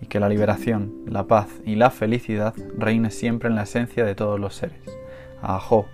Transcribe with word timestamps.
y 0.00 0.06
que 0.06 0.20
la 0.20 0.28
liberación, 0.28 1.04
la 1.06 1.26
paz 1.26 1.48
y 1.64 1.74
la 1.74 1.90
felicidad 1.90 2.54
reine 2.76 3.10
siempre 3.10 3.48
en 3.48 3.56
la 3.56 3.62
esencia 3.62 4.04
de 4.04 4.14
todos 4.14 4.38
los 4.38 4.54
seres. 4.54 4.82
Ajo. 5.42 5.86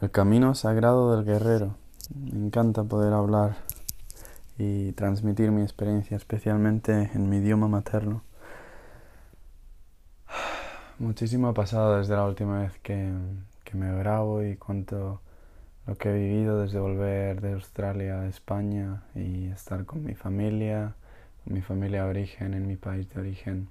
El 0.00 0.10
camino 0.10 0.54
sagrado 0.54 1.14
del 1.14 1.24
guerrero. 1.24 1.76
Me 2.14 2.46
encanta 2.46 2.84
poder 2.84 3.12
hablar 3.12 3.56
y 4.58 4.92
transmitir 4.92 5.50
mi 5.52 5.62
experiencia, 5.62 6.16
especialmente 6.16 7.10
en 7.14 7.28
mi 7.28 7.36
idioma 7.36 7.68
materno. 7.68 8.22
Muchísimo 10.98 11.48
ha 11.48 11.54
pasado 11.54 11.98
desde 11.98 12.14
la 12.14 12.26
última 12.26 12.60
vez 12.60 12.78
que, 12.82 13.12
que 13.64 13.76
me 13.76 13.94
grabo 13.96 14.42
y 14.42 14.56
cuánto 14.56 15.20
lo 15.90 15.98
que 15.98 16.10
he 16.10 16.14
vivido 16.14 16.62
desde 16.62 16.78
volver 16.78 17.40
de 17.40 17.54
Australia 17.54 18.20
a 18.20 18.28
España 18.28 19.02
y 19.16 19.48
estar 19.48 19.84
con 19.86 20.04
mi 20.04 20.14
familia, 20.14 20.94
con 21.42 21.52
mi 21.52 21.62
familia 21.62 22.04
de 22.04 22.10
origen, 22.10 22.54
en 22.54 22.68
mi 22.68 22.76
país 22.76 23.12
de 23.12 23.18
origen. 23.20 23.68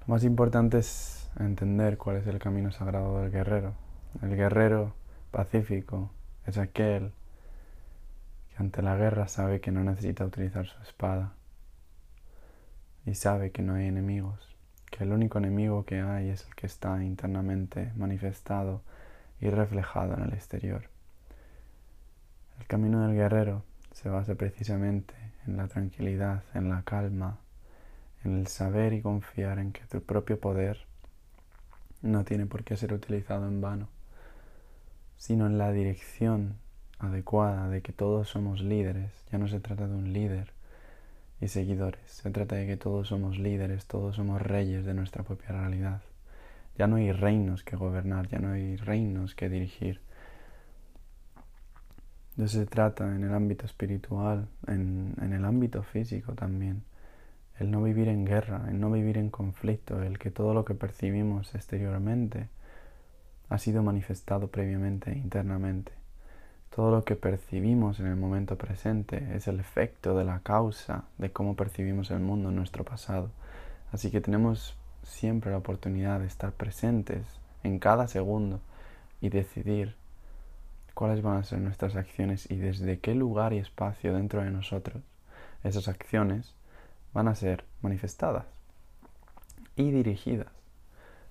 Lo 0.00 0.12
más 0.12 0.24
importante 0.24 0.78
es 0.78 1.30
entender 1.38 1.96
cuál 1.96 2.16
es 2.16 2.26
el 2.26 2.40
camino 2.40 2.72
sagrado 2.72 3.20
del 3.20 3.30
guerrero. 3.30 3.74
El 4.20 4.34
guerrero 4.34 4.94
pacífico 5.30 6.10
es 6.44 6.58
aquel 6.58 7.12
que 8.48 8.56
ante 8.56 8.82
la 8.82 8.96
guerra 8.96 9.28
sabe 9.28 9.60
que 9.60 9.70
no 9.70 9.84
necesita 9.84 10.24
utilizar 10.24 10.66
su 10.66 10.82
espada 10.82 11.34
y 13.06 13.14
sabe 13.14 13.52
que 13.52 13.62
no 13.62 13.74
hay 13.74 13.86
enemigos, 13.86 14.56
que 14.90 15.04
el 15.04 15.12
único 15.12 15.38
enemigo 15.38 15.84
que 15.84 16.00
hay 16.00 16.30
es 16.30 16.44
el 16.48 16.54
que 16.56 16.66
está 16.66 17.04
internamente 17.04 17.92
manifestado 17.94 18.82
y 19.40 19.50
reflejado 19.50 20.14
en 20.14 20.22
el 20.22 20.32
exterior. 20.32 20.88
El 22.60 22.66
camino 22.66 23.06
del 23.06 23.16
guerrero 23.16 23.64
se 23.92 24.08
basa 24.08 24.34
precisamente 24.34 25.14
en 25.46 25.56
la 25.56 25.68
tranquilidad, 25.68 26.44
en 26.54 26.68
la 26.68 26.82
calma, 26.82 27.38
en 28.24 28.38
el 28.38 28.46
saber 28.46 28.92
y 28.92 29.02
confiar 29.02 29.58
en 29.58 29.72
que 29.72 29.84
tu 29.86 30.02
propio 30.02 30.40
poder 30.40 30.86
no 32.02 32.24
tiene 32.24 32.46
por 32.46 32.64
qué 32.64 32.76
ser 32.76 32.92
utilizado 32.92 33.46
en 33.46 33.60
vano, 33.60 33.88
sino 35.16 35.46
en 35.46 35.58
la 35.58 35.72
dirección 35.72 36.56
adecuada 36.98 37.68
de 37.68 37.82
que 37.82 37.92
todos 37.92 38.28
somos 38.28 38.60
líderes. 38.60 39.10
Ya 39.30 39.38
no 39.38 39.48
se 39.48 39.60
trata 39.60 39.86
de 39.86 39.94
un 39.94 40.12
líder 40.12 40.52
y 41.40 41.48
seguidores, 41.48 42.00
se 42.06 42.30
trata 42.30 42.56
de 42.56 42.66
que 42.66 42.76
todos 42.76 43.08
somos 43.08 43.38
líderes, 43.38 43.86
todos 43.86 44.16
somos 44.16 44.40
reyes 44.40 44.84
de 44.84 44.94
nuestra 44.94 45.22
propia 45.22 45.48
realidad. 45.48 46.02
Ya 46.76 46.86
no 46.86 46.96
hay 46.96 47.12
reinos 47.12 47.62
que 47.62 47.76
gobernar, 47.76 48.28
ya 48.28 48.38
no 48.38 48.52
hay 48.52 48.76
reinos 48.76 49.34
que 49.34 49.48
dirigir. 49.48 50.00
De 52.36 52.46
eso 52.46 52.58
se 52.58 52.66
trata 52.66 53.14
en 53.14 53.22
el 53.22 53.32
ámbito 53.32 53.64
espiritual, 53.64 54.48
en, 54.66 55.14
en, 55.20 55.32
el 55.32 55.44
ámbito 55.44 55.82
físico 55.82 56.32
también. 56.34 56.82
El 57.60 57.70
no 57.70 57.82
vivir 57.82 58.08
en 58.08 58.24
guerra, 58.24 58.66
el 58.68 58.80
no 58.80 58.90
vivir 58.90 59.18
en 59.18 59.30
conflicto, 59.30 60.02
el 60.02 60.18
que 60.18 60.32
todo 60.32 60.52
lo 60.52 60.64
que 60.64 60.74
percibimos 60.74 61.54
exteriormente 61.54 62.48
ha 63.48 63.58
sido 63.58 63.82
manifestado 63.82 64.48
previamente 64.48 65.12
internamente. 65.12 65.92
Todo 66.74 66.90
lo 66.90 67.04
que 67.04 67.14
percibimos 67.14 68.00
en 68.00 68.06
el 68.06 68.16
momento 68.16 68.58
presente 68.58 69.36
es 69.36 69.46
el 69.46 69.60
efecto 69.60 70.18
de 70.18 70.24
la 70.24 70.40
causa 70.40 71.04
de 71.18 71.30
cómo 71.30 71.54
percibimos 71.54 72.10
el 72.10 72.18
mundo 72.18 72.48
en 72.48 72.56
nuestro 72.56 72.84
pasado. 72.84 73.30
Así 73.92 74.10
que 74.10 74.20
tenemos 74.20 74.76
siempre 75.04 75.50
la 75.50 75.58
oportunidad 75.58 76.20
de 76.20 76.26
estar 76.26 76.52
presentes 76.52 77.24
en 77.62 77.78
cada 77.78 78.08
segundo 78.08 78.60
y 79.20 79.28
decidir 79.28 79.94
cuáles 80.94 81.22
van 81.22 81.38
a 81.38 81.44
ser 81.44 81.60
nuestras 81.60 81.96
acciones 81.96 82.50
y 82.50 82.56
desde 82.56 82.98
qué 83.00 83.14
lugar 83.14 83.52
y 83.52 83.58
espacio 83.58 84.14
dentro 84.14 84.42
de 84.42 84.50
nosotros 84.50 85.02
esas 85.64 85.88
acciones 85.88 86.54
van 87.12 87.28
a 87.28 87.34
ser 87.34 87.64
manifestadas 87.80 88.44
y 89.76 89.90
dirigidas. 89.90 90.52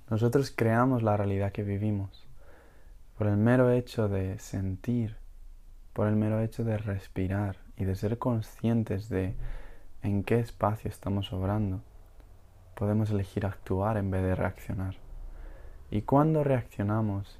Nosotros 0.10 0.52
creamos 0.52 1.04
la 1.04 1.16
realidad 1.16 1.52
que 1.52 1.64
vivimos 1.64 2.26
por 3.18 3.28
el 3.28 3.38
mero 3.38 3.72
hecho 3.72 4.10
de 4.10 4.40
sentir, 4.40 5.16
por 5.94 6.08
el 6.08 6.16
mero 6.16 6.42
hecho 6.42 6.64
de 6.64 6.78
respirar 6.78 7.58
y 7.78 7.86
de 7.86 7.96
ser 7.96 8.18
conscientes 8.18 9.08
de 9.08 9.36
en 10.02 10.24
qué 10.24 10.40
espacio 10.40 10.90
estamos 10.90 11.32
obrando 11.32 11.82
podemos 12.76 13.10
elegir 13.12 13.46
actuar 13.46 13.98
en 13.98 14.12
vez 14.12 14.24
de 14.24 14.36
reaccionar. 14.36 14.96
Y 15.92 16.02
cuando 16.02 16.44
reaccionamos 16.44 17.40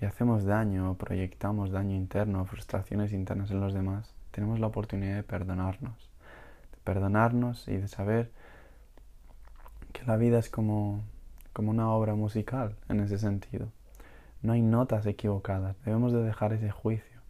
y 0.00 0.04
hacemos 0.04 0.44
daño 0.44 0.90
o 0.90 0.94
proyectamos 0.94 1.70
daño 1.70 1.96
interno 1.96 2.42
o 2.42 2.44
frustraciones 2.44 3.12
internas 3.12 3.50
en 3.50 3.60
los 3.60 3.74
demás, 3.74 4.14
tenemos 4.30 4.60
la 4.60 4.68
oportunidad 4.68 5.16
de 5.16 5.22
perdonarnos. 5.22 6.10
De 6.72 6.78
perdonarnos 6.84 7.68
y 7.68 7.76
de 7.76 7.88
saber 7.88 8.30
que 9.92 10.04
la 10.04 10.16
vida 10.16 10.38
es 10.38 10.50
como, 10.50 11.02
como 11.52 11.70
una 11.70 11.90
obra 11.90 12.14
musical 12.14 12.76
en 12.88 13.00
ese 13.00 13.18
sentido. 13.18 13.68
No 14.42 14.52
hay 14.52 14.62
notas 14.62 15.06
equivocadas, 15.06 15.76
debemos 15.84 16.12
de 16.12 16.22
dejar 16.22 16.52
ese 16.52 16.70
juicio. 16.70 17.20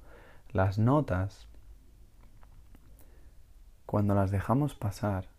Las 0.53 0.79
notas 0.79 1.47
cuando 3.87 4.15
las 4.15 4.31
dejamos 4.31 4.75
pasar 4.75 5.34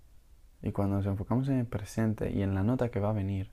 y 0.62 0.72
cuando 0.72 0.98
nos 0.98 1.06
enfocamos 1.06 1.48
en 1.50 1.60
el 1.60 1.66
presente 1.66 2.32
y 2.32 2.42
en 2.42 2.56
la 2.56 2.64
nota 2.64 2.90
que 2.90 3.00
va 3.00 3.10
a 3.10 3.14
venir, 3.14 3.52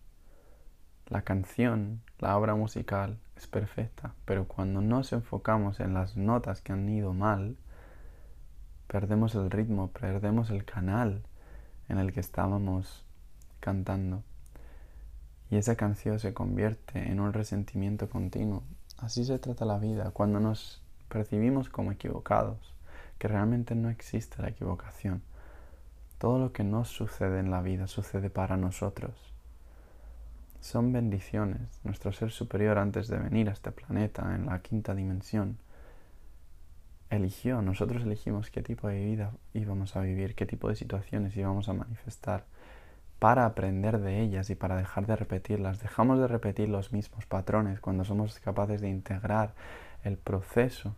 la 1.08 1.22
canción, 1.22 2.00
la 2.18 2.36
obra 2.38 2.54
musical 2.54 3.18
es 3.36 3.46
perfecta, 3.46 4.14
pero 4.24 4.46
cuando 4.46 4.80
nos 4.80 5.12
enfocamos 5.12 5.80
en 5.80 5.94
las 5.94 6.16
notas 6.16 6.62
que 6.62 6.72
han 6.72 6.88
ido 6.88 7.12
mal, 7.12 7.56
perdemos 8.86 9.34
el 9.34 9.50
ritmo, 9.50 9.88
perdemos 9.88 10.50
el 10.50 10.64
canal 10.64 11.22
en 11.88 11.98
el 11.98 12.12
que 12.12 12.20
estábamos 12.20 13.04
cantando. 13.60 14.22
Y 15.50 15.56
esa 15.56 15.76
canción 15.76 16.18
se 16.18 16.32
convierte 16.32 17.10
en 17.10 17.20
un 17.20 17.32
resentimiento 17.32 18.08
continuo. 18.08 18.62
Así 18.98 19.24
se 19.24 19.38
trata 19.38 19.64
la 19.64 19.78
vida, 19.78 20.10
cuando 20.12 20.40
nos 20.40 20.82
percibimos 21.08 21.68
como 21.68 21.92
equivocados, 21.92 22.74
que 23.18 23.28
realmente 23.28 23.74
no 23.74 23.90
existe 23.90 24.40
la 24.40 24.48
equivocación. 24.48 25.22
Todo 26.22 26.38
lo 26.38 26.52
que 26.52 26.62
nos 26.62 26.86
sucede 26.86 27.40
en 27.40 27.50
la 27.50 27.62
vida 27.62 27.88
sucede 27.88 28.30
para 28.30 28.56
nosotros. 28.56 29.34
Son 30.60 30.92
bendiciones. 30.92 31.80
Nuestro 31.82 32.12
ser 32.12 32.30
superior 32.30 32.78
antes 32.78 33.08
de 33.08 33.18
venir 33.18 33.48
a 33.48 33.52
este 33.52 33.72
planeta, 33.72 34.32
en 34.32 34.46
la 34.46 34.60
quinta 34.60 34.94
dimensión, 34.94 35.58
eligió, 37.10 37.60
nosotros 37.60 38.04
elegimos 38.04 38.52
qué 38.52 38.62
tipo 38.62 38.86
de 38.86 39.04
vida 39.04 39.32
íbamos 39.52 39.96
a 39.96 40.00
vivir, 40.00 40.36
qué 40.36 40.46
tipo 40.46 40.68
de 40.68 40.76
situaciones 40.76 41.36
íbamos 41.36 41.68
a 41.68 41.72
manifestar 41.72 42.44
para 43.18 43.44
aprender 43.44 43.98
de 43.98 44.20
ellas 44.20 44.48
y 44.48 44.54
para 44.54 44.76
dejar 44.76 45.08
de 45.08 45.16
repetirlas. 45.16 45.80
Dejamos 45.80 46.20
de 46.20 46.28
repetir 46.28 46.68
los 46.68 46.92
mismos 46.92 47.26
patrones 47.26 47.80
cuando 47.80 48.04
somos 48.04 48.38
capaces 48.38 48.80
de 48.80 48.90
integrar 48.90 49.54
el 50.04 50.18
proceso 50.18 50.94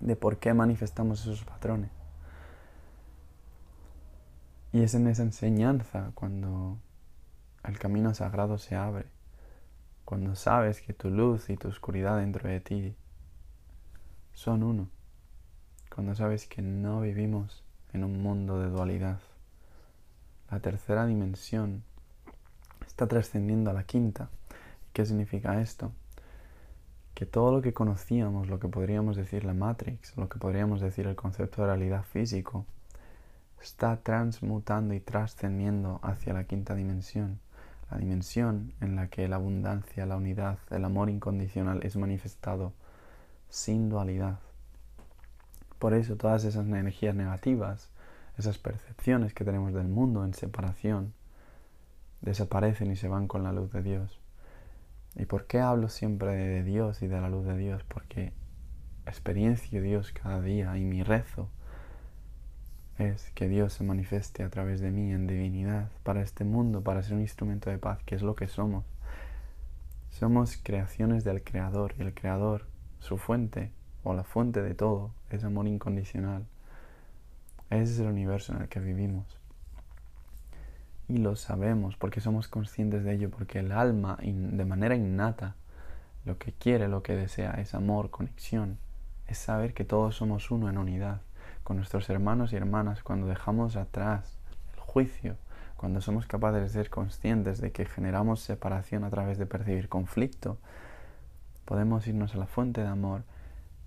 de 0.00 0.16
por 0.16 0.38
qué 0.38 0.54
manifestamos 0.54 1.20
esos 1.20 1.44
patrones. 1.44 1.99
Y 4.72 4.82
es 4.82 4.94
en 4.94 5.06
esa 5.08 5.22
enseñanza 5.22 6.12
cuando 6.14 6.78
el 7.64 7.78
camino 7.78 8.14
sagrado 8.14 8.58
se 8.58 8.76
abre, 8.76 9.06
cuando 10.04 10.34
sabes 10.34 10.80
que 10.80 10.92
tu 10.92 11.10
luz 11.10 11.50
y 11.50 11.56
tu 11.56 11.68
oscuridad 11.68 12.18
dentro 12.18 12.48
de 12.48 12.60
ti 12.60 12.94
son 14.32 14.62
uno, 14.62 14.88
cuando 15.94 16.14
sabes 16.14 16.46
que 16.46 16.62
no 16.62 17.00
vivimos 17.00 17.64
en 17.92 18.04
un 18.04 18.22
mundo 18.22 18.60
de 18.60 18.68
dualidad 18.68 19.20
la 20.50 20.58
tercera 20.58 21.06
dimensión 21.06 21.84
está 22.84 23.06
trascendiendo 23.06 23.70
a 23.70 23.72
la 23.72 23.84
quinta. 23.84 24.30
¿Qué 24.92 25.06
significa 25.06 25.60
esto? 25.60 25.92
Que 27.14 27.24
todo 27.24 27.52
lo 27.52 27.62
que 27.62 27.72
conocíamos, 27.72 28.48
lo 28.48 28.58
que 28.58 28.66
podríamos 28.66 29.16
decir 29.16 29.44
la 29.44 29.54
Matrix, 29.54 30.16
lo 30.16 30.28
que 30.28 30.40
podríamos 30.40 30.80
decir 30.80 31.06
el 31.06 31.14
concepto 31.14 31.62
de 31.62 31.68
realidad 31.68 32.02
físico, 32.02 32.66
está 33.60 33.96
transmutando 34.02 34.94
y 34.94 35.00
trascendiendo 35.00 36.00
hacia 36.02 36.32
la 36.32 36.44
quinta 36.44 36.74
dimensión, 36.74 37.40
la 37.90 37.98
dimensión 37.98 38.72
en 38.80 38.96
la 38.96 39.08
que 39.08 39.28
la 39.28 39.36
abundancia, 39.36 40.06
la 40.06 40.16
unidad, 40.16 40.58
el 40.70 40.84
amor 40.84 41.10
incondicional 41.10 41.80
es 41.82 41.96
manifestado 41.96 42.72
sin 43.48 43.88
dualidad. 43.88 44.38
Por 45.78 45.94
eso 45.94 46.16
todas 46.16 46.44
esas 46.44 46.66
energías 46.66 47.14
negativas 47.14 47.90
esas 48.40 48.56
percepciones 48.56 49.34
que 49.34 49.44
tenemos 49.44 49.74
del 49.74 49.88
mundo 49.88 50.24
en 50.24 50.32
separación 50.32 51.12
desaparecen 52.22 52.90
y 52.90 52.96
se 52.96 53.06
van 53.06 53.28
con 53.28 53.42
la 53.42 53.52
luz 53.52 53.70
de 53.70 53.82
Dios. 53.82 54.18
¿Y 55.14 55.26
por 55.26 55.46
qué 55.46 55.60
hablo 55.60 55.90
siempre 55.90 56.34
de 56.34 56.62
Dios 56.62 57.02
y 57.02 57.06
de 57.06 57.20
la 57.20 57.28
luz 57.28 57.44
de 57.44 57.58
Dios? 57.58 57.84
Porque 57.84 58.32
experiencia 59.04 59.82
Dios 59.82 60.12
cada 60.12 60.40
día 60.40 60.76
y 60.78 60.84
mi 60.84 61.02
rezo 61.02 61.50
es 63.00 63.30
que 63.34 63.48
Dios 63.48 63.72
se 63.72 63.84
manifieste 63.84 64.42
a 64.42 64.50
través 64.50 64.80
de 64.80 64.90
mí 64.90 65.12
en 65.12 65.26
divinidad 65.26 65.88
para 66.02 66.20
este 66.20 66.44
mundo, 66.44 66.82
para 66.82 67.02
ser 67.02 67.14
un 67.14 67.22
instrumento 67.22 67.70
de 67.70 67.78
paz, 67.78 68.02
que 68.04 68.14
es 68.14 68.22
lo 68.22 68.34
que 68.34 68.46
somos. 68.46 68.84
Somos 70.10 70.58
creaciones 70.62 71.24
del 71.24 71.42
Creador 71.42 71.94
y 71.98 72.02
el 72.02 72.12
Creador, 72.12 72.66
su 72.98 73.16
fuente 73.16 73.72
o 74.02 74.12
la 74.14 74.24
fuente 74.24 74.62
de 74.62 74.74
todo, 74.74 75.12
es 75.30 75.44
amor 75.44 75.66
incondicional. 75.66 76.44
Ese 77.70 77.92
es 77.92 77.98
el 78.00 78.08
universo 78.08 78.52
en 78.54 78.62
el 78.62 78.68
que 78.68 78.80
vivimos. 78.80 79.38
Y 81.08 81.18
lo 81.18 81.36
sabemos 81.36 81.96
porque 81.96 82.20
somos 82.20 82.48
conscientes 82.48 83.02
de 83.02 83.14
ello, 83.14 83.30
porque 83.30 83.60
el 83.60 83.72
alma 83.72 84.18
de 84.22 84.64
manera 84.64 84.94
innata 84.94 85.56
lo 86.24 86.38
que 86.38 86.52
quiere, 86.52 86.86
lo 86.88 87.02
que 87.02 87.16
desea 87.16 87.52
es 87.52 87.74
amor, 87.74 88.10
conexión, 88.10 88.78
es 89.26 89.38
saber 89.38 89.72
que 89.72 89.84
todos 89.84 90.16
somos 90.16 90.50
uno 90.50 90.68
en 90.68 90.76
unidad 90.76 91.22
con 91.64 91.76
nuestros 91.76 92.08
hermanos 92.10 92.52
y 92.52 92.56
hermanas 92.56 93.02
cuando 93.02 93.26
dejamos 93.26 93.76
atrás 93.76 94.38
el 94.74 94.80
juicio, 94.80 95.36
cuando 95.76 96.00
somos 96.00 96.26
capaces 96.26 96.62
de 96.62 96.68
ser 96.68 96.90
conscientes 96.90 97.60
de 97.60 97.72
que 97.72 97.86
generamos 97.86 98.40
separación 98.40 99.04
a 99.04 99.10
través 99.10 99.38
de 99.38 99.46
percibir 99.46 99.88
conflicto, 99.88 100.58
podemos 101.64 102.06
irnos 102.06 102.34
a 102.34 102.38
la 102.38 102.46
fuente 102.46 102.80
de 102.82 102.88
amor 102.88 103.22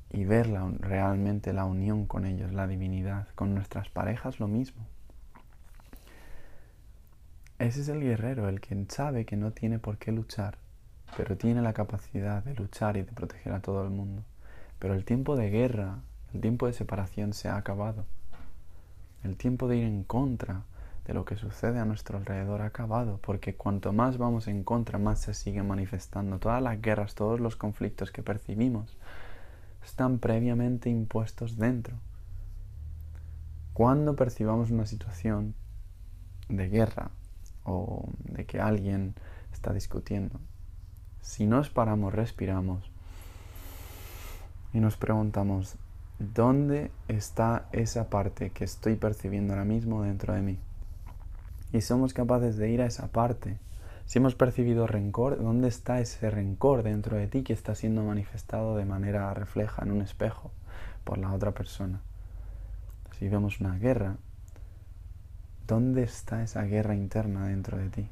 y 0.10 0.26
ver 0.26 0.50
realmente 0.80 1.54
la 1.54 1.66
unión 1.66 2.06
con 2.06 2.26
ellos, 2.26 2.54
la 2.54 2.68
divinidad. 2.68 3.28
Con 3.36 3.56
nuestras 3.56 3.90
parejas 3.90 4.40
lo 4.40 4.48
mismo. 4.48 4.86
Ese 7.60 7.82
es 7.82 7.90
el 7.90 8.02
guerrero, 8.02 8.48
el 8.48 8.62
que 8.62 8.86
sabe 8.90 9.26
que 9.26 9.38
no 9.38 9.52
tiene 9.52 9.80
por 9.80 9.98
qué 9.98 10.12
luchar, 10.12 10.58
pero 11.18 11.36
tiene 11.36 11.62
la 11.62 11.74
capacidad 11.74 12.44
de 12.44 12.54
luchar 12.54 12.98
y 12.98 13.02
de 13.02 13.12
proteger 13.12 13.54
a 13.54 13.62
todo 13.62 13.84
el 13.84 13.90
mundo. 13.90 14.24
Pero 14.80 14.94
el 14.94 15.04
tiempo 15.04 15.36
de 15.36 15.50
guerra, 15.50 16.00
el 16.34 16.42
tiempo 16.42 16.68
de 16.68 16.74
separación 16.74 17.34
se 17.34 17.50
ha 17.50 17.58
acabado. 17.58 18.06
El 19.24 19.38
tiempo 19.38 19.68
de 19.68 19.78
ir 19.78 19.84
en 19.84 20.04
contra 20.04 20.64
de 21.06 21.14
lo 21.14 21.26
que 21.26 21.36
sucede 21.36 21.80
a 21.80 21.86
nuestro 21.86 22.18
alrededor 22.18 22.62
ha 22.62 22.68
acabado, 22.68 23.20
porque 23.22 23.56
cuanto 23.56 23.94
más 23.94 24.18
vamos 24.18 24.48
en 24.48 24.64
contra, 24.64 24.98
más 24.98 25.20
se 25.20 25.34
siguen 25.34 25.68
manifestando. 25.68 26.40
Todas 26.40 26.62
las 26.62 26.82
guerras, 26.82 27.16
todos 27.16 27.40
los 27.40 27.56
conflictos 27.56 28.12
que 28.12 28.24
percibimos 28.24 28.98
están 29.84 30.20
previamente 30.20 30.90
impuestos 30.90 31.58
dentro. 31.58 31.96
Cuando 33.74 34.16
percibamos 34.16 34.72
una 34.72 34.86
situación 34.86 35.56
de 36.48 36.70
guerra 36.70 37.12
o 37.64 38.10
de 38.24 38.46
que 38.46 38.60
alguien 38.60 39.16
está 39.52 39.74
discutiendo, 39.74 40.40
si 41.22 41.48
nos 41.48 41.70
paramos, 41.70 42.14
respiramos 42.14 42.92
y 44.74 44.80
nos 44.80 44.96
preguntamos, 44.98 45.78
¿dónde 46.20 46.92
está 47.08 47.68
esa 47.72 48.10
parte 48.10 48.52
que 48.52 48.64
estoy 48.64 48.96
percibiendo 48.96 49.54
ahora 49.54 49.66
mismo 49.66 50.04
dentro 50.04 50.34
de 50.34 50.42
mí? 50.42 50.60
Y 51.72 51.82
somos 51.82 52.14
capaces 52.14 52.58
de 52.58 52.70
ir 52.70 52.82
a 52.82 52.86
esa 52.86 53.08
parte 53.08 53.58
si 54.06 54.20
hemos 54.20 54.36
percibido 54.36 54.86
rencor, 54.86 55.42
¿dónde 55.42 55.70
está 55.70 56.00
ese 56.00 56.30
rencor 56.30 56.84
dentro 56.84 57.18
de 57.18 57.28
ti 57.28 57.44
que 57.44 57.54
está 57.54 57.74
siendo 57.74 58.04
manifestado 58.04 58.76
de 58.76 58.86
manera 58.86 59.34
refleja 59.34 59.82
en 59.84 59.92
un 59.92 60.02
espejo 60.02 60.52
por 61.04 61.18
la 61.18 61.34
otra 61.34 61.52
persona? 61.52 62.02
Si 63.18 63.30
vemos 63.30 63.62
una 63.62 63.78
guerra, 63.78 64.18
¿dónde 65.68 66.04
está 66.04 66.44
esa 66.44 66.64
guerra 66.64 66.96
interna 66.96 67.48
dentro 67.48 67.78
de 67.78 67.90
ti? 67.90 68.08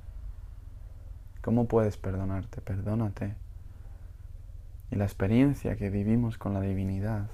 ¿Cómo 1.42 1.66
puedes 1.66 1.98
perdonarte? 1.98 2.62
Perdónate. 2.62 3.36
Y 4.92 4.96
la 4.96 5.06
experiencia 5.06 5.76
que 5.76 5.90
vivimos 5.90 6.38
con 6.38 6.54
la 6.54 6.62
divinidad, 6.62 7.28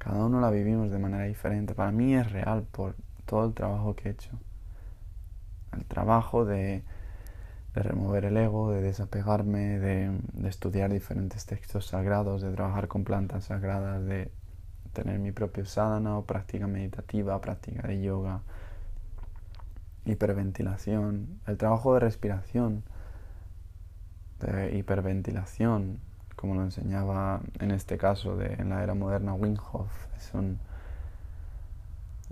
cada 0.00 0.24
uno 0.24 0.40
la 0.40 0.50
vivimos 0.50 0.90
de 0.90 0.98
manera 0.98 1.24
diferente. 1.24 1.74
Para 1.74 1.92
mí 1.92 2.14
es 2.14 2.32
real 2.32 2.64
por 2.72 2.96
todo 3.26 3.44
el 3.44 3.52
trabajo 3.52 3.94
que 3.94 4.08
he 4.08 4.12
hecho. 4.12 4.30
El 5.72 5.84
trabajo 5.84 6.46
de 6.46 6.82
remover 7.74 8.24
el 8.24 8.38
ego, 8.38 8.72
de 8.72 8.80
desapegarme, 8.80 9.78
de, 9.78 10.18
estudiar 10.48 10.90
diferentes 10.90 11.44
textos 11.44 11.86
sagrados, 11.86 12.40
de 12.40 12.50
trabajar 12.50 12.88
con 12.88 13.04
plantas 13.04 13.44
sagradas, 13.44 14.02
de 14.06 14.32
tener 14.94 15.18
mi 15.18 15.32
propio 15.32 15.66
sadhana 15.66 16.16
o 16.16 16.24
práctica 16.24 16.66
meditativa, 16.66 17.38
práctica 17.42 17.86
de 17.86 18.00
yoga, 18.00 18.40
hiperventilación, 20.06 21.40
el 21.46 21.58
trabajo 21.58 21.92
de 21.92 22.00
respiración, 22.00 22.84
de 24.40 24.78
hiperventilación, 24.78 26.00
como 26.40 26.54
lo 26.54 26.62
enseñaba 26.62 27.40
en 27.58 27.70
este 27.70 27.98
caso 27.98 28.36
de, 28.36 28.54
en 28.54 28.70
la 28.70 28.82
era 28.82 28.94
moderna 28.94 29.34
Wim 29.34 29.56
Hof, 29.72 29.90
es 30.16 30.32
un, 30.32 30.58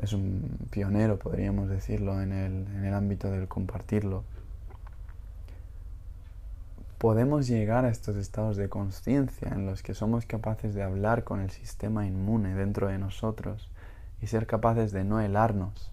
es 0.00 0.12
un 0.12 0.58
pionero, 0.70 1.18
podríamos 1.18 1.68
decirlo, 1.68 2.20
en 2.22 2.32
el, 2.32 2.66
en 2.74 2.84
el 2.84 2.94
ámbito 2.94 3.30
del 3.30 3.48
compartirlo 3.48 4.24
podemos 6.98 7.46
llegar 7.46 7.84
a 7.84 7.90
estos 7.90 8.16
estados 8.16 8.56
de 8.56 8.68
conciencia 8.68 9.48
en 9.48 9.66
los 9.66 9.82
que 9.82 9.94
somos 9.94 10.26
capaces 10.26 10.74
de 10.74 10.82
hablar 10.82 11.22
con 11.22 11.40
el 11.40 11.50
sistema 11.50 12.06
inmune 12.06 12.54
dentro 12.54 12.88
de 12.88 12.98
nosotros 12.98 13.70
y 14.20 14.26
ser 14.26 14.48
capaces 14.48 14.90
de 14.90 15.04
no 15.04 15.20
helarnos 15.20 15.92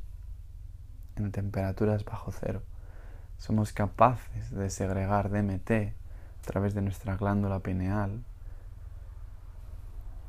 en 1.15 1.31
temperaturas 1.31 2.03
bajo 2.05 2.31
cero. 2.31 2.63
Somos 3.37 3.71
capaces 3.71 4.49
de 4.49 4.69
segregar 4.71 5.29
DMT 5.29 5.93
a 6.45 6.51
través 6.51 6.75
de 6.75 6.81
nuestra 6.81 7.17
glándula 7.17 7.59
pineal 7.59 8.23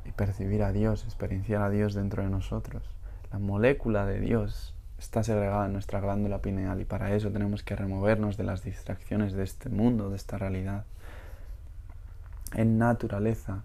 y 0.04 0.12
percibir 0.12 0.62
a 0.62 0.73
Dios, 0.73 1.04
experienciar 1.04 1.62
a 1.62 1.70
Dios 1.70 1.94
dentro 1.94 2.23
de 2.23 2.30
nosotros. 2.30 2.82
La 3.30 3.38
molécula 3.38 4.06
de 4.06 4.20
Dios 4.20 4.75
está 4.99 5.23
segregada 5.23 5.66
en 5.66 5.75
nuestra 5.75 6.00
glándula 6.00 6.40
pineal 6.40 6.80
y 6.80 6.85
para 6.85 7.14
eso 7.14 7.30
tenemos 7.30 7.62
que 7.62 7.76
removernos 7.76 8.37
de 8.37 8.44
las 8.44 8.64
distracciones 8.64 9.35
de 9.35 9.42
este 9.42 9.68
mundo, 9.68 10.08
de 10.08 10.16
esta 10.16 10.38
realidad. 10.38 10.85
En 12.54 12.78
naturaleza 12.78 13.62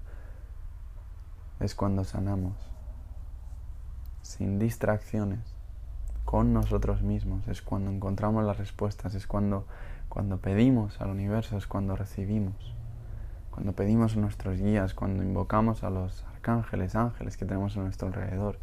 es 1.62 1.74
cuando 1.74 2.04
sanamos, 2.04 2.56
sin 4.24 4.60
distracciones, 4.60 5.40
con 6.26 6.54
nosotros 6.54 7.02
mismos, 7.02 7.48
es 7.48 7.62
cuando 7.62 7.92
encontramos 7.92 8.44
las 8.44 8.58
respuestas, 8.58 9.16
es 9.16 9.28
cuando, 9.28 9.66
cuando 10.12 10.40
pedimos 10.40 11.00
al 11.00 11.10
universo, 11.10 11.56
es 11.58 11.68
cuando 11.68 11.96
recibimos, 11.96 12.76
cuando 13.50 13.72
pedimos 13.72 14.18
a 14.18 14.20
nuestros 14.20 14.60
guías, 14.60 14.94
cuando 14.94 15.24
invocamos 15.24 15.86
a 15.86 15.90
los 15.90 16.26
arcángeles, 16.34 16.96
ángeles 16.96 17.38
que 17.38 17.46
tenemos 17.46 17.78
a 17.78 17.80
nuestro 17.80 18.10
alrededor 18.10 18.60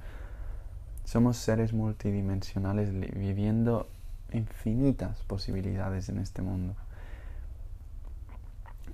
somos 1.08 1.38
seres 1.38 1.72
multidimensionales 1.72 2.92
viviendo 2.92 3.88
infinitas 4.30 5.22
posibilidades 5.22 6.10
en 6.10 6.18
este 6.18 6.42
mundo. 6.42 6.74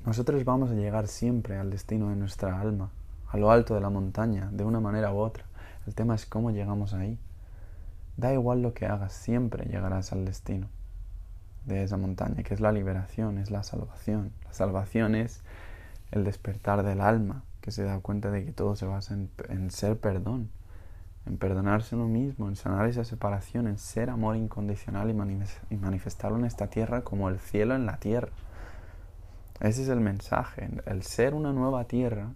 Nosotros 0.07 0.45
vamos 0.45 0.71
a 0.71 0.75
llegar 0.75 1.09
siempre 1.09 1.59
al 1.59 1.71
destino 1.71 2.11
de 2.11 2.15
nuestra 2.15 2.61
alma, 2.61 2.91
a 3.27 3.37
lo 3.37 3.51
alto 3.51 3.75
de 3.75 3.81
la 3.81 3.91
montaña, 3.91 4.49
de 4.53 4.63
una 4.63 4.79
manera 4.79 5.13
u 5.13 5.19
otra. 5.19 5.45
El 5.89 5.97
tema 5.97 6.15
es 6.15 6.25
cómo 6.25 6.53
llegamos 6.53 6.95
ahí. 6.95 7.19
Da 8.17 8.33
igual 8.33 8.63
lo 8.63 8.75
que 8.75 8.87
hagas, 8.87 9.13
siempre 9.13 9.65
llegarás 9.65 10.13
al 10.13 10.25
destino 10.25 10.69
de 11.67 11.83
esa 11.83 11.97
montaña, 11.97 12.43
que 12.43 12.55
es 12.55 12.61
la 12.61 12.73
liberación, 12.73 13.39
es 13.39 13.51
la 13.51 13.63
salvación. 13.63 14.33
La 14.45 14.53
salvación 14.53 15.15
es 15.15 15.43
el 16.11 16.25
despertar 16.25 16.83
del 16.83 17.01
alma, 17.01 17.43
que 17.61 17.71
se 17.71 17.85
da 17.85 17.99
cuenta 18.01 18.31
de 18.31 18.45
que 18.45 18.53
todo 18.53 18.77
se 18.77 18.87
basa 18.87 19.15
en, 19.15 19.71
ser 19.71 19.99
perdón 19.99 20.51
en 21.27 21.39
perdonarse 21.39 21.97
uno 21.97 22.07
mismo, 22.07 22.49
en 22.49 22.57
sanar 22.57 22.87
esa 22.87 23.03
separación, 23.03 23.67
en 23.67 23.79
ser 23.79 24.11
amor 24.11 24.37
incondicional 24.37 25.09
y, 25.11 25.75
manifestarlo 25.77 26.37
en 26.37 26.45
esta 26.45 26.67
tierra 26.67 27.01
como 27.01 27.31
el 27.31 27.39
cielo 27.39 27.75
en 27.75 27.87
la 27.87 27.97
tierra. 27.97 28.29
Ese 29.61 29.83
es 29.85 29.89
el 29.89 30.01
mensaje. 30.01 30.69
El 30.85 31.03
ser 31.03 31.33
una 31.33 31.55
nueva 31.55 31.85
tierra 31.85 32.35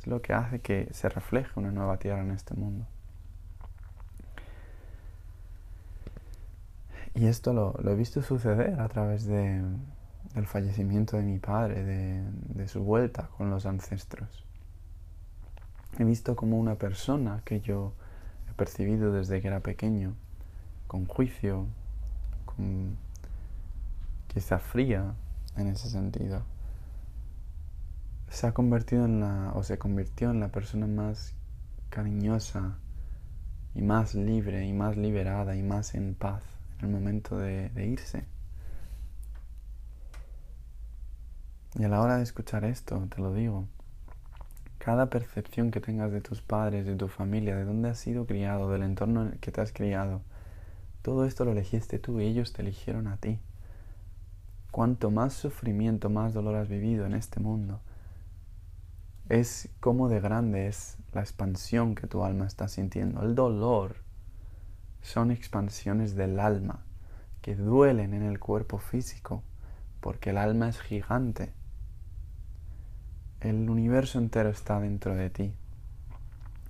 es 0.00 0.08
lo 0.08 0.20
que 0.20 0.32
hace 0.32 0.58
que 0.58 0.88
se 0.92 1.08
refleje 1.08 1.52
una 1.54 1.70
nueva 1.70 1.98
tierra 1.98 2.22
en 2.22 2.32
este 2.32 2.54
mundo. 2.54 2.86
Y 7.14 7.26
esto 7.26 7.52
lo, 7.52 7.78
he 7.88 7.94
visto 7.94 8.22
suceder 8.22 8.80
a 8.80 8.88
través 8.88 9.24
de, 9.24 9.62
del 10.34 10.46
fallecimiento 10.46 11.16
de 11.16 11.22
mi 11.22 11.38
padre, 11.38 11.84
de, 11.84 12.68
su 12.68 12.82
vuelta 12.82 13.28
con 13.36 13.50
los 13.50 13.66
ancestros. 13.66 14.44
He 15.98 16.04
visto 16.04 16.34
como 16.34 16.58
una 16.58 16.74
persona 16.74 17.42
que 17.44 17.60
yo 17.60 17.92
percibido 18.56 19.12
desde 19.12 19.40
que 19.40 19.46
era 19.48 19.60
pequeño, 19.60 20.14
con 20.88 21.06
juicio, 21.06 21.66
con 22.44 22.96
quizá 24.28 24.58
fría 24.58 25.14
en 25.56 25.68
ese 25.68 25.88
sentido, 25.88 26.42
se 28.28 28.48
ha 28.48 28.54
convertido 28.54 29.04
en 29.04 29.20
la, 29.20 29.52
o 29.54 29.62
se 29.62 29.78
convirtió 29.78 30.32
en 30.32 30.40
la 30.40 30.48
persona 30.48 30.88
más 30.88 31.34
cariñosa 31.90 32.76
y 33.76 33.82
más 33.82 34.14
libre 34.16 34.66
y 34.66 34.72
más 34.72 34.96
liberada 34.96 35.54
y 35.54 35.62
más 35.62 35.94
en 35.94 36.14
paz 36.14 36.53
el 36.84 36.90
momento 36.90 37.38
de, 37.38 37.70
de 37.70 37.86
irse. 37.86 38.24
Y 41.76 41.84
a 41.84 41.88
la 41.88 42.00
hora 42.00 42.18
de 42.18 42.22
escuchar 42.22 42.64
esto, 42.64 43.08
te 43.14 43.20
lo 43.20 43.32
digo, 43.32 43.66
cada 44.78 45.10
percepción 45.10 45.70
que 45.70 45.80
tengas 45.80 46.12
de 46.12 46.20
tus 46.20 46.40
padres, 46.42 46.86
de 46.86 46.94
tu 46.94 47.08
familia, 47.08 47.56
de 47.56 47.64
dónde 47.64 47.88
has 47.88 47.98
sido 47.98 48.26
criado, 48.26 48.70
del 48.70 48.82
entorno 48.82 49.22
en 49.22 49.32
el 49.32 49.38
que 49.38 49.50
te 49.50 49.60
has 49.60 49.72
criado, 49.72 50.20
todo 51.02 51.24
esto 51.24 51.44
lo 51.44 51.52
elegiste 51.52 51.98
tú 51.98 52.20
y 52.20 52.26
ellos 52.26 52.52
te 52.52 52.62
eligieron 52.62 53.08
a 53.08 53.16
ti. 53.16 53.38
Cuanto 54.70 55.10
más 55.10 55.32
sufrimiento, 55.34 56.10
más 56.10 56.32
dolor 56.32 56.56
has 56.56 56.68
vivido 56.68 57.06
en 57.06 57.14
este 57.14 57.40
mundo, 57.40 57.80
es 59.28 59.68
como 59.80 60.08
de 60.08 60.20
grande 60.20 60.66
es 60.66 60.98
la 61.12 61.20
expansión 61.20 61.94
que 61.94 62.06
tu 62.06 62.24
alma 62.24 62.46
está 62.46 62.68
sintiendo. 62.68 63.22
El 63.22 63.34
dolor 63.34 63.96
son 65.04 65.30
expansiones 65.30 66.16
del 66.16 66.40
alma 66.40 66.84
que 67.40 67.54
duelen 67.54 68.12
en 68.12 68.24
el 68.24 68.40
cuerpo 68.40 68.78
físico, 68.78 69.44
porque 70.00 70.30
el 70.30 70.38
alma 70.38 70.68
es 70.68 70.80
gigante 70.80 71.52
el 73.44 73.68
universo 73.68 74.18
entero 74.18 74.48
está 74.48 74.80
dentro 74.80 75.14
de 75.14 75.28
ti. 75.28 75.54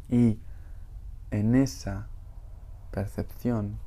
Y 0.08 0.40
en 1.30 1.54
esa 1.54 2.08
percepción 2.90 3.78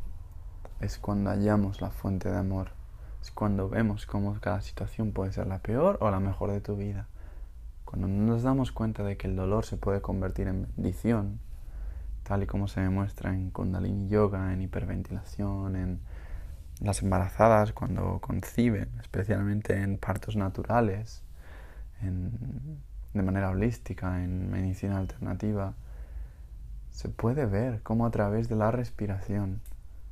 es 0.80 0.98
cuando 0.98 1.30
hallamos 1.30 1.82
la 1.82 1.90
fuente 1.90 2.30
de 2.32 2.38
amor. 2.38 2.70
Es 3.22 3.32
cuando 3.32 3.68
vemos 3.68 4.06
cómo 4.06 4.40
cada 4.40 4.62
situación 4.62 5.12
puede 5.12 5.34
ser 5.34 5.48
la 5.48 5.60
peor 5.60 5.98
o 6.00 6.10
la 6.10 6.22
mejor 6.22 6.52
de 6.52 6.62
tu 6.62 6.78
vida. 6.78 7.08
Cuando 7.84 8.08
nos 8.08 8.44
damos 8.44 8.72
cuenta 8.72 9.04
de 9.04 9.18
que 9.18 9.28
el 9.28 9.36
dolor 9.36 9.66
se 9.66 9.76
puede 9.76 10.02
convertir 10.02 10.48
en 10.48 10.68
bendición, 10.78 11.42
tal 12.28 12.44
y 12.44 12.46
como 12.46 12.68
se 12.68 12.82
demuestra 12.82 13.34
en 13.34 13.52
Kundalini 13.52 14.10
Yoga, 14.10 14.52
en 14.52 14.62
hiperventilación, 14.62 15.78
en 15.78 16.02
las 16.82 17.02
embarazadas 17.02 17.72
cuando 17.72 18.20
conciben, 18.20 18.90
especialmente 19.00 19.82
en 19.82 19.98
partos 19.98 20.36
naturales, 20.36 21.24
de 22.02 23.24
manera 23.24 23.50
holística, 23.50 24.22
en 24.22 24.52
medicina 24.52 24.98
alternativa, 24.98 25.74
se 26.92 27.08
puede 27.08 27.46
ver 27.46 27.82
cómo 27.82 28.06
a 28.06 28.12
través 28.12 28.50
de 28.50 28.58
la 28.58 28.72
respiración 28.72 29.62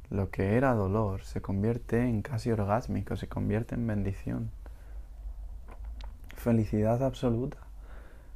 lo 0.09 0.29
que 0.29 0.55
era 0.55 0.73
dolor 0.73 1.21
se 1.23 1.41
convierte 1.41 2.01
en 2.07 2.21
casi 2.21 2.49
orgásmico, 2.49 3.17
se 3.17 3.27
convierte 3.27 3.75
en 3.75 3.87
bendición. 3.87 4.51
Felicidad 6.37 7.03
absoluta, 7.03 7.57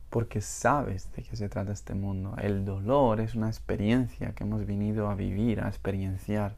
porque 0.09 0.41
sabes 0.41 1.11
de 1.15 1.23
qué 1.23 1.35
se 1.35 1.49
trata 1.49 1.71
este 1.71 1.93
mundo. 1.93 2.35
El 2.41 2.65
dolor 2.65 3.19
es 3.19 3.35
una 3.35 3.47
experiencia 3.47 4.33
que 4.33 4.43
hemos 4.43 4.65
venido 4.65 5.09
a 5.09 5.15
vivir, 5.15 5.61
a 5.61 5.67
experienciar 5.67 6.55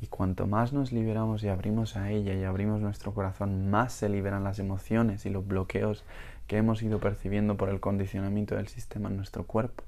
y 0.00 0.06
cuanto 0.06 0.46
más 0.46 0.72
nos 0.72 0.92
liberamos 0.92 1.42
y 1.42 1.48
abrimos 1.48 1.96
a 1.96 2.10
ella 2.10 2.34
y 2.34 2.44
abrimos 2.44 2.80
nuestro 2.80 3.12
corazón, 3.12 3.70
más 3.70 3.92
se 3.92 4.08
liberan 4.08 4.44
las 4.44 4.58
emociones 4.58 5.26
y 5.26 5.30
los 5.30 5.46
bloqueos 5.46 6.04
que 6.46 6.56
hemos 6.56 6.82
ido 6.82 7.00
percibiendo 7.00 7.56
por 7.56 7.68
el 7.68 7.80
condicionamiento 7.80 8.56
del 8.56 8.68
sistema 8.68 9.10
en 9.10 9.16
nuestro 9.16 9.44
cuerpo. 9.44 9.84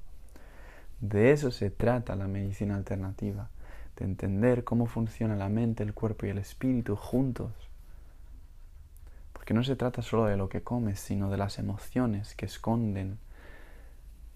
De 1.01 1.31
eso 1.31 1.51
se 1.51 1.69
trata 1.71 2.15
la 2.15 2.27
medicina 2.27 2.75
alternativa, 2.75 3.49
de 3.97 4.05
entender 4.05 4.63
cómo 4.63 4.85
funciona 4.85 5.35
la 5.35 5.49
mente, 5.49 5.83
el 5.83 5.93
cuerpo 5.93 6.25
y 6.25 6.29
el 6.29 6.37
espíritu 6.37 6.95
juntos. 6.95 7.51
Porque 9.43 9.53
no 9.53 9.63
se 9.65 9.75
trata 9.75 10.01
solo 10.01 10.23
de 10.23 10.37
lo 10.37 10.47
que 10.47 10.63
comes, 10.63 11.01
sino 11.01 11.29
de 11.29 11.35
las 11.35 11.59
emociones 11.59 12.33
que 12.33 12.45
esconden 12.45 13.19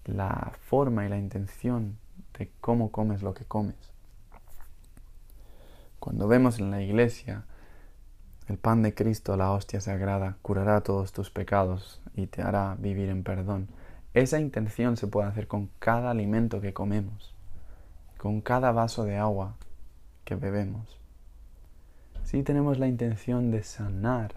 la 0.04 0.52
forma 0.66 1.06
y 1.06 1.08
la 1.08 1.16
intención 1.16 1.96
de 2.38 2.52
cómo 2.60 2.92
comes 2.92 3.22
lo 3.22 3.32
que 3.32 3.46
comes. 3.46 3.74
Cuando 5.98 6.28
vemos 6.28 6.58
en 6.58 6.70
la 6.70 6.82
iglesia 6.82 7.46
el 8.48 8.58
pan 8.58 8.82
de 8.82 8.92
Cristo, 8.92 9.34
la 9.38 9.50
hostia 9.50 9.80
sagrada, 9.80 10.36
curará 10.42 10.82
todos 10.82 11.14
tus 11.14 11.30
pecados 11.30 12.02
y 12.14 12.26
te 12.26 12.42
hará 12.42 12.76
vivir 12.78 13.08
en 13.08 13.22
perdón. 13.22 13.68
Esa 14.12 14.38
intención 14.38 14.98
se 14.98 15.06
puede 15.06 15.28
hacer 15.28 15.48
con 15.48 15.70
cada 15.78 16.10
alimento 16.10 16.60
que 16.60 16.74
comemos, 16.74 17.34
con 18.18 18.42
cada 18.42 18.72
vaso 18.72 19.04
de 19.04 19.16
agua 19.16 19.56
que 20.26 20.34
bebemos. 20.34 21.00
Si 22.24 22.42
tenemos 22.42 22.78
la 22.78 22.88
intención 22.88 23.50
de 23.50 23.62
sanar, 23.62 24.34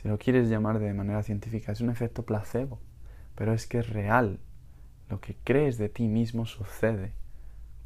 si 0.00 0.06
lo 0.06 0.16
quieres 0.16 0.48
llamar 0.48 0.78
de 0.78 0.94
manera 0.94 1.24
científica, 1.24 1.72
es 1.72 1.80
un 1.80 1.90
efecto 1.90 2.22
placebo, 2.22 2.78
pero 3.34 3.52
es 3.52 3.66
que 3.66 3.80
es 3.80 3.88
real. 3.88 4.38
Lo 5.10 5.20
que 5.20 5.36
crees 5.42 5.76
de 5.76 5.88
ti 5.88 6.06
mismo 6.06 6.46
sucede. 6.46 7.10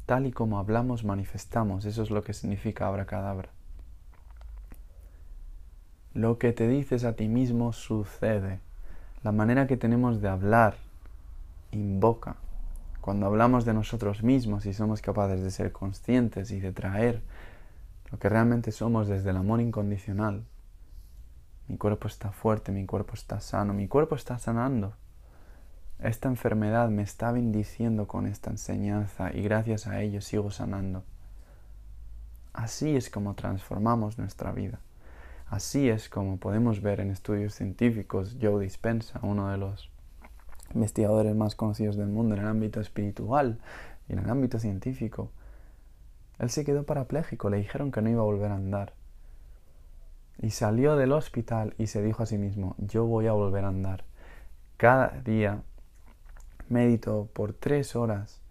Tal 0.05 0.27
y 0.27 0.31
como 0.31 0.59
hablamos, 0.59 1.03
manifestamos. 1.03 1.85
Eso 1.85 2.03
es 2.03 2.11
lo 2.11 2.23
que 2.23 2.35
significa 2.35 2.85
abracadabra. 2.85 3.49
Lo 6.13 6.37
que 6.37 6.53
te 6.53 6.67
dices 6.67 7.03
a 7.03 7.15
ti 7.15 7.27
mismo 7.27 7.73
sucede. 7.73 8.59
La 9.23 9.31
manera 9.31 9.65
que 9.65 9.75
tenemos 9.77 10.21
de 10.21 10.29
hablar 10.29 10.75
invoca. 11.71 12.35
Cuando 13.01 13.25
hablamos 13.25 13.65
de 13.65 13.73
nosotros 13.73 14.21
mismos 14.21 14.67
y 14.67 14.73
somos 14.73 15.01
capaces 15.01 15.41
de 15.41 15.49
ser 15.49 15.71
conscientes 15.71 16.51
y 16.51 16.59
de 16.59 16.73
traer 16.73 17.23
lo 18.11 18.19
que 18.19 18.29
realmente 18.29 18.71
somos 18.71 19.07
desde 19.07 19.31
el 19.31 19.37
amor 19.37 19.61
incondicional. 19.61 20.43
Mi 21.73 21.79
cuerpo 21.79 22.07
está 22.07 22.31
fuerte, 22.31 22.71
mi 22.71 22.85
cuerpo 22.85 23.15
está 23.15 23.39
sano, 23.39 23.73
mi 23.73 23.87
cuerpo 23.87 24.13
está 24.13 24.37
sanando. 24.37 24.93
Esta 25.97 26.29
enfermedad 26.29 26.89
me 26.89 27.01
está 27.01 27.31
bendiciendo 27.31 28.07
con 28.07 28.27
esta 28.27 28.51
enseñanza 28.51 29.33
y 29.33 29.41
gracias 29.41 29.87
a 29.87 29.99
ello 29.99 30.21
sigo 30.21 30.51
sanando. 30.51 31.03
Así 32.53 32.95
es 32.95 33.09
como 33.09 33.33
transformamos 33.33 34.19
nuestra 34.19 34.51
vida. 34.51 34.81
Así 35.47 35.89
es 35.89 36.09
como 36.09 36.37
podemos 36.37 36.79
ver 36.83 36.99
en 36.99 37.09
estudios 37.09 37.55
científicos 37.55 38.37
Joe 38.39 38.63
Dispensa, 38.63 39.19
uno 39.23 39.49
de 39.49 39.57
los 39.57 39.89
investigadores 40.75 41.35
más 41.35 41.55
conocidos 41.55 41.97
del 41.97 42.09
mundo 42.09 42.35
en 42.35 42.41
el 42.41 42.47
ámbito 42.49 42.81
espiritual 42.81 43.57
y 44.07 44.13
en 44.13 44.19
el 44.19 44.29
ámbito 44.29 44.59
científico. 44.59 45.31
Él 46.37 46.51
se 46.51 46.65
quedó 46.65 46.83
parapléjico, 46.83 47.49
le 47.49 47.57
dijeron 47.57 47.91
que 47.91 48.03
no 48.03 48.11
iba 48.11 48.21
a 48.21 48.25
volver 48.25 48.51
a 48.51 48.57
andar. 48.57 48.93
Y 50.41 50.49
salió 50.49 50.95
del 50.95 51.11
hospital 51.11 51.73
y 51.77 51.87
se 51.87 52.01
dijo 52.01 52.23
a 52.23 52.25
sí 52.25 52.37
mismo, 52.37 52.75
yo 52.77 53.05
voy 53.05 53.27
a 53.27 53.33
volver 53.33 53.65
a 53.65 53.69
andar. 53.69 54.03
Cada 54.77 55.09
día 55.23 55.61
meditó 56.69 57.29
por 57.33 57.53
tres 57.53 57.95
horas 57.95 58.43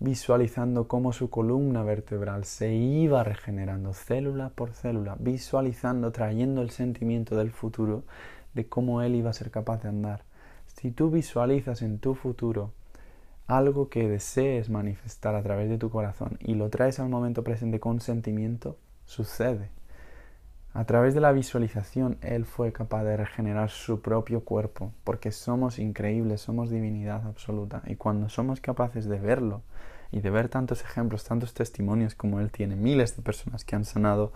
visualizando 0.00 0.88
cómo 0.88 1.12
su 1.12 1.28
columna 1.28 1.82
vertebral 1.82 2.44
se 2.44 2.74
iba 2.74 3.22
regenerando 3.22 3.92
célula 3.92 4.48
por 4.48 4.72
célula, 4.72 5.16
visualizando, 5.20 6.10
trayendo 6.10 6.62
el 6.62 6.70
sentimiento 6.70 7.36
del 7.36 7.50
futuro 7.50 8.04
de 8.54 8.66
cómo 8.66 9.02
él 9.02 9.14
iba 9.14 9.30
a 9.30 9.34
ser 9.34 9.50
capaz 9.50 9.82
de 9.82 9.90
andar. 9.90 10.24
Si 10.66 10.90
tú 10.90 11.10
visualizas 11.10 11.82
en 11.82 11.98
tu 11.98 12.14
futuro 12.14 12.72
algo 13.46 13.90
que 13.90 14.08
desees 14.08 14.70
manifestar 14.70 15.34
a 15.34 15.42
través 15.42 15.68
de 15.68 15.76
tu 15.76 15.90
corazón 15.90 16.38
y 16.40 16.54
lo 16.54 16.70
traes 16.70 16.98
al 16.98 17.10
momento 17.10 17.44
presente 17.44 17.78
con 17.78 18.00
sentimiento, 18.00 18.78
sucede. 19.04 19.70
A 20.72 20.84
través 20.84 21.14
de 21.14 21.20
la 21.20 21.32
visualización, 21.32 22.16
Él 22.22 22.44
fue 22.44 22.72
capaz 22.72 23.02
de 23.02 23.16
regenerar 23.16 23.70
su 23.70 24.00
propio 24.00 24.44
cuerpo, 24.44 24.92
porque 25.02 25.32
somos 25.32 25.80
increíbles, 25.80 26.42
somos 26.42 26.70
divinidad 26.70 27.26
absoluta. 27.26 27.82
Y 27.86 27.96
cuando 27.96 28.28
somos 28.28 28.60
capaces 28.60 29.06
de 29.06 29.18
verlo 29.18 29.62
y 30.12 30.20
de 30.20 30.30
ver 30.30 30.48
tantos 30.48 30.82
ejemplos, 30.82 31.24
tantos 31.24 31.54
testimonios 31.54 32.14
como 32.14 32.38
Él 32.38 32.52
tiene, 32.52 32.76
miles 32.76 33.16
de 33.16 33.22
personas 33.22 33.64
que 33.64 33.74
han 33.74 33.84
sanado 33.84 34.32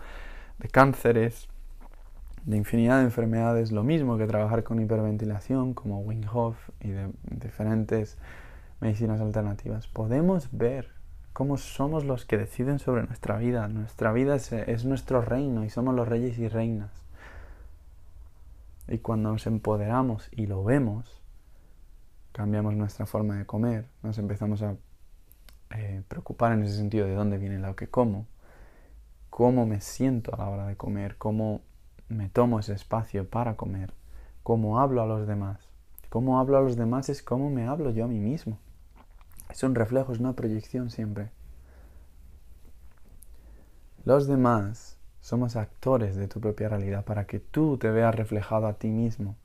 de 0.59 0.67
cánceres, 0.67 1.47
de 2.43 2.57
infinidad 2.57 2.97
de 2.97 3.05
enfermedades, 3.05 3.71
lo 3.71 3.83
mismo 3.83 4.17
que 4.17 4.27
trabajar 4.27 4.63
con 4.63 4.81
hiperventilación, 4.81 5.73
como 5.73 6.01
Wing 6.01 6.27
Hof 6.33 6.57
y 6.81 6.89
de 6.89 7.11
diferentes 7.31 8.17
medicinas 8.81 9.21
alternativas, 9.21 9.87
podemos 9.87 10.49
ver 10.51 10.94
cómo 11.35 11.57
somos 11.57 12.05
los 12.05 12.23
que 12.23 12.37
deciden 12.37 12.79
sobre 12.79 13.03
nuestra 13.03 13.35
vida. 13.35 13.67
Nuestra 13.67 14.13
vida 14.13 14.37
es, 14.37 14.85
nuestro 14.85 15.21
reino 15.21 15.65
y 15.65 15.69
somos 15.69 15.93
los 15.93 16.07
reyes 16.07 16.39
y 16.39 16.47
reinas. 16.47 16.93
Y 18.87 18.99
cuando 18.99 19.33
nos 19.33 19.45
empoderamos 19.45 20.29
y 20.31 20.47
lo 20.47 20.63
vemos, 20.63 21.21
cambiamos 22.31 22.73
nuestra 22.75 23.05
forma 23.05 23.37
de 23.37 23.45
comer, 23.45 23.85
nos 24.01 24.17
empezamos 24.17 24.61
a 24.61 24.77
eh, 25.71 26.03
preocupar 26.07 26.53
en 26.53 26.63
ese 26.63 26.77
sentido 26.77 27.05
de 27.05 27.15
dónde 27.15 27.37
viene 27.37 27.59
lo 27.59 27.75
que 27.75 27.89
como, 27.89 28.27
cómo 29.29 29.65
me 29.65 29.81
siento 29.81 30.33
a 30.33 30.37
la 30.37 30.47
hora 30.47 30.67
de 30.67 30.77
comer, 30.77 31.17
cómo 31.17 31.59
me 32.07 32.29
tomo 32.29 32.59
ese 32.59 32.71
espacio 32.71 33.29
para 33.29 33.57
comer, 33.57 33.91
cómo 34.41 34.79
hablo 34.79 35.01
a 35.01 35.05
los 35.05 35.27
demás. 35.27 35.59
Cómo 36.07 36.39
hablo 36.39 36.57
a 36.57 36.61
los 36.61 36.77
demás 36.77 37.09
es 37.09 37.21
cómo 37.21 37.49
me 37.49 37.67
hablo 37.67 37.89
yo 37.89 38.05
a 38.05 38.07
mí 38.07 38.19
mismo. 38.19 38.57
Es 39.49 39.63
un 39.63 39.75
reflejo, 39.75 40.13
es 40.13 40.19
una 40.19 40.33
proyección 40.33 40.89
siempre. 40.89 41.31
Los 44.03 44.27
demás 44.27 44.97
somos 45.21 45.55
actores 45.55 46.15
de 46.15 46.27
tu 46.27 46.39
propia 46.39 46.69
realidad 46.69 47.03
para 47.03 47.25
que 47.25 47.39
tú 47.39 47.77
te 47.77 47.89
veas 47.89 48.13
reflejado 48.13 48.67
a 48.67 48.73
ti 48.73 48.89
mismo. 48.89 49.35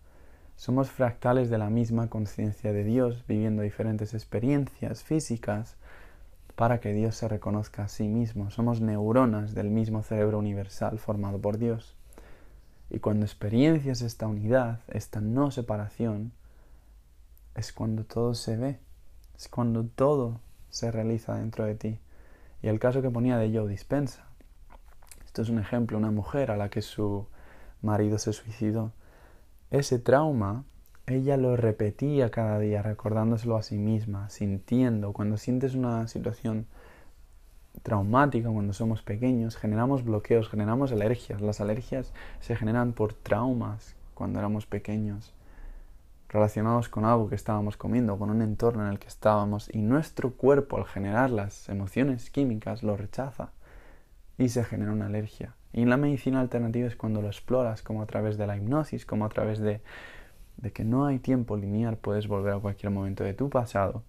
Somos 0.56 0.90
fractales 0.90 1.48
de 1.48 1.56
la 1.56 1.70
misma 1.70 2.10
conciencia 2.10 2.72
de 2.74 2.84
Dios, 2.84 3.24
viviendo 3.26 3.62
diferentes 3.62 4.12
experiencias 4.12 5.02
físicas 5.02 5.76
para 6.54 6.80
que 6.80 6.92
Dios 6.92 7.16
se 7.16 7.28
reconozca 7.28 7.84
a 7.84 7.88
sí 7.88 8.08
mismo. 8.08 8.50
Somos 8.50 8.82
neuronas 8.82 9.54
del 9.54 9.70
mismo 9.70 10.02
cerebro 10.02 10.38
universal 10.38 10.98
formado 10.98 11.38
por 11.38 11.56
Dios. 11.56 11.96
Y 12.90 12.98
cuando 12.98 13.24
experiencias 13.24 14.02
esta 14.02 14.26
unidad, 14.26 14.80
esta 14.88 15.22
no 15.22 15.50
separación, 15.50 16.32
es 17.54 17.72
cuando 17.72 18.04
todo 18.04 18.34
se 18.34 18.58
ve. 18.58 18.78
Es 19.40 19.48
cuando 19.48 19.84
todo 19.84 20.38
se 20.68 20.90
realiza 20.90 21.36
dentro 21.36 21.64
de 21.64 21.74
ti. 21.74 21.98
Y 22.60 22.68
el 22.68 22.78
caso 22.78 23.00
que 23.00 23.08
ponía 23.08 23.38
de 23.38 23.50
Joe 23.50 23.70
Dispensa. 23.70 24.26
Esto 25.24 25.40
es 25.40 25.48
un 25.48 25.58
ejemplo, 25.58 25.96
una 25.96 26.10
mujer 26.10 26.50
a 26.50 26.58
la 26.58 26.68
que 26.68 26.82
su 26.82 27.26
marido 27.80 28.18
se 28.18 28.34
suicidó. 28.34 28.92
Ese 29.70 29.98
trauma, 29.98 30.64
ella 31.06 31.38
lo 31.38 31.56
repetía 31.56 32.30
cada 32.30 32.58
día, 32.58 32.82
recordándoselo 32.82 33.56
a 33.56 33.62
sí 33.62 33.78
misma, 33.78 34.28
sintiendo. 34.28 35.14
Cuando 35.14 35.38
sientes 35.38 35.74
una 35.74 36.06
situación 36.06 36.66
traumática, 37.82 38.50
cuando 38.50 38.74
somos 38.74 39.00
pequeños, 39.00 39.56
generamos 39.56 40.04
bloqueos, 40.04 40.50
generamos 40.50 40.92
alergias. 40.92 41.40
Las 41.40 41.62
alergias 41.62 42.12
se 42.40 42.56
generan 42.56 42.92
por 42.92 43.14
traumas 43.14 43.96
cuando 44.12 44.38
éramos 44.38 44.66
pequeños 44.66 45.32
relacionados 46.30 46.88
con 46.88 47.04
algo 47.04 47.28
que 47.28 47.34
estábamos 47.34 47.76
comiendo, 47.76 48.16
con 48.16 48.30
un 48.30 48.40
entorno 48.40 48.86
en 48.86 48.92
el 48.92 48.98
que 48.98 49.08
estábamos, 49.08 49.68
y 49.72 49.82
nuestro 49.82 50.34
cuerpo 50.34 50.76
al 50.76 50.86
generar 50.86 51.30
las 51.30 51.68
emociones 51.68 52.30
químicas 52.30 52.82
lo 52.82 52.96
rechaza 52.96 53.50
y 54.38 54.48
se 54.48 54.64
genera 54.64 54.92
una 54.92 55.06
alergia. 55.06 55.54
Y 55.72 55.82
en 55.82 55.90
la 55.90 55.96
medicina 55.96 56.40
alternativa 56.40 56.86
es 56.86 56.94
cuando 56.94 57.20
lo 57.20 57.26
exploras, 57.26 57.82
como 57.82 58.00
a 58.02 58.06
través 58.06 58.38
de 58.38 58.46
la 58.46 58.56
hipnosis, 58.56 59.04
como 59.04 59.24
a 59.24 59.28
través 59.28 59.58
de, 59.58 59.82
que 60.72 60.84
no 60.84 61.06
hay 61.06 61.18
tiempo 61.18 61.56
lineal, 61.56 61.96
puedes 61.96 62.28
volver 62.28 62.54
a 62.54 62.60
cualquier 62.60 62.92
momento 62.92 63.24
de 63.24 63.34
tu 63.34 63.50
pasado, 63.50 64.04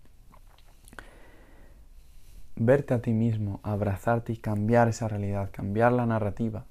verte 2.55 2.93
a 2.93 3.01
ti 3.01 3.13
mismo, 3.13 3.59
abrazarte 3.63 4.31
y 4.33 4.37
cambiar 4.37 4.87
esa 4.87 5.07
realidad, 5.07 5.49
cambiar 5.51 5.91
la 5.91 6.05
narrativa. 6.05 6.65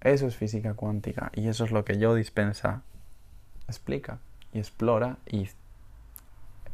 Eso 0.00 0.26
es 0.26 0.36
física 0.36 0.74
cuántica 0.74 1.30
y 1.34 1.48
eso 1.48 1.64
es 1.64 1.70
lo 1.70 1.84
que 1.84 1.98
yo 1.98 2.14
dispensa 2.14 2.82
explica 3.68 4.18
y 4.52 4.58
explora 4.58 5.18
y 5.26 5.48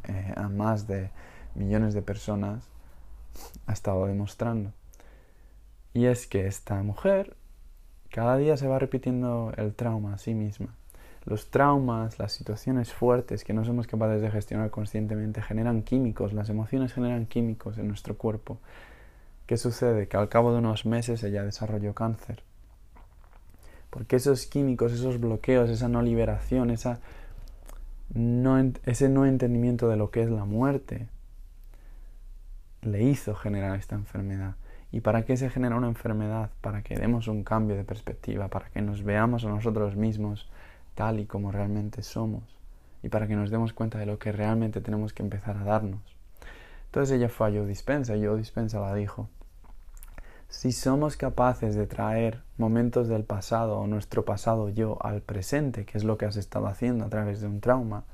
eh, 0.04 0.34
a 0.36 0.48
más 0.48 0.86
de 0.86 1.10
millones 1.54 1.94
de 1.94 2.02
personas 2.02 2.64
ha 3.66 3.72
estado 3.72 4.06
demostrando. 4.06 4.72
Y 5.94 6.06
es 6.06 6.26
que 6.26 6.46
esta 6.46 6.82
mujer 6.82 7.36
cada 8.10 8.36
día 8.36 8.56
se 8.56 8.68
va 8.68 8.78
repitiendo 8.78 9.52
el 9.56 9.74
trauma 9.74 10.14
a 10.14 10.18
sí 10.18 10.34
misma. 10.34 10.74
Los 11.24 11.50
traumas, 11.50 12.18
las 12.18 12.32
situaciones 12.32 12.92
fuertes 12.92 13.44
que 13.44 13.52
no 13.54 13.64
somos 13.64 13.86
capaces 13.86 14.20
de 14.20 14.30
gestionar 14.30 14.70
conscientemente 14.70 15.40
generan 15.40 15.82
químicos, 15.82 16.32
las 16.32 16.48
emociones 16.48 16.92
generan 16.92 17.26
químicos 17.26 17.78
en 17.78 17.88
nuestro 17.88 18.18
cuerpo. 18.18 18.58
¿Qué 19.46 19.56
sucede? 19.56 20.08
Que 20.08 20.16
al 20.16 20.28
cabo 20.28 20.52
de 20.52 20.58
unos 20.58 20.84
meses 20.84 21.22
ella 21.22 21.44
desarrolló 21.44 21.94
cáncer. 21.94 22.42
Porque 23.92 24.16
esos 24.16 24.46
químicos, 24.46 24.90
esos 24.90 25.20
bloqueos, 25.20 25.68
esa 25.68 25.86
no 25.86 26.00
liberación, 26.00 26.70
esa 26.70 26.98
no, 28.14 28.58
ese 28.86 29.10
no 29.10 29.26
entendimiento 29.26 29.86
de 29.90 29.98
lo 29.98 30.10
que 30.10 30.22
es 30.22 30.30
la 30.30 30.46
muerte, 30.46 31.08
le 32.80 33.02
hizo 33.02 33.34
generar 33.34 33.78
esta 33.78 33.94
enfermedad. 33.94 34.54
¿Y 34.92 35.02
para 35.02 35.26
qué 35.26 35.36
se 35.36 35.50
genera 35.50 35.76
una 35.76 35.88
enfermedad? 35.88 36.48
Para 36.62 36.80
que 36.80 36.96
demos 36.96 37.28
un 37.28 37.44
cambio 37.44 37.76
de 37.76 37.84
perspectiva, 37.84 38.48
para 38.48 38.70
que 38.70 38.80
nos 38.80 39.04
veamos 39.04 39.44
a 39.44 39.50
nosotros 39.50 39.94
mismos 39.94 40.48
tal 40.94 41.20
y 41.20 41.26
como 41.26 41.52
realmente 41.52 42.02
somos 42.02 42.42
y 43.02 43.10
para 43.10 43.28
que 43.28 43.36
nos 43.36 43.50
demos 43.50 43.74
cuenta 43.74 43.98
de 43.98 44.06
lo 44.06 44.18
que 44.18 44.32
realmente 44.32 44.80
tenemos 44.80 45.12
que 45.12 45.22
empezar 45.22 45.58
a 45.58 45.64
darnos. 45.64 46.16
Entonces 46.86 47.14
ella 47.14 47.28
fue 47.28 47.48
a 47.48 47.50
Joe 47.50 47.66
Dispensa 47.66 48.16
y 48.16 48.24
Joe 48.24 48.38
Dispensa 48.38 48.80
la 48.80 48.94
dijo, 48.94 49.28
si 50.52 50.70
somos 50.70 51.16
capaces 51.16 51.74
de 51.74 51.86
traer 51.86 52.42
momentos 52.58 53.08
del 53.08 53.24
pasado 53.24 53.78
o 53.78 53.86
nuestro 53.86 54.26
pasado 54.26 54.68
yo 54.68 54.98
al 55.00 55.22
presente, 55.22 55.86
que 55.86 55.96
es 55.96 56.04
lo 56.04 56.18
que 56.18 56.26
has 56.26 56.36
estado 56.36 56.66
haciendo 56.66 57.06
a 57.06 57.08
través 57.08 57.40
de 57.40 57.46
un 57.46 57.62
trauma, 57.62 58.04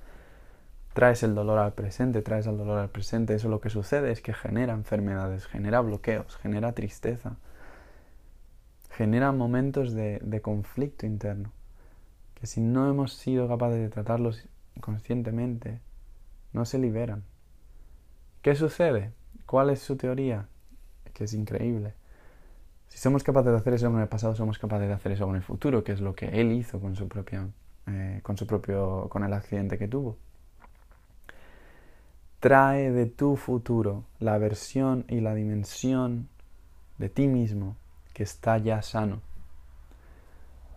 traes 0.94 1.24
el 1.24 1.34
dolor 1.34 1.58
al 1.58 1.72
presente, 1.72 2.22
traes 2.22 2.46
el 2.46 2.56
dolor 2.56 2.78
al 2.78 2.90
presente, 2.90 3.34
eso 3.34 3.48
lo 3.48 3.60
que 3.60 3.70
sucede 3.70 4.12
es 4.12 4.22
que 4.22 4.32
genera 4.32 4.72
enfermedades, 4.72 5.46
genera 5.46 5.80
bloqueos, 5.80 6.36
genera 6.36 6.72
tristeza, 6.74 7.36
genera 8.90 9.32
momentos 9.32 9.92
de, 9.92 10.40
conflicto 10.40 11.06
interno, 11.06 11.50
que 12.36 12.46
si 12.46 12.60
no 12.60 12.88
hemos 12.88 13.14
sido 13.14 13.48
capaces 13.48 13.80
de 13.80 13.88
tratarlos 13.88 14.48
conscientemente, 14.80 15.80
no 16.52 16.64
se 16.64 16.78
liberan. 16.78 17.24
¿Qué 18.42 18.54
sucede? 18.54 19.12
¿Cuál 19.44 19.70
es 19.70 19.80
su 19.80 19.96
teoría? 19.96 20.46
Que 21.12 21.24
es 21.24 21.34
increíble 21.34 21.97
si 22.88 22.98
somos 22.98 23.22
capaces 23.22 23.52
de 23.52 23.58
hacer 23.58 23.74
eso 23.74 23.86
en 23.86 23.98
el 23.98 24.08
pasado, 24.08 24.34
somos 24.34 24.58
capaces 24.58 24.88
de 24.88 24.94
hacer 24.94 25.12
eso 25.12 25.28
en 25.28 25.36
el 25.36 25.42
futuro, 25.42 25.84
que 25.84 25.92
es 25.92 26.00
lo 26.00 26.14
que 26.14 26.26
él 26.26 26.52
hizo 26.52 26.80
con 26.80 26.96
su 26.96 27.08
eh, 27.86 28.20
con 28.22 28.36
su 28.36 28.46
propio, 28.46 29.08
con 29.08 29.24
el 29.24 29.32
accidente 29.32 29.78
que 29.78 29.88
tuvo. 29.88 30.16
Trae 32.40 32.90
de 32.92 33.06
tu 33.06 33.36
futuro 33.36 34.04
la 34.20 34.38
versión 34.38 35.04
y 35.08 35.20
la 35.20 35.34
dimensión 35.34 36.28
de 36.98 37.08
ti 37.08 37.26
mismo 37.26 37.76
que 38.14 38.22
está 38.22 38.58
ya 38.58 38.82
sano. 38.82 39.20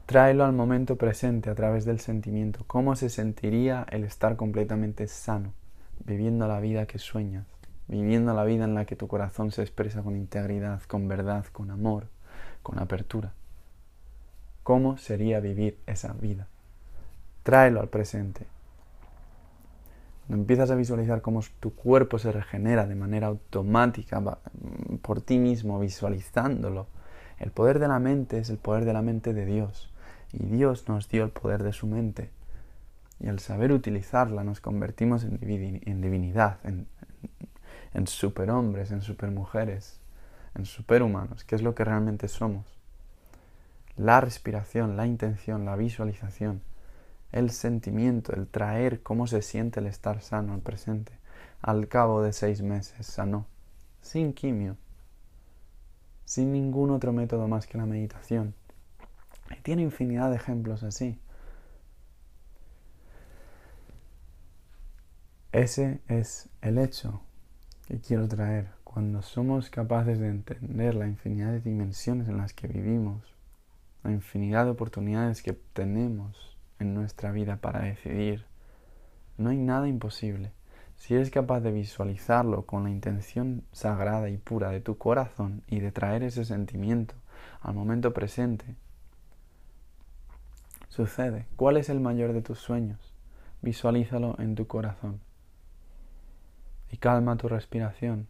Tráelo 0.05 0.43
al 0.43 0.53
momento 0.53 0.97
presente 0.97 1.49
a 1.49 1.55
través 1.55 1.85
del 1.85 1.99
sentimiento. 1.99 2.63
¿Cómo 2.67 2.95
se 2.95 3.09
sentiría 3.09 3.85
el 3.89 4.03
estar 4.03 4.35
completamente 4.35 5.07
sano, 5.07 5.53
viviendo 6.05 6.47
la 6.47 6.59
vida 6.59 6.85
que 6.85 6.99
sueñas? 6.99 7.45
Viviendo 7.91 8.33
la 8.33 8.45
vida 8.45 8.63
en 8.63 8.73
la 8.73 8.85
que 8.85 8.95
tu 8.95 9.09
corazón 9.09 9.51
se 9.51 9.61
expresa 9.61 10.01
con 10.01 10.15
integridad, 10.15 10.81
con 10.83 11.09
verdad, 11.09 11.45
con 11.51 11.71
amor, 11.71 12.07
con 12.63 12.79
apertura. 12.79 13.33
¿Cómo 14.63 14.97
sería 14.97 15.41
vivir 15.41 15.77
esa 15.85 16.13
vida? 16.13 16.47
Tráelo 17.43 17.81
al 17.81 17.89
presente. 17.89 18.47
Cuando 20.25 20.43
empiezas 20.43 20.71
a 20.71 20.75
visualizar 20.75 21.21
cómo 21.21 21.41
tu 21.59 21.75
cuerpo 21.75 22.17
se 22.17 22.31
regenera 22.31 22.87
de 22.87 22.95
manera 22.95 23.27
automática 23.27 24.39
por 25.01 25.19
ti 25.19 25.37
mismo, 25.37 25.77
visualizándolo, 25.77 26.87
el 27.39 27.51
poder 27.51 27.79
de 27.79 27.89
la 27.89 27.99
mente 27.99 28.37
es 28.37 28.49
el 28.49 28.57
poder 28.57 28.85
de 28.85 28.93
la 28.93 29.01
mente 29.01 29.33
de 29.33 29.45
Dios. 29.45 29.91
Y 30.31 30.45
Dios 30.45 30.87
nos 30.87 31.09
dio 31.09 31.25
el 31.25 31.31
poder 31.31 31.63
de 31.63 31.73
su 31.73 31.87
mente. 31.87 32.29
Y 33.19 33.27
al 33.27 33.39
saber 33.39 33.73
utilizarla 33.73 34.45
nos 34.45 34.61
convertimos 34.61 35.25
en, 35.25 35.39
divinidad, 36.01 36.59
en, 36.63 36.87
en 37.93 38.07
superhombres, 38.07 38.91
en 38.91 39.01
supermujeres, 39.01 39.99
en 40.55 40.65
superhumanos, 40.65 41.43
que 41.43 41.55
es 41.55 41.61
lo 41.61 41.75
que 41.75 41.83
realmente 41.83 42.27
somos. 42.27 42.65
La 43.97 44.21
respiración, 44.21 44.97
la 44.97 45.05
intención, 45.05 45.65
la 45.65 45.75
visualización, 45.75 46.61
el 47.31 47.51
sentimiento, 47.51 48.33
el 48.33 48.47
traer 48.47 49.01
cómo 49.01 49.27
se 49.27 49.41
siente 49.41 49.79
el 49.79 49.87
estar 49.87 50.21
sano 50.21 50.53
al 50.53 50.61
presente. 50.61 51.13
Al 51.61 51.87
cabo 51.87 52.21
de 52.21 52.33
seis 52.33 52.61
meses 52.61 53.05
sanó, 53.05 53.45
sin 54.01 54.33
quimio, 54.33 54.77
sin 56.25 56.51
ningún 56.51 56.91
otro 56.91 57.13
método 57.13 57.47
más 57.47 57.67
que 57.67 57.77
la 57.77 57.85
meditación. 57.85 58.55
Y 59.51 59.61
tiene 59.61 59.81
infinidad 59.81 60.29
de 60.29 60.37
ejemplos 60.37 60.83
así. 60.83 61.19
Ese 65.51 65.99
es 66.07 66.49
el 66.61 66.77
hecho 66.77 67.21
que 67.91 67.99
quiero 67.99 68.25
traer. 68.29 68.69
Cuando 68.85 69.21
somos 69.21 69.69
capaces 69.69 70.17
de 70.17 70.29
entender 70.29 70.95
la 70.95 71.07
infinidad 71.07 71.51
de 71.51 71.59
dimensiones 71.59 72.29
en 72.29 72.37
las 72.37 72.53
que 72.53 72.69
vivimos, 72.69 73.35
la 74.01 74.11
infinidad 74.11 74.63
de 74.63 74.71
oportunidades 74.71 75.43
que 75.43 75.51
tenemos 75.73 76.57
en 76.79 76.93
nuestra 76.93 77.33
vida 77.33 77.57
para 77.57 77.81
decidir, 77.81 78.45
no 79.37 79.49
hay 79.49 79.57
nada 79.57 79.89
imposible. 79.89 80.53
Si 80.95 81.15
eres 81.15 81.31
capaz 81.31 81.59
de 81.59 81.73
visualizarlo 81.73 82.65
con 82.65 82.85
la 82.85 82.91
intención 82.91 83.65
sagrada 83.73 84.29
y 84.29 84.37
pura 84.37 84.69
de 84.69 84.79
tu 84.79 84.97
corazón 84.97 85.61
y 85.67 85.81
de 85.81 85.91
traer 85.91 86.23
ese 86.23 86.45
sentimiento 86.45 87.15
al 87.59 87.73
momento 87.73 88.13
presente, 88.13 88.77
sucede. 90.87 91.45
¿Cuál 91.57 91.75
es 91.75 91.89
el 91.89 91.99
mayor 91.99 92.31
de 92.31 92.41
tus 92.41 92.59
sueños? 92.59 93.13
Visualízalo 93.61 94.37
en 94.39 94.55
tu 94.55 94.65
corazón 94.65 95.19
y 96.91 96.97
calma 96.97 97.37
tu 97.37 97.47
respiración. 97.47 98.27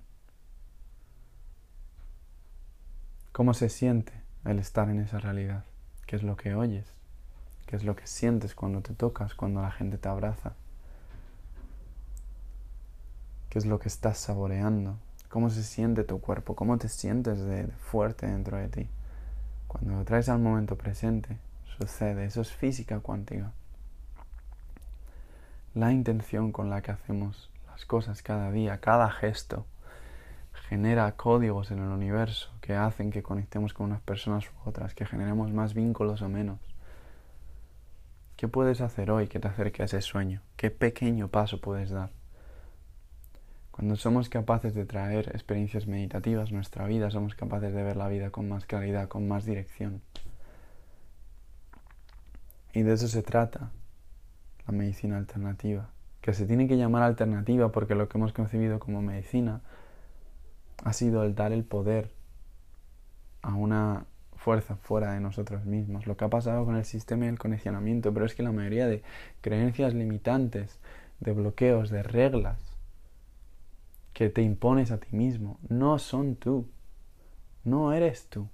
¿Cómo 3.32 3.54
se 3.54 3.69
siente 3.69 4.13
el 4.45 4.60
estar 4.60 4.89
en 4.89 5.00
esa 5.00 5.19
realidad? 5.19 5.65
¿Qué 6.06 6.15
es 6.15 6.24
lo 6.24 6.36
que 6.36 6.54
oyes? 6.54 6.86
¿Qué 7.65 7.76
es 7.76 7.84
lo 7.84 7.95
que 7.95 8.06
sientes 8.06 8.54
cuando 8.54 8.82
te 8.82 8.93
tocas, 8.93 9.34
cuando 9.34 9.62
la 9.62 9.71
gente 9.71 9.97
te 9.97 10.10
abraza? 10.10 10.54
¿Qué 13.50 13.58
es 13.58 13.65
lo 13.65 13.80
que 13.80 13.88
estás 13.88 14.17
saboreando? 14.17 14.97
¿Cómo 15.30 15.50
se 15.50 15.63
siente 15.63 16.04
tu 16.04 16.19
cuerpo? 16.19 16.56
¿Cómo 16.56 16.78
te 16.78 16.89
sientes 16.89 17.39
fuerte 17.80 18.28
dentro 18.28 18.58
de 18.58 18.67
ti? 18.67 18.89
Cuando 19.67 19.95
lo 19.95 20.06
traes 20.06 20.28
al 20.30 20.39
momento 20.39 20.78
presente, 20.78 21.38
sucede. 21.78 22.26
Eso 22.26 22.41
es 22.41 22.52
física 22.52 23.00
cuántica. 23.00 23.54
La 25.74 25.93
intención 25.93 26.52
con 26.52 26.69
la 26.69 26.82
que 26.82 26.91
hacemos 26.91 27.50
las 27.71 27.86
cosas 27.86 28.21
cada 28.21 28.51
día, 28.51 28.79
cada 28.79 29.10
gesto, 29.10 29.65
genera 30.69 31.12
códigos 31.17 31.71
en 31.71 31.79
el 31.79 31.89
universo 31.89 32.49
que 32.62 32.75
hacen 32.75 33.12
que 33.12 33.23
conectemos 33.23 33.73
con 33.73 33.88
unas 33.88 34.01
personas 34.01 34.45
u 34.45 34.69
otras, 34.69 34.93
que 34.93 35.05
generemos 35.05 35.51
más 35.51 35.73
vínculos 35.73 36.21
o 36.21 36.29
menos. 36.29 36.60
¿Qué 38.38 38.47
puedes 38.47 38.81
hacer 38.81 39.12
hoy 39.12 39.27
que 39.27 39.39
te 39.39 39.47
acerque 39.47 39.81
a 39.81 39.86
ese 39.86 40.01
sueño? 40.01 40.41
¿Qué 40.55 40.71
pequeño 40.71 41.27
paso 41.27 41.60
puedes 41.60 41.89
dar? 41.89 42.12
Cuando 43.71 43.95
somos 43.95 44.29
capaces 44.29 44.73
de 44.73 44.86
traer 44.86 45.29
experiencias 45.29 45.88
meditativas 45.88 46.49
a 46.49 46.53
nuestra 46.53 46.86
vida, 46.86 47.10
somos 47.10 47.36
capaces 47.36 47.73
de 47.73 47.84
ver 47.84 47.97
la 47.97 48.07
vida 48.07 48.29
con 48.29 48.49
más 48.49 48.65
claridad, 48.65 49.07
con 49.07 49.27
más 49.27 49.45
dirección. 49.45 50.01
Y 52.73 52.84
de 52.84 52.93
eso 52.93 53.07
se 53.07 53.23
trata 53.23 53.71
la 54.67 54.73
medicina 54.73 55.17
alternativa, 55.17 55.89
que 56.21 56.34
se 56.34 56.45
tiene 56.45 56.67
que 56.67 56.77
llamar 56.77 57.03
alternativa 57.03 57.71
porque 57.71 57.95
lo 57.95 58.07
que 58.07 58.17
hemos 58.17 58.34
concebido 58.34 58.79
como 58.79 59.01
medicina 59.01 59.62
ha 60.84 60.93
sido 60.93 61.23
el 61.23 61.36
dar 61.36 61.51
el 61.51 61.63
poder 61.63 62.12
a 63.41 63.55
una 63.55 64.05
fuerza 64.36 64.75
fuera 64.75 65.13
de 65.13 65.19
nosotros 65.19 65.65
mismos. 65.65 66.07
Lo 66.07 66.17
que 66.17 66.25
ha 66.25 66.29
pasado 66.29 66.65
con 66.65 66.75
el 66.75 66.86
sistema 66.86 67.25
y 67.25 67.29
el 67.29 67.39
condicionamiento, 67.39 68.13
pero 68.13 68.25
es 68.25 68.36
que 68.36 68.43
la 68.43 68.51
mayoría 68.51 68.88
de 68.88 69.03
creencias 69.41 69.93
limitantes, 69.93 70.79
de 71.19 71.34
bloqueos, 71.34 71.89
de 71.89 72.03
reglas 72.03 72.60
que 74.13 74.29
te 74.29 74.41
impones 74.41 74.91
a 74.91 74.99
ti 74.99 75.15
mismo, 75.15 75.60
no 75.69 75.99
son 75.99 76.36
tú. 76.36 76.67
No 77.63 77.93
eres 77.93 78.27
tú. 78.27 78.47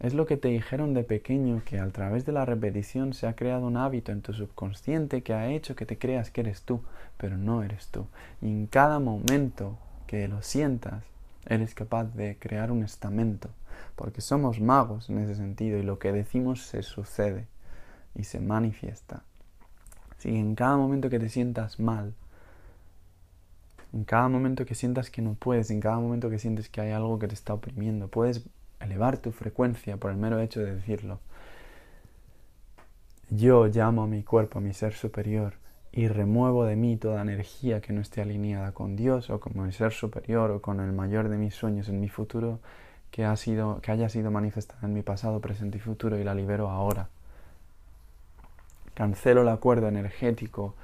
Es 0.00 0.12
lo 0.12 0.26
que 0.26 0.36
te 0.36 0.48
dijeron 0.48 0.92
de 0.92 1.04
pequeño 1.04 1.62
que 1.64 1.78
a 1.78 1.88
través 1.88 2.26
de 2.26 2.32
la 2.32 2.44
repetición 2.44 3.14
se 3.14 3.26
ha 3.26 3.36
creado 3.36 3.66
un 3.66 3.76
hábito 3.76 4.12
en 4.12 4.22
tu 4.22 4.32
subconsciente 4.34 5.22
que 5.22 5.34
ha 5.34 5.48
hecho 5.48 5.76
que 5.76 5.86
te 5.86 5.98
creas 5.98 6.30
que 6.30 6.42
eres 6.42 6.62
tú, 6.62 6.82
pero 7.16 7.38
no 7.38 7.62
eres 7.62 7.88
tú. 7.88 8.06
Y 8.42 8.48
en 8.48 8.66
cada 8.66 8.98
momento 8.98 9.78
que 10.06 10.28
lo 10.28 10.42
sientas, 10.42 11.04
eres 11.46 11.74
capaz 11.74 12.04
de 12.14 12.36
crear 12.38 12.70
un 12.70 12.82
estamento, 12.82 13.50
porque 13.96 14.20
somos 14.20 14.60
magos 14.60 15.08
en 15.10 15.18
ese 15.18 15.36
sentido 15.36 15.78
y 15.78 15.82
lo 15.82 15.98
que 15.98 16.12
decimos 16.12 16.62
se 16.62 16.82
sucede 16.82 17.46
y 18.14 18.24
se 18.24 18.40
manifiesta. 18.40 19.22
Si 20.18 20.34
en 20.34 20.54
cada 20.54 20.76
momento 20.76 21.10
que 21.10 21.18
te 21.18 21.28
sientas 21.28 21.78
mal, 21.78 22.14
en 23.92 24.04
cada 24.04 24.28
momento 24.28 24.64
que 24.64 24.74
sientas 24.74 25.10
que 25.10 25.22
no 25.22 25.34
puedes, 25.34 25.70
en 25.70 25.80
cada 25.80 25.98
momento 25.98 26.28
que 26.28 26.38
sientes 26.38 26.68
que 26.68 26.80
hay 26.80 26.90
algo 26.90 27.18
que 27.18 27.28
te 27.28 27.34
está 27.34 27.54
oprimiendo, 27.54 28.08
puedes 28.08 28.44
elevar 28.84 29.18
tu 29.18 29.32
frecuencia 29.32 29.96
por 29.96 30.10
el 30.10 30.16
mero 30.16 30.40
hecho 30.40 30.60
de 30.60 30.74
decirlo. 30.74 31.20
Yo 33.30 33.66
llamo 33.66 34.04
a 34.04 34.06
mi 34.06 34.22
cuerpo, 34.22 34.58
a 34.58 34.62
mi 34.62 34.74
ser 34.74 34.92
superior, 34.94 35.54
y 35.92 36.08
remuevo 36.08 36.64
de 36.64 36.76
mí 36.76 36.96
toda 36.96 37.22
energía 37.22 37.80
que 37.80 37.92
no 37.92 38.00
esté 38.00 38.20
alineada 38.20 38.72
con 38.72 38.96
Dios 38.96 39.30
o 39.30 39.38
con 39.40 39.52
mi 39.64 39.72
ser 39.72 39.92
superior 39.92 40.50
o 40.50 40.60
con 40.60 40.80
el 40.80 40.92
mayor 40.92 41.28
de 41.28 41.36
mis 41.36 41.54
sueños 41.54 41.88
en 41.88 42.00
mi 42.00 42.08
futuro 42.08 42.58
que, 43.12 43.24
ha 43.24 43.36
sido, 43.36 43.80
que 43.80 43.92
haya 43.92 44.08
sido 44.08 44.32
manifestada 44.32 44.86
en 44.86 44.92
mi 44.92 45.02
pasado, 45.02 45.40
presente 45.40 45.78
y 45.78 45.80
futuro 45.80 46.18
y 46.18 46.24
la 46.24 46.34
libero 46.34 46.68
ahora. 46.68 47.10
Cancelo 48.94 49.42
el 49.42 49.48
acuerdo 49.48 49.86
energético 49.86 50.74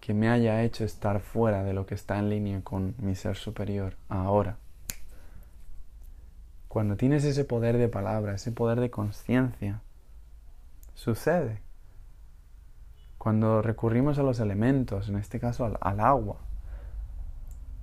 que 0.00 0.14
me 0.14 0.30
haya 0.30 0.62
hecho 0.62 0.84
estar 0.84 1.20
fuera 1.20 1.62
de 1.62 1.74
lo 1.74 1.84
que 1.84 1.94
está 1.94 2.18
en 2.18 2.30
línea 2.30 2.60
con 2.62 2.94
mi 2.98 3.14
ser 3.14 3.36
superior 3.36 3.96
ahora. 4.08 4.56
Cuando 6.68 6.96
tienes 6.96 7.24
ese 7.24 7.44
poder 7.44 7.78
de 7.78 7.88
palabra, 7.88 8.34
ese 8.34 8.52
poder 8.52 8.80
de 8.80 8.90
conciencia, 8.90 9.80
sucede 10.94 11.66
cuando 13.26 13.60
recurrimos 13.60 14.20
a 14.20 14.22
los 14.22 14.38
elementos, 14.38 15.08
en 15.08 15.16
este 15.16 15.40
caso 15.40 15.64
al, 15.80 15.98
agua, 16.00 16.36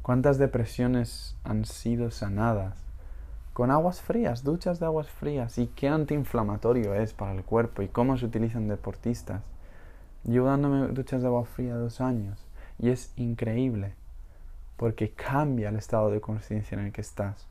¿cuántas 0.01 0.37
depresiones 0.37 1.35
han 1.43 1.65
sido 1.65 2.11
sanadas? 2.11 2.77
Con 3.51 3.69
aguas 3.69 3.99
frías, 3.99 4.45
duchas 4.45 4.79
de 4.79 4.85
aguas 4.85 5.09
frías. 5.09 5.57
¿Y 5.57 5.67
qué 5.67 5.89
antiinflamatorio 5.89 6.93
es 6.93 7.13
para 7.13 7.33
el 7.33 7.43
cuerpo? 7.43 7.81
¿Y 7.81 7.89
cómo 7.89 8.17
se 8.17 8.25
utilizan 8.25 8.69
deportistas? 8.69 9.41
Llevo 10.23 10.47
dándome 10.47 10.87
duchas 10.93 11.21
de 11.21 11.27
agua 11.27 11.43
fría 11.43 11.75
dos 11.75 11.99
años 11.99 12.39
y 12.79 12.89
es 12.89 13.11
increíble 13.17 13.95
porque 14.77 15.11
cambia 15.11 15.67
el 15.67 15.75
estado 15.75 16.09
de 16.09 16.21
conciencia 16.21 16.77
en 16.77 16.85
el 16.85 16.93
que 16.93 17.01
estás. 17.01 17.47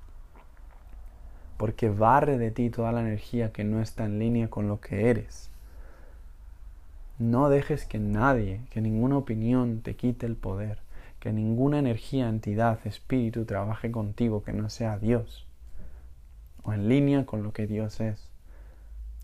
Porque 1.63 1.91
barre 1.91 2.39
de 2.39 2.51
ti 2.51 2.71
toda 2.71 2.91
la 2.91 3.03
energía 3.03 3.53
que 3.53 3.63
no 3.63 3.81
está 3.81 4.05
en 4.05 4.19
línea 4.19 4.51
con 4.51 4.67
lo 4.67 4.81
que 4.81 5.11
eres. 5.11 5.49
No 7.21 7.51
dejes 7.51 7.87
que 7.87 8.01
nadie, 8.01 8.63
que 8.71 8.81
ninguna 8.81 9.17
opinión 9.17 9.81
te 9.81 9.95
quite 9.95 10.27
el 10.27 10.35
poder, 10.35 10.79
que 11.21 11.33
ninguna 11.33 11.79
energía, 11.79 12.29
entidad, 12.29 12.85
espíritu 12.85 13.45
trabaje 13.45 13.93
contigo 13.93 14.43
que 14.43 14.53
no 14.53 14.71
sea 14.71 14.99
Dios 14.99 15.47
o 16.65 16.73
en 16.73 16.89
línea 16.89 17.27
con 17.27 17.45
lo 17.45 17.53
que 17.53 17.69
Dios 17.69 18.01
es, 18.01 18.29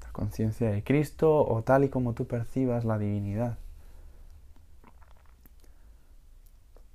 la 0.05 0.13
conciencia 0.13 0.71
de 0.71 0.85
Cristo 0.85 1.45
o 1.45 1.63
tal 1.65 1.83
y 1.83 1.89
como 1.89 2.13
tú 2.13 2.29
percibas 2.29 2.85
la 2.85 2.99
divinidad. 2.99 3.59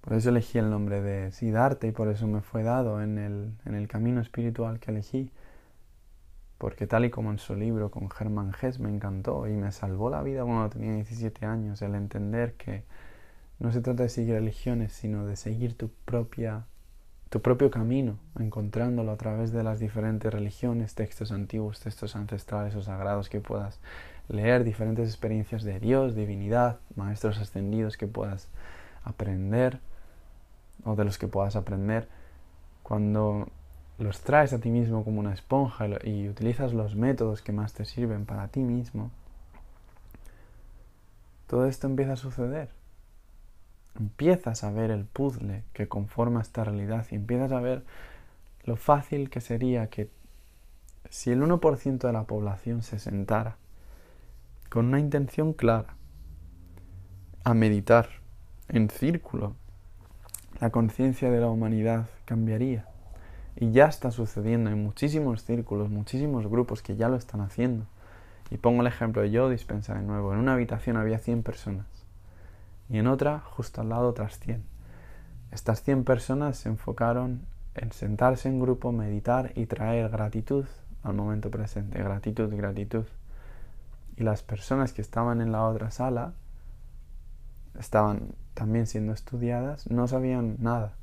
Por 0.03 0.13
eso 0.13 0.29
elegí 0.29 0.57
el 0.57 0.69
nombre 0.69 1.01
de 1.01 1.31
Siddhartha 1.31 1.87
y 1.87 1.91
por 1.91 2.09
eso 2.09 2.27
me 2.27 2.41
fue 2.41 2.61
dado 2.63 3.01
en 3.01 3.17
el, 3.17 3.53
en 3.65 3.73
el 3.73 3.87
camino 3.87 4.19
espiritual 4.19 4.81
que 4.81 4.91
elegí. 4.91 5.31
Porque 6.57 6.87
tal 6.87 7.05
y 7.05 7.09
como 7.09 7.31
en 7.31 7.39
su 7.39 7.55
libro 7.55 7.89
con 7.89 8.09
Hermann 8.19 8.51
Hesse 8.61 8.79
me 8.79 8.89
encantó 8.89 9.47
y 9.47 9.53
me 9.53 9.71
salvó 9.71 10.09
la 10.09 10.21
vida 10.21 10.43
cuando 10.43 10.69
tenía 10.69 10.93
17 10.95 11.45
años, 11.45 11.81
el 11.81 11.95
entender 11.95 12.55
que 12.55 12.83
no 13.59 13.71
se 13.71 13.79
trata 13.79 14.03
de 14.03 14.09
seguir 14.09 14.33
religiones, 14.33 14.91
sino 14.91 15.25
de 15.25 15.37
seguir 15.37 15.77
tu 15.77 15.89
propia 16.05 16.65
tu 17.29 17.41
propio 17.41 17.71
camino, 17.71 18.19
encontrándolo 18.37 19.11
a 19.11 19.17
través 19.17 19.51
de 19.51 19.63
las 19.63 19.79
diferentes 19.79 20.31
religiones, 20.31 20.93
textos 20.93 21.31
antiguos, 21.31 21.79
textos 21.79 22.15
ancestrales 22.15 22.75
o 22.75 22.83
sagrados 22.83 23.27
que 23.27 23.39
puedas 23.39 23.79
leer, 24.27 24.63
diferentes 24.63 25.09
experiencias 25.09 25.63
de 25.63 25.79
Dios, 25.79 26.13
divinidad, 26.13 26.77
maestros 26.95 27.39
ascendidos 27.39 27.97
que 27.97 28.05
puedas 28.05 28.49
aprender 29.03 29.79
o 30.83 30.95
de 30.95 31.05
los 31.05 31.17
que 31.17 31.27
puedas 31.27 31.55
aprender, 31.55 32.07
cuando 32.81 33.47
los 33.97 34.21
traes 34.21 34.53
a 34.53 34.59
ti 34.59 34.69
mismo 34.69 35.03
como 35.03 35.19
una 35.19 35.33
esponja 35.33 35.87
y 36.03 36.27
utilizas 36.27 36.73
los 36.73 36.95
métodos 36.95 37.41
que 37.41 37.51
más 37.51 37.73
te 37.73 37.85
sirven 37.85 38.25
para 38.25 38.47
ti 38.47 38.61
mismo, 38.61 39.11
todo 41.47 41.65
esto 41.67 41.87
empieza 41.87 42.13
a 42.13 42.17
suceder. 42.17 42.69
Empiezas 43.99 44.63
a 44.63 44.71
ver 44.71 44.89
el 44.89 45.05
puzzle 45.05 45.63
que 45.73 45.87
conforma 45.87 46.41
esta 46.41 46.63
realidad 46.63 47.05
y 47.11 47.15
empiezas 47.15 47.51
a 47.51 47.59
ver 47.59 47.83
lo 48.63 48.75
fácil 48.75 49.29
que 49.29 49.39
sería 49.39 49.87
que 49.87 50.09
si 51.09 51.31
el 51.31 51.43
1% 51.43 51.99
de 51.99 52.13
la 52.13 52.23
población 52.23 52.81
se 52.81 52.97
sentara 52.97 53.57
con 54.69 54.87
una 54.87 54.99
intención 54.99 55.53
clara 55.53 55.95
a 57.43 57.53
meditar 57.53 58.09
en 58.69 58.89
círculo, 58.89 59.55
la 60.63 60.69
conciencia 60.69 61.29
de 61.29 61.41
la 61.41 61.49
humanidad 61.49 62.05
cambiaría. 62.23 62.85
Y 63.57 63.73
ya 63.73 63.87
está 63.87 64.11
sucediendo 64.11 64.69
en 64.69 64.81
muchísimos 64.81 65.43
círculos, 65.43 65.89
muchísimos 65.89 66.47
grupos 66.47 66.81
que 66.81 66.95
ya 66.95 67.09
lo 67.09 67.17
están 67.17 67.41
haciendo. 67.41 67.85
Y 68.49 68.55
pongo 68.55 68.79
el 68.79 68.87
ejemplo 68.87 69.21
de 69.21 69.29
yo 69.29 69.49
dispensa 69.49 69.93
de 69.93 70.03
nuevo. 70.03 70.31
En 70.31 70.39
una 70.39 70.53
habitación 70.53 70.95
había 70.95 71.19
100 71.19 71.43
personas 71.43 71.85
y 72.89 72.97
en 72.97 73.07
otra, 73.07 73.41
justo 73.41 73.81
al 73.81 73.89
lado, 73.89 74.07
otras 74.07 74.39
100. 74.39 74.63
Estas 75.51 75.83
100 75.83 76.05
personas 76.05 76.55
se 76.55 76.69
enfocaron 76.69 77.41
en 77.75 77.91
sentarse 77.91 78.47
en 78.47 78.61
grupo, 78.61 78.93
meditar 78.93 79.51
y 79.55 79.65
traer 79.65 80.07
gratitud 80.07 80.63
al 81.03 81.13
momento 81.13 81.51
presente. 81.51 81.99
Gratitud, 82.01 82.55
gratitud. 82.55 83.03
Y 84.15 84.23
las 84.23 84.43
personas 84.43 84.93
que 84.93 85.01
estaban 85.01 85.41
en 85.41 85.51
la 85.51 85.65
otra 85.67 85.91
sala 85.91 86.31
estaban 87.79 88.35
también 88.53 88.87
siendo 88.87 89.13
estudiadas, 89.13 89.89
no 89.89 90.07
sabían 90.07 90.57
nada. 90.59 90.93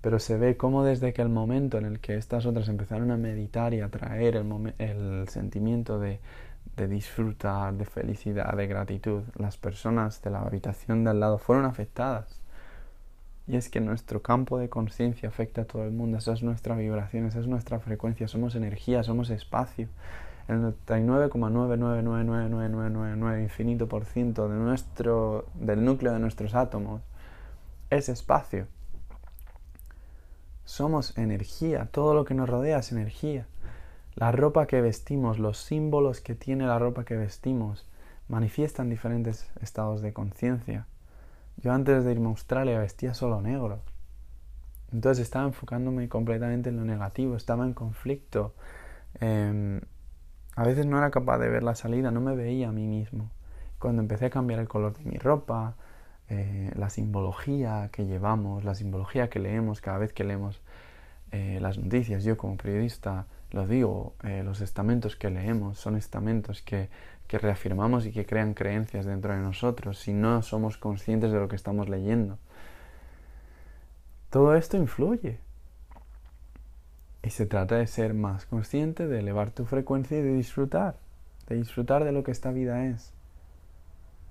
Pero 0.00 0.18
se 0.18 0.36
ve 0.36 0.56
cómo 0.56 0.84
desde 0.84 1.12
que 1.12 1.22
el 1.22 1.28
momento 1.28 1.78
en 1.78 1.84
el 1.84 2.00
que 2.00 2.16
estas 2.16 2.46
otras 2.46 2.68
empezaron 2.68 3.10
a 3.10 3.16
meditar 3.16 3.74
y 3.74 3.80
a 3.80 3.88
traer 3.88 4.36
el, 4.36 5.28
sentimiento 5.28 5.98
de, 5.98 6.20
de 6.76 6.88
disfrutar, 6.88 7.74
de 7.74 7.86
felicidad, 7.86 8.54
de 8.56 8.66
gratitud, 8.66 9.22
las 9.36 9.56
personas 9.56 10.22
de 10.22 10.30
la 10.30 10.42
habitación 10.42 11.04
de 11.04 11.10
al 11.10 11.20
lado 11.20 11.38
fueron 11.38 11.64
afectadas. 11.64 12.40
Y 13.48 13.56
es 13.56 13.68
que 13.68 13.80
nuestro 13.80 14.22
campo 14.22 14.58
de 14.58 14.68
conciencia 14.68 15.28
afecta 15.28 15.62
a 15.62 15.64
todo 15.64 15.84
el 15.84 15.92
mundo, 15.92 16.18
esa 16.18 16.32
es 16.32 16.42
nuestra 16.42 16.74
vibración, 16.76 17.26
esa 17.26 17.40
es 17.40 17.46
nuestra 17.46 17.78
frecuencia, 17.78 18.28
somos 18.28 18.54
energía, 18.54 19.02
somos 19.02 19.30
espacio 19.30 19.88
el 20.48 20.60
99,9999999 20.60 23.42
infinito 23.42 23.88
por 23.88 24.04
ciento 24.04 24.48
de 24.48 24.56
nuestro, 24.56 25.46
del 25.54 25.84
núcleo 25.84 26.12
de 26.12 26.20
nuestros 26.20 26.54
átomos 26.54 27.02
es 27.90 28.08
espacio. 28.08 28.66
Somos 30.64 31.16
energía, 31.16 31.88
todo 31.92 32.14
lo 32.14 32.24
que 32.24 32.34
nos 32.34 32.48
rodea 32.48 32.78
es 32.78 32.92
energía. 32.92 33.46
La 34.14 34.32
ropa 34.32 34.66
que 34.66 34.80
vestimos, 34.80 35.38
los 35.38 35.58
símbolos 35.58 36.20
que 36.20 36.34
tiene 36.34 36.66
la 36.66 36.78
ropa 36.78 37.04
que 37.04 37.16
vestimos, 37.16 37.86
manifiestan 38.28 38.90
diferentes 38.90 39.48
estados 39.60 40.02
de 40.02 40.12
conciencia. 40.12 40.86
Yo 41.58 41.72
antes 41.72 42.04
de 42.04 42.12
irme 42.12 42.26
a 42.26 42.30
Australia 42.30 42.78
vestía 42.78 43.14
solo 43.14 43.40
negro. 43.40 43.80
Entonces 44.92 45.22
estaba 45.22 45.46
enfocándome 45.46 46.08
completamente 46.08 46.70
en 46.70 46.76
lo 46.76 46.84
negativo, 46.84 47.36
estaba 47.36 47.64
en 47.64 47.74
conflicto. 47.74 48.54
Em, 49.20 49.80
a 50.56 50.64
veces 50.64 50.86
no 50.86 50.98
era 50.98 51.10
capaz 51.10 51.38
de 51.38 51.50
ver 51.50 51.62
la 51.62 51.74
salida, 51.74 52.10
no 52.10 52.20
me 52.20 52.34
veía 52.34 52.70
a 52.70 52.72
mí 52.72 52.86
mismo. 52.86 53.30
Cuando 53.78 54.00
empecé 54.02 54.26
a 54.26 54.30
cambiar 54.30 54.58
el 54.58 54.68
color 54.68 54.96
de 54.96 55.04
mi 55.04 55.18
ropa, 55.18 55.76
eh, 56.28 56.72
la 56.74 56.88
simbología 56.90 57.90
que 57.92 58.06
llevamos, 58.06 58.64
la 58.64 58.74
simbología 58.74 59.28
que 59.28 59.38
leemos 59.38 59.80
cada 59.82 59.98
vez 59.98 60.12
que 60.12 60.24
leemos 60.24 60.60
eh, 61.30 61.58
las 61.60 61.78
noticias, 61.78 62.24
yo 62.24 62.36
como 62.36 62.56
periodista 62.56 63.26
lo 63.52 63.66
digo, 63.66 64.14
eh, 64.24 64.42
los 64.42 64.60
estamentos 64.60 65.14
que 65.14 65.30
leemos 65.30 65.78
son 65.78 65.96
estamentos 65.96 66.62
que, 66.62 66.88
que 67.28 67.38
reafirmamos 67.38 68.06
y 68.06 68.12
que 68.12 68.26
crean 68.26 68.54
creencias 68.54 69.04
dentro 69.04 69.34
de 69.34 69.40
nosotros 69.40 69.98
si 69.98 70.12
no 70.12 70.42
somos 70.42 70.78
conscientes 70.78 71.32
de 71.32 71.38
lo 71.38 71.48
que 71.48 71.56
estamos 71.56 71.88
leyendo. 71.88 72.38
Todo 74.30 74.56
esto 74.56 74.76
influye. 74.76 75.38
Y 77.26 77.30
se 77.30 77.44
trata 77.44 77.74
de 77.74 77.88
ser 77.88 78.14
más 78.14 78.46
consciente, 78.46 79.08
de 79.08 79.18
elevar 79.18 79.50
tu 79.50 79.64
frecuencia 79.64 80.16
y 80.16 80.22
de 80.22 80.32
disfrutar, 80.32 80.94
de 81.48 81.56
disfrutar 81.56 82.04
de 82.04 82.12
lo 82.12 82.22
que 82.22 82.30
esta 82.30 82.52
vida 82.52 82.86
es. 82.86 83.12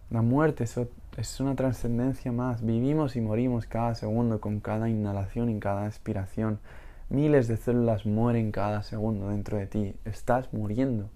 La 0.09 0.21
muerte 0.21 0.63
es 0.63 1.39
una 1.41 1.55
trascendencia 1.57 2.31
más. 2.31 2.65
Vivimos 2.65 3.17
y 3.17 3.19
morimos 3.19 3.65
cada 3.65 3.95
segundo 3.95 4.39
con 4.39 4.61
cada 4.61 4.87
inhalación 4.87 5.49
y 5.49 5.59
cada 5.59 5.87
expiración. 5.87 6.61
Miles 7.09 7.49
de 7.49 7.57
células 7.57 8.05
mueren 8.05 8.53
cada 8.53 8.81
segundo 8.81 9.27
dentro 9.27 9.57
de 9.57 9.67
ti. 9.67 9.95
Estás 10.05 10.53
muriendo 10.53 11.09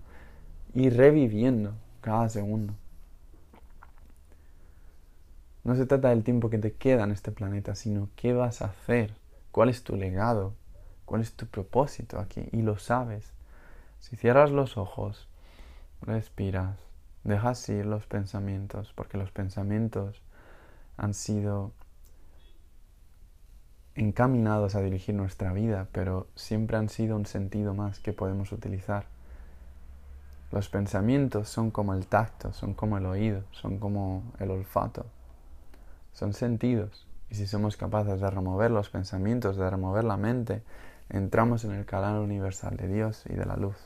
y 0.74 0.90
reviviendo 0.90 1.76
cada 2.02 2.28
segundo. 2.28 2.74
No 5.64 5.78
se 5.78 5.86
trata 5.86 6.10
del 6.10 6.26
tiempo 6.26 6.50
que 6.50 6.58
te 6.58 6.74
queda 6.74 7.06
en 7.06 7.12
este 7.12 7.32
planeta, 7.32 7.74
sino 7.74 8.10
qué 8.18 8.34
vas 8.34 8.62
a 8.62 8.66
hacer, 8.66 9.14
cuál 9.54 9.70
es 9.70 9.82
tu 9.82 9.96
legado, 9.96 10.56
cuál 11.10 11.22
es 11.22 11.34
tu 11.34 11.48
propósito 11.48 12.20
aquí 12.20 12.48
y 12.52 12.62
lo 12.62 12.78
sabes. 12.78 13.34
Si 14.00 14.16
cierras 14.16 14.52
los 14.52 14.78
ojos, 14.78 15.28
respiras, 16.04 16.78
dejas 17.24 17.68
ir 17.68 17.88
los 17.88 18.06
pensamientos, 18.06 18.94
porque 18.94 19.18
los 19.18 19.32
pensamientos 19.32 20.22
han 20.98 21.16
sido 21.16 21.72
encaminados 23.96 24.76
a 24.76 24.82
dirigir 24.82 25.16
nuestra 25.16 25.52
vida, 25.52 25.88
pero 25.92 26.28
siempre 26.36 26.78
han 26.78 26.90
sido 26.90 27.16
un 27.16 27.26
sentido 27.26 27.74
más 27.74 28.00
que 28.00 28.14
podemos 28.14 28.52
utilizar. 28.52 29.06
Los 30.52 30.70
pensamientos 30.70 31.50
son 31.50 31.72
como 31.72 31.96
el 31.96 32.06
tacto, 32.06 32.54
son 32.54 32.76
como 32.76 33.00
el 33.00 33.08
oído, 33.08 33.42
son 33.50 33.80
como 33.80 34.32
el 34.38 34.52
olfato, 34.52 35.08
son 36.14 36.34
sentidos. 36.34 37.08
Y 37.32 37.36
si 37.36 37.48
somos 37.48 37.78
capaces 37.78 38.22
de 38.22 38.30
remover 38.30 38.70
los 38.70 38.92
pensamientos, 38.92 39.58
de 39.58 39.68
remover 39.68 40.04
la 40.04 40.18
mente, 40.18 40.62
entramos 41.10 41.66
en 41.66 41.72
el 41.72 41.86
canal 41.86 42.20
universal 42.20 42.78
de 42.78 42.88
Dios 42.88 43.24
y 43.28 43.34
de 43.34 43.46
la 43.46 43.56
luz. 43.56 43.78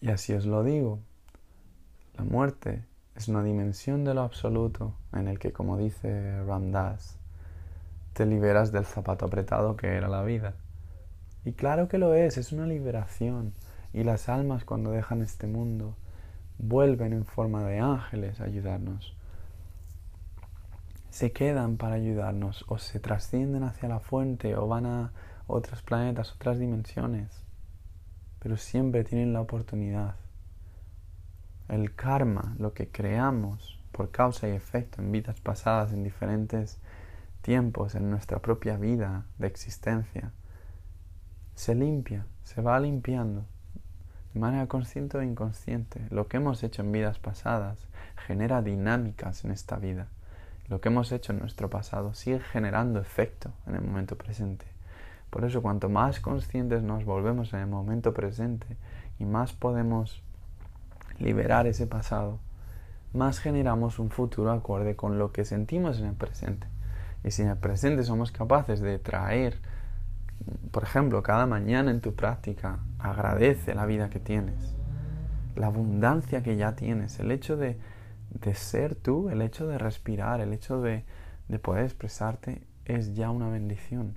Y 0.00 0.10
así 0.10 0.34
os 0.34 0.46
lo 0.46 0.62
digo, 0.62 1.00
la 2.16 2.24
muerte 2.24 2.84
es 3.14 3.28
una 3.28 3.42
dimensión 3.42 4.04
de 4.04 4.14
lo 4.14 4.22
absoluto 4.22 4.94
en 5.12 5.28
el 5.28 5.38
que, 5.38 5.52
como 5.52 5.78
dice 5.78 6.42
Ramdas, 6.44 7.16
te 8.12 8.26
liberas 8.26 8.72
del 8.72 8.84
zapato 8.84 9.26
apretado 9.26 9.76
que 9.76 9.88
era 9.88 10.08
la 10.08 10.22
vida. 10.22 10.54
Y 11.44 11.52
claro 11.52 11.88
que 11.88 11.98
lo 11.98 12.14
es, 12.14 12.36
es 12.38 12.52
una 12.52 12.66
liberación. 12.66 13.54
Y 13.92 14.04
las 14.04 14.28
almas 14.28 14.64
cuando 14.64 14.90
dejan 14.90 15.22
este 15.22 15.46
mundo 15.46 15.96
vuelven 16.58 17.12
en 17.12 17.24
forma 17.24 17.64
de 17.64 17.78
ángeles 17.78 18.40
a 18.40 18.44
ayudarnos 18.44 19.16
se 21.16 21.32
quedan 21.32 21.78
para 21.78 21.94
ayudarnos 21.94 22.66
o 22.68 22.76
se 22.76 23.00
trascienden 23.00 23.62
hacia 23.62 23.88
la 23.88 24.00
fuente 24.00 24.54
o 24.54 24.68
van 24.68 24.84
a 24.84 25.12
otros 25.46 25.80
planetas, 25.80 26.34
otras 26.34 26.58
dimensiones. 26.58 27.42
Pero 28.38 28.58
siempre 28.58 29.02
tienen 29.02 29.32
la 29.32 29.40
oportunidad. 29.40 30.16
El 31.68 31.94
karma, 31.94 32.54
lo 32.58 32.74
que 32.74 32.90
creamos 32.90 33.82
por 33.92 34.10
causa 34.10 34.46
y 34.46 34.50
efecto 34.50 35.00
en 35.00 35.10
vidas 35.10 35.40
pasadas, 35.40 35.94
en 35.94 36.02
diferentes 36.02 36.82
tiempos, 37.40 37.94
en 37.94 38.10
nuestra 38.10 38.40
propia 38.40 38.76
vida 38.76 39.24
de 39.38 39.46
existencia, 39.46 40.32
se 41.54 41.74
limpia, 41.74 42.26
se 42.44 42.60
va 42.60 42.78
limpiando 42.78 43.46
de 44.34 44.40
manera 44.40 44.66
consciente 44.66 45.16
o 45.16 45.22
inconsciente. 45.22 46.06
Lo 46.10 46.28
que 46.28 46.36
hemos 46.36 46.62
hecho 46.62 46.82
en 46.82 46.92
vidas 46.92 47.18
pasadas 47.18 47.88
genera 48.26 48.60
dinámicas 48.60 49.46
en 49.46 49.52
esta 49.52 49.76
vida 49.76 50.08
lo 50.68 50.80
que 50.80 50.88
hemos 50.88 51.12
hecho 51.12 51.32
en 51.32 51.38
nuestro 51.38 51.70
pasado 51.70 52.14
sigue 52.14 52.40
generando 52.40 53.00
efecto 53.00 53.52
en 53.66 53.76
el 53.76 53.82
momento 53.82 54.16
presente. 54.16 54.66
Por 55.30 55.44
eso 55.44 55.62
cuanto 55.62 55.88
más 55.88 56.20
conscientes 56.20 56.82
nos 56.82 57.04
volvemos 57.04 57.52
en 57.52 57.60
el 57.60 57.66
momento 57.66 58.14
presente 58.14 58.76
y 59.18 59.24
más 59.24 59.52
podemos 59.52 60.22
liberar 61.18 61.66
ese 61.66 61.86
pasado, 61.86 62.38
más 63.12 63.38
generamos 63.38 63.98
un 63.98 64.10
futuro 64.10 64.52
acorde 64.52 64.96
con 64.96 65.18
lo 65.18 65.32
que 65.32 65.44
sentimos 65.44 65.98
en 65.98 66.06
el 66.06 66.14
presente. 66.14 66.66
Y 67.24 67.30
si 67.30 67.42
en 67.42 67.48
el 67.48 67.56
presente 67.56 68.04
somos 68.04 68.30
capaces 68.30 68.80
de 68.80 68.98
traer, 68.98 69.58
por 70.70 70.82
ejemplo, 70.82 71.22
cada 71.22 71.46
mañana 71.46 71.90
en 71.90 72.00
tu 72.00 72.14
práctica, 72.14 72.78
agradece 72.98 73.74
la 73.74 73.86
vida 73.86 74.10
que 74.10 74.20
tienes, 74.20 74.74
la 75.54 75.68
abundancia 75.68 76.42
que 76.42 76.56
ya 76.56 76.76
tienes, 76.76 77.18
el 77.18 77.30
hecho 77.30 77.56
de 77.56 77.78
de 78.30 78.54
ser 78.54 78.94
tú, 78.94 79.28
el 79.30 79.42
hecho 79.42 79.66
de 79.66 79.78
respirar, 79.78 80.40
el 80.40 80.52
hecho 80.52 80.80
de, 80.80 81.04
de 81.48 81.58
poder 81.58 81.84
expresarte 81.84 82.62
es 82.84 83.14
ya 83.14 83.30
una 83.30 83.48
bendición. 83.48 84.16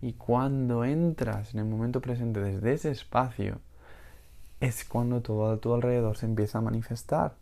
Y 0.00 0.14
cuando 0.14 0.84
entras 0.84 1.54
en 1.54 1.60
el 1.60 1.66
momento 1.66 2.00
presente 2.00 2.40
desde 2.40 2.72
ese 2.72 2.90
espacio, 2.90 3.60
es 4.60 4.84
cuando 4.84 5.20
todo 5.22 5.50
a 5.50 5.58
tu 5.58 5.74
alrededor 5.74 6.16
se 6.16 6.26
empieza 6.26 6.58
a 6.58 6.62
manifestar. 6.62 7.34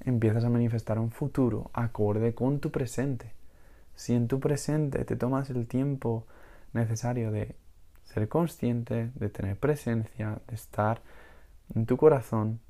empiezas 0.00 0.44
a 0.44 0.50
manifestar 0.50 0.98
un 0.98 1.10
futuro 1.10 1.70
acorde 1.72 2.34
con 2.34 2.60
tu 2.60 2.70
presente. 2.70 3.32
Si 3.94 4.14
en 4.14 4.28
tu 4.28 4.40
presente 4.40 5.04
te 5.04 5.16
tomas 5.16 5.50
el 5.50 5.66
tiempo 5.66 6.26
necesario 6.72 7.32
de 7.32 7.56
ser 8.04 8.28
consciente, 8.28 9.10
de 9.14 9.28
tener 9.30 9.58
presencia, 9.58 10.38
de 10.48 10.54
estar 10.54 11.00
en 11.74 11.86
tu 11.86 11.96
corazón, 11.96 12.60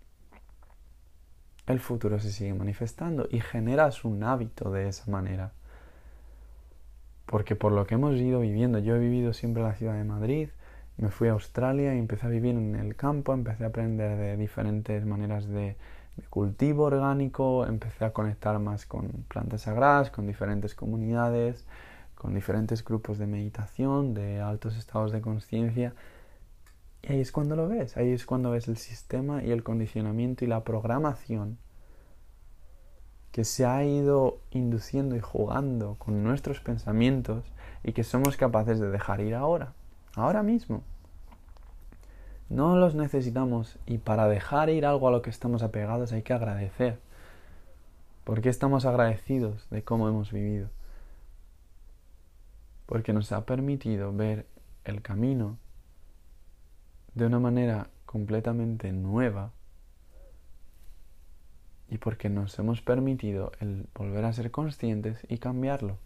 el 1.67 1.81
futuro 1.81 2.19
se 2.19 2.31
sigue 2.31 2.55
manifestando 2.55 3.27
y 3.31 3.41
generas 3.41 4.05
un 4.05 4.23
hábito 4.23 4.71
de 4.71 4.89
esa 4.89 5.11
manera. 5.11 5.53
Porque 7.27 7.57
por 7.57 7.73
lo 7.73 7.87
que 7.87 7.95
hemos 7.95 8.15
ido 8.17 8.41
viviendo, 8.41 8.79
yo 8.79 8.97
he 8.97 8.99
vivido 9.01 9.33
siempre 9.33 9.63
en 9.63 9.69
la 9.69 9.75
ciudad 9.75 9.95
de 9.95 10.05
Madrid, 10.05 10.49
me 10.97 11.11
fui 11.11 11.29
a 11.29 11.33
Australia 11.33 11.95
y 11.95 11.99
empecé 11.99 12.27
a 12.27 12.31
vivir 12.31 12.55
en 12.55 12.75
el 12.77 12.97
campo, 12.97 13.35
empecé 13.35 13.65
a 13.65 13.69
aprender 13.69 14.17
de 14.17 14.37
diferentes 14.37 15.05
maneras 15.05 15.47
de, 15.49 15.77
cultivo 16.31 16.85
orgánico, 16.85 17.67
empecé 17.67 18.07
a 18.07 18.13
conectar 18.13 18.59
más 18.59 18.87
con 18.87 19.09
plantas 19.29 19.63
sagradas, 19.63 20.11
con 20.11 20.27
diferentes 20.27 20.75
comunidades, 20.75 21.67
con 22.15 22.35
diferentes 22.35 22.83
grupos 22.83 23.19
de 23.19 23.27
meditación, 23.27 24.15
de 24.15 24.41
altos 24.41 24.77
estados 24.77 25.13
de 25.13 25.21
conciencia. 25.21 25.93
Y 27.03 27.13
ahí 27.13 27.21
es 27.21 27.33
cuando 27.33 27.57
lo 27.57 27.69
ves, 27.69 27.97
ahí 27.97 28.11
es 28.11 28.27
cuando 28.27 28.51
ves 28.51 28.69
el 28.69 28.77
sistema 28.77 29.43
y 29.43 29.51
el 29.51 29.63
condicionamiento 29.63 30.45
y 30.45 30.49
la 30.49 30.65
programación 30.65 31.59
que 33.37 33.45
se 33.45 33.67
ha 33.67 33.85
ido 33.85 34.41
induciendo 34.51 35.15
y 35.15 35.21
jugando 35.21 35.97
con 35.99 36.25
nuestros 36.25 36.61
pensamientos 36.61 37.45
y 37.85 37.93
que 37.93 38.03
somos 38.03 38.39
capaces 38.39 38.81
de 38.81 38.91
dejar 38.91 39.21
ir 39.21 39.35
ahora, 39.35 39.75
ahora 40.15 40.43
mismo. 40.43 40.83
No 42.49 42.77
los 42.77 42.95
necesitamos 42.95 43.79
y 43.85 43.99
para 43.99 44.27
dejar 44.27 44.71
ir 44.71 44.87
algo 44.87 45.09
a 45.09 45.11
lo 45.11 45.21
que 45.21 45.31
estamos 45.31 45.63
apegados 45.63 46.13
hay 46.13 46.23
que 46.23 46.33
agradecer. 46.33 46.99
¿Por 48.25 48.41
qué 48.41 48.49
estamos 48.49 48.87
agradecidos 48.87 49.69
de 49.69 49.85
cómo 49.85 50.09
hemos 50.09 50.33
vivido? 50.33 50.71
Porque 52.87 53.13
nos 53.13 53.33
ha 53.33 53.45
permitido 53.45 54.13
ver 54.13 54.47
el 54.85 55.03
camino 55.03 55.59
de 57.17 57.25
una 57.25 57.41
manera 57.41 57.89
completamente 58.05 58.93
nueva 58.93 59.51
y 61.89 61.97
porque 61.97 62.29
nos 62.29 62.59
hemos 62.59 62.83
permitido 62.83 63.53
el 63.59 63.89
volver 63.95 64.27
a 64.27 64.33
ser 64.35 64.51
conscientes 64.51 65.27
y 65.29 65.39
cambiarlo. 65.39 65.99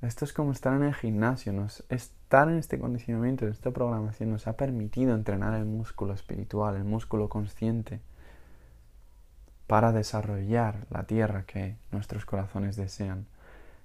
Esto 0.00 0.24
es 0.24 0.32
como 0.32 0.52
estar 0.52 0.74
en 0.74 0.84
el 0.84 0.94
gimnasio, 0.94 1.52
nos, 1.52 1.84
estar 1.90 2.48
en 2.48 2.56
este 2.56 2.78
condicionamiento, 2.78 3.44
en 3.44 3.52
esta 3.52 3.70
programación 3.70 4.30
nos 4.30 4.46
ha 4.46 4.56
permitido 4.56 5.14
entrenar 5.14 5.52
el 5.54 5.66
músculo 5.66 6.14
espiritual, 6.14 6.76
el 6.76 6.84
músculo 6.84 7.28
consciente, 7.28 8.00
para 9.66 9.92
desarrollar 9.92 10.86
la 10.90 11.04
tierra 11.04 11.44
que 11.44 11.76
nuestros 11.92 12.24
corazones 12.24 12.76
desean, 12.76 13.26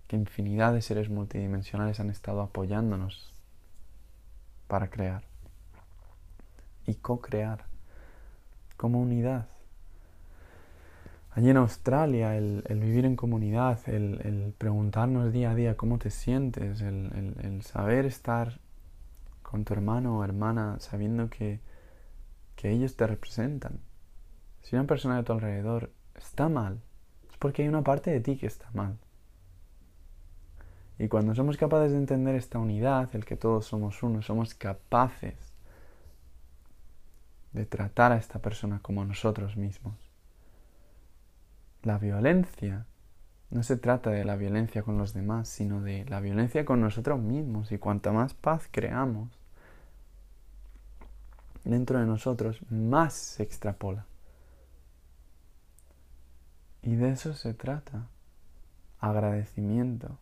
que 0.08 0.15
infinidad 0.15 0.74
de 0.74 0.82
seres 0.82 1.10
multidimensionales 1.10 2.00
han 2.00 2.10
estado 2.10 2.42
apoyándonos 2.42 3.38
para 4.69 4.89
crear 4.91 5.23
y 6.86 6.93
co-crear 6.93 7.65
como 8.77 9.01
unidad. 9.01 9.47
Allí 11.32 11.49
en 11.49 11.58
Australia, 11.58 12.38
el, 12.38 12.63
vivir 12.69 13.05
en 13.05 13.15
comunidad, 13.15 13.79
el, 13.88 14.53
preguntarnos 14.58 15.34
día 15.34 15.51
a 15.51 15.55
día 15.55 15.75
cómo 15.75 15.97
te 15.97 16.12
sientes, 16.12 16.82
el, 16.82 17.62
saber 17.63 18.05
estar 18.05 18.60
con 19.41 19.65
tu 19.65 19.73
hermano 19.73 20.19
o 20.19 20.23
hermana 20.23 20.77
sabiendo 20.79 21.29
que, 21.29 21.60
que 22.55 22.69
ellos 22.69 22.95
te 22.95 23.08
representan. 23.08 23.79
Si 24.62 24.75
una 24.75 24.86
persona 24.86 25.17
de 25.17 25.23
tu 25.23 25.34
alrededor 25.34 25.91
está 26.15 26.47
mal, 26.47 26.79
es 27.32 27.38
porque 27.38 27.63
hay 27.63 27.69
una 27.69 27.84
parte 27.84 28.12
de 28.12 28.19
ti 28.19 28.38
que 28.38 28.47
está 28.47 28.69
mal. 28.73 28.97
Y 31.00 31.08
cuando 31.08 31.34
somos 31.34 31.56
capaces 31.56 31.94
de 31.94 31.98
entender 31.98 32.36
esta 32.36 32.60
unidad, 32.60 33.10
el 33.16 33.24
que 33.24 33.38
todos 33.38 33.66
somos 33.66 34.04
uno, 34.04 34.22
somos 34.22 34.54
capaces 34.54 35.38
de 37.54 37.66
tratar 37.66 38.12
a 38.12 38.18
esta 38.18 38.40
persona 38.40 38.80
como 38.82 39.06
nosotros 39.06 39.56
mismos. 39.56 39.96
La 41.84 41.98
violencia 41.98 42.86
no 43.50 43.64
se 43.64 43.78
trata 43.78 44.10
de 44.10 44.26
la 44.26 44.36
violencia 44.36 44.84
con 44.84 44.98
los 44.98 45.14
demás, 45.14 45.48
sino 45.48 45.82
de 45.82 46.04
la 46.06 46.20
violencia 46.20 46.66
con 46.66 46.82
nosotros 46.82 47.20
mismos. 47.20 47.72
Y 47.72 47.78
cuanta 47.78 48.12
más 48.12 48.34
paz 48.34 48.68
creamos 48.70 49.30
dentro 51.64 52.00
de 52.00 52.06
nosotros, 52.06 52.60
más 52.70 53.14
se 53.14 53.44
extrapola. 53.44 54.06
Y 56.82 56.96
de 56.96 57.12
eso 57.12 57.34
se 57.34 57.54
trata. 57.54 58.08
Agradecimiento. 59.00 60.18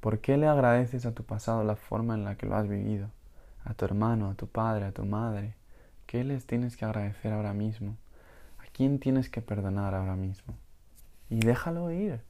¿Por 0.00 0.20
qué 0.20 0.36
le 0.36 0.46
agradeces 0.46 1.06
a 1.06 1.14
tu 1.14 1.24
pasado 1.24 1.64
la 1.64 1.76
forma 1.76 2.14
en 2.14 2.24
la 2.24 2.36
que 2.36 2.46
lo 2.46 2.56
has 2.56 2.68
vivido? 2.68 3.10
A 3.64 3.74
tu 3.74 3.84
hermano, 3.84 4.30
a 4.30 4.34
tu 4.34 4.46
padre, 4.46 4.86
a 4.86 4.92
tu 4.92 5.04
madre, 5.04 5.54
¿Qué 6.08 6.24
les 6.24 6.46
tienes 6.46 6.74
que 6.78 6.86
agradecer 6.86 7.34
ahora 7.34 7.52
mismo? 7.52 7.98
¿A 8.56 8.62
quién 8.72 8.98
tienes 8.98 9.28
que 9.28 9.42
perdonar 9.42 9.94
ahora 9.94 10.16
mismo? 10.16 10.54
Y 11.28 11.40
déjalo 11.40 11.90
ir. 11.90 12.22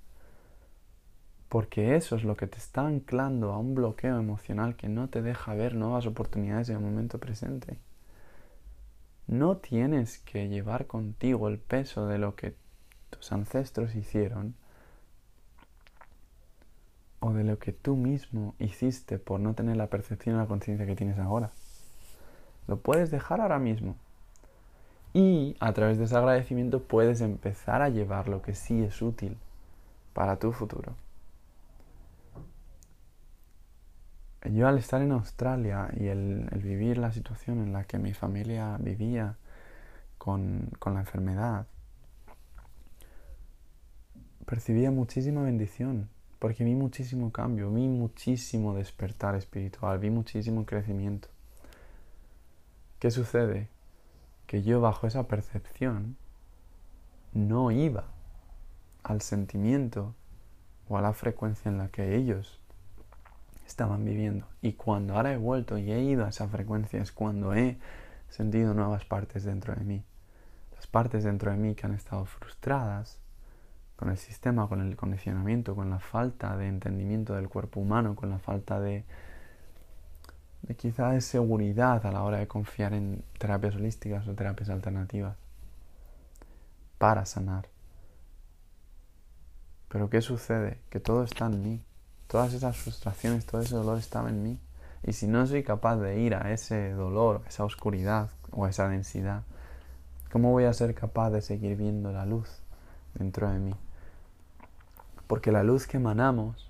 Porque 1.49 1.95
eso 1.95 2.17
es 2.17 2.25
lo 2.25 2.37
que 2.37 2.49
te 2.49 2.59
está 2.59 2.85
anclando 2.85 3.53
a 3.53 3.59
un 3.59 3.77
bloqueo 3.77 4.19
emocional 4.19 4.75
que 4.75 4.89
no 4.89 5.09
te 5.09 5.23
deja 5.23 5.55
ver 5.55 5.77
nuevas 5.77 6.07
oportunidades 6.07 6.71
en 6.71 6.79
el 6.79 6.83
momento 6.83 7.19
presente. 7.19 7.79
No 9.29 9.59
tienes 9.59 10.19
que 10.19 10.49
llevar 10.49 10.89
contigo 10.89 11.47
el 11.47 11.59
peso 11.59 12.09
de 12.09 12.19
lo 12.19 12.35
que 12.35 12.57
tus 13.11 13.31
ancestros 13.31 13.95
hicieron 13.95 14.57
o 17.21 17.33
de 17.33 17.45
lo 17.45 17.59
que 17.59 17.73
tú 17.73 17.97
mismo 17.97 18.55
hiciste 18.59 19.19
por 19.19 19.41
no 19.41 19.55
tener 19.55 19.77
la 19.77 19.89
percepción 19.89 20.37
o 20.37 20.39
la 20.39 20.47
conciencia 20.47 20.87
que 20.87 20.97
tienes 20.97 21.19
ahora. 21.19 21.51
Lo 22.67 22.79
puedes 22.79 23.11
dejar 23.11 23.41
ahora 23.41 23.59
mismo. 23.59 23.97
Y 25.15 25.57
a 25.59 25.73
través 25.73 25.99
de 25.99 26.05
ese 26.05 26.17
agradecimiento 26.17 26.83
puedes 26.83 27.21
empezar 27.21 27.83
a 27.83 27.89
llevar 27.89 28.29
lo 28.29 28.43
que 28.43 28.55
sí 28.55 28.83
es 28.83 29.01
útil 29.03 29.37
para 30.13 30.39
tu 30.39 30.53
futuro. 30.53 30.95
Yo 34.45 34.69
al 34.69 34.79
estar 34.79 35.03
en 35.03 35.13
Australia 35.13 35.91
y 35.99 36.07
el, 36.07 36.49
vivir 36.63 36.99
la 36.99 37.11
situación 37.11 37.59
en 37.59 37.73
la 37.73 37.85
que 37.85 37.99
mi 37.99 38.13
familia 38.15 38.77
vivía 38.79 39.37
con, 40.17 40.71
con 40.79 40.95
la 40.95 41.01
enfermedad, 41.01 41.67
percibía 44.47 44.91
muchísima 44.91 45.43
bendición, 45.43 46.09
porque 46.39 46.65
vi 46.65 46.75
muchísimo 46.75 47.33
cambio, 47.33 47.71
vi 47.73 47.89
muchísimo 47.89 48.75
despertar 48.75 49.35
espiritual, 49.35 49.99
vi 49.99 50.11
muchísimo 50.11 50.65
crecimiento. 50.65 51.29
¿Qué 52.99 53.11
sucede? 53.11 53.69
Que 54.47 54.63
yo 54.63 54.81
bajo 54.81 55.07
esa 55.07 55.27
percepción 55.27 56.17
no 57.33 57.71
iba 57.71 58.05
al 59.03 59.21
sentimiento 59.21 60.15
o 60.89 60.97
a 60.97 61.03
la 61.03 61.13
frecuencia 61.13 61.69
en 61.71 61.79
la 61.79 61.89
que 61.89 62.17
ellos 62.17 62.59
estaban 63.67 64.05
viviendo. 64.05 64.47
Y 64.63 64.73
cuando 64.73 65.15
ahora 65.15 65.33
he 65.33 65.37
vuelto 65.37 65.79
y 65.79 65.93
he 65.93 66.03
ido 66.03 66.25
a 66.25 66.31
esa 66.31 66.49
frecuencia 66.49 67.01
es 67.01 67.13
cuando 67.13 67.55
he 67.55 67.79
sentido 68.29 68.75
nuevas 68.75 69.05
partes 69.05 69.45
dentro 69.45 69.75
de 69.75 69.85
mí. 69.85 70.05
Las 70.75 70.87
partes 70.87 71.25
dentro 71.25 71.51
de 71.51 71.57
mí 71.57 71.75
que 71.75 71.87
han 71.87 71.95
estado 71.95 72.25
frustradas 72.25 73.21
con 73.99 74.11
el 74.11 74.17
sistema, 74.17 74.69
con 74.69 74.81
el 74.81 74.97
condicionamiento, 74.97 75.75
con 75.75 75.91
la 75.91 75.99
falta 75.99 76.57
de 76.57 76.69
entendimiento 76.69 77.35
del 77.35 77.49
cuerpo 77.49 77.81
humano, 77.81 78.15
con 78.15 78.31
la 78.31 78.39
falta 78.39 78.81
de 78.81 79.05
de 80.63 80.75
quizá 80.75 81.11
de 81.11 81.21
seguridad 81.21 82.05
a 82.05 82.13
la 82.13 82.23
hora 82.23 82.39
de 82.39 82.49
confiar 82.49 82.93
en 82.93 83.23
terapias 83.39 83.77
holísticas 83.77 84.27
o 84.29 84.35
terapias 84.35 84.71
alternativas 84.71 85.37
para 86.99 87.25
sanar. 87.27 87.69
Pero 89.89 90.11
¿qué 90.11 90.21
sucede? 90.21 90.79
Que 90.91 91.01
todo 91.01 91.25
está 91.25 91.47
en 91.47 91.63
mí. 91.63 91.83
Todas 92.27 92.53
esas 92.53 92.77
frustraciones, 92.77 93.47
todo 93.47 93.63
ese 93.63 93.75
dolor 93.75 93.99
estaba 93.99 94.29
en 94.29 94.43
mí. 94.43 94.59
Y 95.05 95.13
si 95.13 95.27
no 95.27 95.47
soy 95.47 95.63
capaz 95.63 95.97
de 95.97 96.21
ir 96.21 96.35
a 96.35 96.53
ese 96.53 96.91
dolor, 96.91 97.43
a 97.47 97.49
esa 97.49 97.65
oscuridad 97.65 98.31
o 98.51 98.65
a 98.65 98.71
esa 98.71 98.89
densidad, 98.89 99.45
¿cómo 100.31 100.51
voy 100.51 100.65
a 100.65 100.73
ser 100.73 100.95
capaz 100.95 101.31
de 101.31 101.41
seguir 101.41 101.77
viendo 101.77 102.13
la 102.13 102.27
luz 102.27 102.61
dentro 103.15 103.49
de 103.49 103.59
mí? 103.59 103.75
Porque 105.29 105.53
la 105.53 105.63
luz 105.63 105.87
que 105.87 105.99
emanamos 105.99 106.69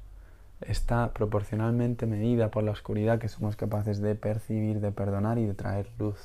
está 0.60 1.14
proporcionalmente 1.14 2.04
medida 2.06 2.50
por 2.50 2.64
la 2.64 2.72
oscuridad 2.72 3.18
que 3.18 3.28
somos 3.28 3.56
capaces 3.56 4.00
de 4.02 4.14
percibir, 4.14 4.80
de 4.80 4.92
perdonar 4.92 5.38
y 5.38 5.46
de 5.46 5.54
traer 5.54 5.88
luz. 5.98 6.20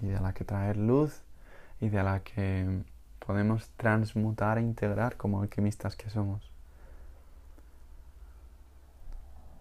Y 0.00 0.06
de 0.06 0.20
la 0.20 0.32
que 0.32 0.44
traer 0.44 0.78
luz 0.78 1.22
y 1.80 1.90
de 1.90 2.02
la 2.02 2.20
que 2.20 2.82
podemos 3.18 3.68
transmutar 3.76 4.58
e 4.58 4.62
integrar 4.62 5.16
como 5.16 5.42
alquimistas 5.42 5.96
que 5.96 6.08
somos. 6.08 6.50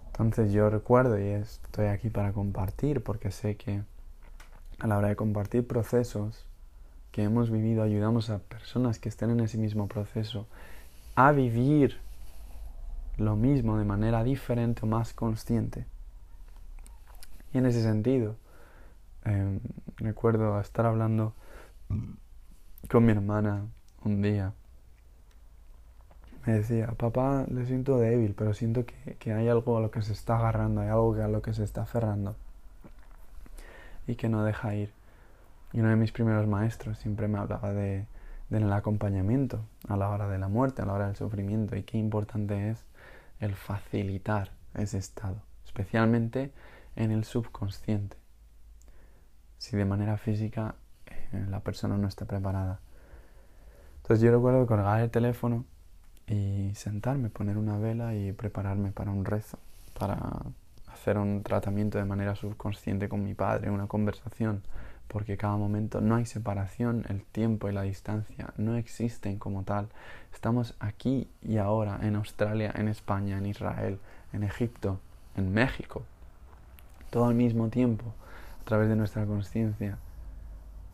Entonces 0.07 0.51
yo 0.51 0.70
recuerdo 0.70 1.18
y 1.18 1.28
estoy 1.28 1.88
aquí 1.88 2.10
para 2.10 2.34
compartir 2.34 3.01
porque 3.01 3.32
sé 3.32 3.55
que 3.55 3.84
a 4.80 4.88
la 4.88 4.97
hora 4.97 5.07
de 5.07 5.16
compartir 5.16 5.66
procesos 5.66 6.45
que 7.12 7.24
hemos 7.24 7.49
vivido 7.49 7.84
ayudamos 7.84 8.30
a 8.30 8.39
personas 8.39 8.99
que 8.99 9.07
estén 9.07 9.30
en 9.30 9.39
ese 9.39 9.57
mismo 9.57 9.88
proceso 9.88 10.45
a 11.20 11.34
vivir 11.34 11.99
lo 13.17 13.36
mismo 13.36 13.78
de 13.78 13.84
manera 13.84 14.24
diferente 14.24 14.84
o 14.84 14.88
más 14.88 15.13
consciente. 15.13 15.86
Y 17.51 17.57
en 17.57 17.65
ese 17.65 17.84
sentido, 17.84 18.38
em, 19.26 19.59
recuerdo 19.97 20.57
estar 20.61 20.86
hablando 20.86 21.34
con 22.89 23.05
mi 23.05 23.11
hermana 23.11 23.65
un 24.05 24.22
día. 24.22 24.53
Me 26.45 26.53
decía, 26.53 26.88
papá, 26.93 27.45
le 27.49 27.65
siento 27.65 27.99
débil, 27.99 28.34
pero 28.34 28.53
siento 28.53 28.86
que, 28.86 29.17
que 29.20 29.34
hay 29.34 29.49
algo 29.49 29.78
a 29.78 29.82
lo 29.82 29.91
que 29.91 30.01
se 30.01 30.13
está 30.13 30.38
agarrando, 30.38 30.80
hay 30.80 30.88
algo 30.88 31.15
a 31.15 31.28
lo 31.28 31.41
que 31.41 31.53
se 31.53 31.65
está 31.65 31.82
aferrando 31.82 32.38
y 34.07 34.15
que 34.15 34.30
no 34.30 34.45
deja 34.45 34.74
ir. 34.74 34.93
Y 35.74 35.82
uno 35.82 35.89
de 35.89 35.97
mis 35.97 36.13
primeros 36.13 36.47
maestros 36.47 36.97
siempre 36.97 37.28
me 37.28 37.39
hablaba 37.39 37.74
de, 37.74 38.07
del 38.50 38.72
acompañamiento 38.72 39.66
a 39.88 39.97
la 39.97 40.10
hora 40.10 40.28
de 40.28 40.39
la 40.39 40.47
muerte, 40.47 40.82
a 40.82 40.86
la 40.86 40.93
hora 40.93 41.08
del 41.08 41.16
sufrimiento 41.16 41.76
y 41.76 41.84
qué 41.84 41.97
importante 41.97 42.70
es 42.70 42.86
el 43.39 43.56
facilitar 43.56 44.52
ese 44.74 44.97
estado, 44.97 45.41
especialmente 45.66 46.52
en 46.95 47.12
el 47.12 47.24
subconsciente. 47.24 48.18
Si 49.58 49.78
de 49.78 49.86
manera 49.86 50.18
física 50.18 50.76
eh, 51.32 51.45
la 51.50 51.60
persona 51.60 51.97
no 51.97 52.08
está 52.08 52.26
preparada. 52.26 52.80
Entonces 53.97 54.24
yo 54.24 54.32
recuerdo 54.32 54.66
colgar 54.66 55.02
el 55.02 55.12
teléfono 55.12 55.66
y 56.28 56.72
sentarme, 56.76 57.30
poner 57.30 57.58
una 57.58 57.78
vela 57.78 58.16
y 58.16 58.32
prepararme 58.32 58.91
para 58.91 59.12
un 59.12 59.26
rezo, 59.26 59.60
para 59.97 60.18
hacer 60.88 61.18
un 61.18 61.43
tratamiento 61.43 61.97
de 61.97 62.06
manera 62.06 62.36
subconsciente 62.36 63.10
con 63.10 63.24
mi 63.24 63.34
padre, 63.34 63.70
una 63.70 63.88
conversación, 63.88 64.64
porque 65.10 65.38
cada 65.38 65.57
momento 65.57 66.01
no 66.01 66.16
hay 66.16 66.26
separación, 66.26 67.03
el 67.10 67.24
tiempo 67.24 67.68
y 67.68 67.74
la 67.74 67.82
distancia 67.82 68.53
no 68.57 68.76
existen 68.76 69.39
como 69.39 69.64
tal. 69.64 69.89
Estamos 70.32 70.76
aquí 70.80 71.28
y 71.41 71.57
ahora, 71.57 71.99
en 72.03 72.16
Australia, 72.16 72.72
en 72.76 72.88
España, 72.88 73.39
en 73.39 73.47
Israel, 73.47 73.99
en 74.34 74.43
Egipto, 74.43 74.99
en 75.36 75.51
México, 75.51 76.03
todo 77.10 77.26
al 77.26 77.34
mismo 77.34 77.70
tiempo, 77.70 78.05
a 78.62 78.66
través 78.66 78.88
de 78.88 78.95
nuestra 78.95 79.26
conciencia. 79.26 79.97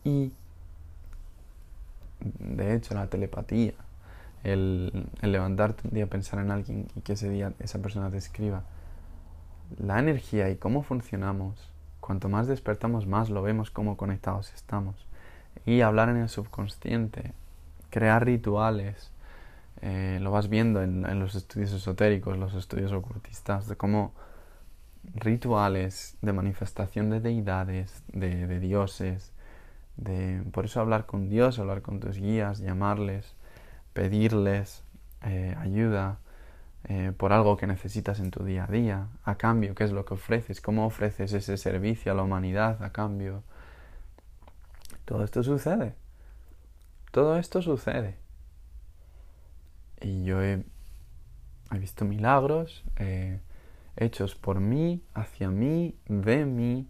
Y, 0.02 0.32
de 2.20 2.74
hecho, 2.74 2.94
la 2.94 3.08
telepatía, 3.08 3.74
el, 4.44 5.10
el 5.20 5.30
levantarte 5.30 5.88
un 5.88 5.94
día, 5.94 6.06
pensar 6.06 6.40
en 6.40 6.50
alguien 6.50 6.88
y 6.96 7.02
que 7.02 7.12
ese 7.12 7.28
día 7.28 7.52
esa 7.58 7.80
persona 7.82 8.10
te 8.10 8.16
escriba, 8.16 8.64
la 9.76 9.98
energía 9.98 10.48
y 10.48 10.56
cómo 10.56 10.82
funcionamos, 10.82 11.75
cuanto 12.06 12.28
más 12.28 12.46
despertamos, 12.46 13.08
más 13.08 13.30
lo 13.30 13.42
vemos 13.42 13.72
cómo 13.72 13.96
conectados 13.96 14.52
estamos. 14.54 14.94
Y 15.64 15.80
hablar 15.80 16.08
en 16.08 16.18
el 16.18 16.28
subconsciente, 16.28 17.32
crear 17.90 18.24
rituales, 18.24 19.10
eh, 19.82 20.20
lo 20.22 20.30
vas 20.30 20.48
viendo 20.48 20.84
en, 20.84 21.02
los 21.18 21.34
estudios 21.34 21.72
esotéricos, 21.72 22.38
los 22.38 22.54
estudios 22.54 22.92
ocultistas, 22.92 23.66
de 23.66 23.74
cómo 23.74 24.14
rituales 25.16 26.16
de 26.22 26.32
manifestación 26.32 27.10
de 27.10 27.20
deidades, 27.20 28.04
de, 28.12 28.60
dioses, 28.60 29.32
de, 29.96 30.44
por 30.52 30.64
eso 30.64 30.80
hablar 30.80 31.06
con 31.06 31.28
Dios, 31.28 31.58
hablar 31.58 31.82
con 31.82 31.98
tus 31.98 32.18
guías, 32.18 32.60
llamarles, 32.60 33.34
pedirles 33.92 34.84
eh, 35.22 35.56
ayuda, 35.58 36.18
eh, 36.88 37.12
por 37.16 37.32
algo 37.32 37.56
que 37.56 37.66
necesitas 37.66 38.20
en 38.20 38.30
tu 38.30 38.44
día 38.44 38.64
a 38.64 38.66
día, 38.68 39.08
a 39.24 39.34
cambio, 39.34 39.74
¿qué 39.74 39.82
es 39.82 39.90
lo 39.90 40.04
que 40.04 40.14
ofreces? 40.14 40.60
¿Cómo 40.60 40.86
ofreces 40.86 41.32
ese 41.32 41.56
servicio 41.56 42.12
a 42.12 42.14
la 42.14 42.22
humanidad 42.22 42.82
a 42.82 42.92
cambio? 42.92 43.42
Todo 45.04 45.24
esto 45.24 45.42
sucede. 45.42 45.94
Todo 47.10 47.38
esto 47.38 47.60
sucede. 47.60 48.16
Y 50.00 50.24
yo 50.24 50.40
he, 50.42 50.62
visto 51.72 52.04
milagros 52.04 52.84
eh, 52.96 53.40
hechos 53.96 54.36
por 54.36 54.60
mí, 54.60 55.02
hacia 55.12 55.50
mí, 55.50 55.98
de 56.06 56.44
mí, 56.44 56.88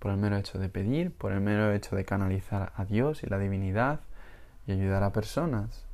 por 0.00 0.10
el 0.10 0.16
mero 0.16 0.36
hecho 0.36 0.58
de 0.58 0.68
pedir, 0.68 1.12
por 1.12 1.32
el 1.32 1.40
mero 1.40 1.72
hecho 1.72 1.94
de 1.94 2.04
canalizar 2.04 2.72
a 2.76 2.84
Dios 2.84 3.22
y 3.22 3.26
la 3.26 3.38
divinidad 3.38 4.00
y 4.66 4.72
ayudar 4.72 5.04
a 5.04 5.12
personas. 5.12 5.84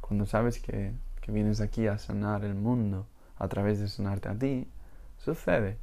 Cuando 0.00 0.24
sabes 0.24 0.58
que 0.58 0.92
que 1.26 1.32
vienes 1.32 1.60
aquí 1.60 1.88
a 1.88 1.98
sanar 1.98 2.44
el 2.44 2.54
mundo 2.54 3.04
a 3.36 3.48
través 3.48 3.80
de 3.80 3.88
sanarte 3.88 4.28
a 4.28 4.38
ti, 4.38 4.68
sucede. 5.18 5.76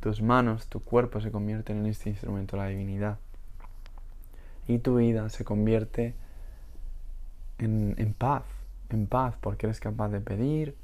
Tus 0.00 0.22
manos, 0.22 0.68
tu 0.68 0.82
cuerpo 0.82 1.20
se 1.20 1.30
convierten 1.30 1.80
en 1.80 1.86
este 1.86 2.08
instrumento 2.08 2.56
la 2.56 2.68
divinidad. 2.68 3.18
Y 4.66 4.78
tu 4.78 4.96
vida 4.96 5.28
se 5.28 5.44
convierte 5.44 6.14
en, 7.58 7.94
en 7.98 8.14
paz, 8.14 8.44
en 8.88 9.06
paz, 9.06 9.34
porque 9.38 9.66
eres 9.66 9.80
capaz 9.80 10.08
de 10.08 10.22
pedir 10.22 10.74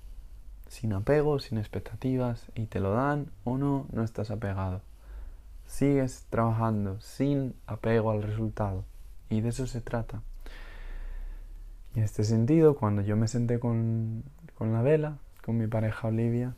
sin 0.68 0.92
apego, 0.92 1.38
sin 1.38 1.56
expectativas, 1.56 2.44
y 2.54 2.66
te 2.66 2.80
lo 2.80 2.90
dan 2.90 3.30
o 3.44 3.56
no, 3.56 3.86
no 3.92 4.02
estás 4.02 4.30
apegado. 4.30 4.82
Sigues 5.66 6.26
trabajando 6.28 7.00
sin 7.00 7.54
apego 7.66 8.10
al 8.10 8.22
resultado. 8.22 8.84
Y 9.30 9.40
de 9.40 9.48
eso 9.48 9.66
se 9.66 9.80
trata. 9.80 10.20
En 11.96 12.02
este 12.02 12.24
sentido, 12.24 12.76
cuando 12.76 13.00
yo 13.00 13.16
me 13.16 13.26
senté 13.26 13.58
con, 13.58 14.22
la 14.60 14.82
vela, 14.82 15.16
con 15.42 15.56
mi 15.56 15.66
pareja 15.66 16.08
Olivia, 16.08 16.54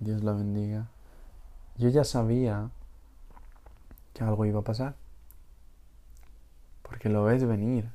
Dios 0.00 0.24
la 0.24 0.32
bendiga, 0.32 0.88
yo 1.76 1.88
ya 1.90 2.02
sabía 2.02 2.70
que 4.12 4.24
algo 4.24 4.46
iba 4.46 4.58
a 4.58 4.64
pasar. 4.64 4.96
Porque 6.82 7.08
lo 7.08 7.22
ves 7.22 7.44
venir 7.44 7.88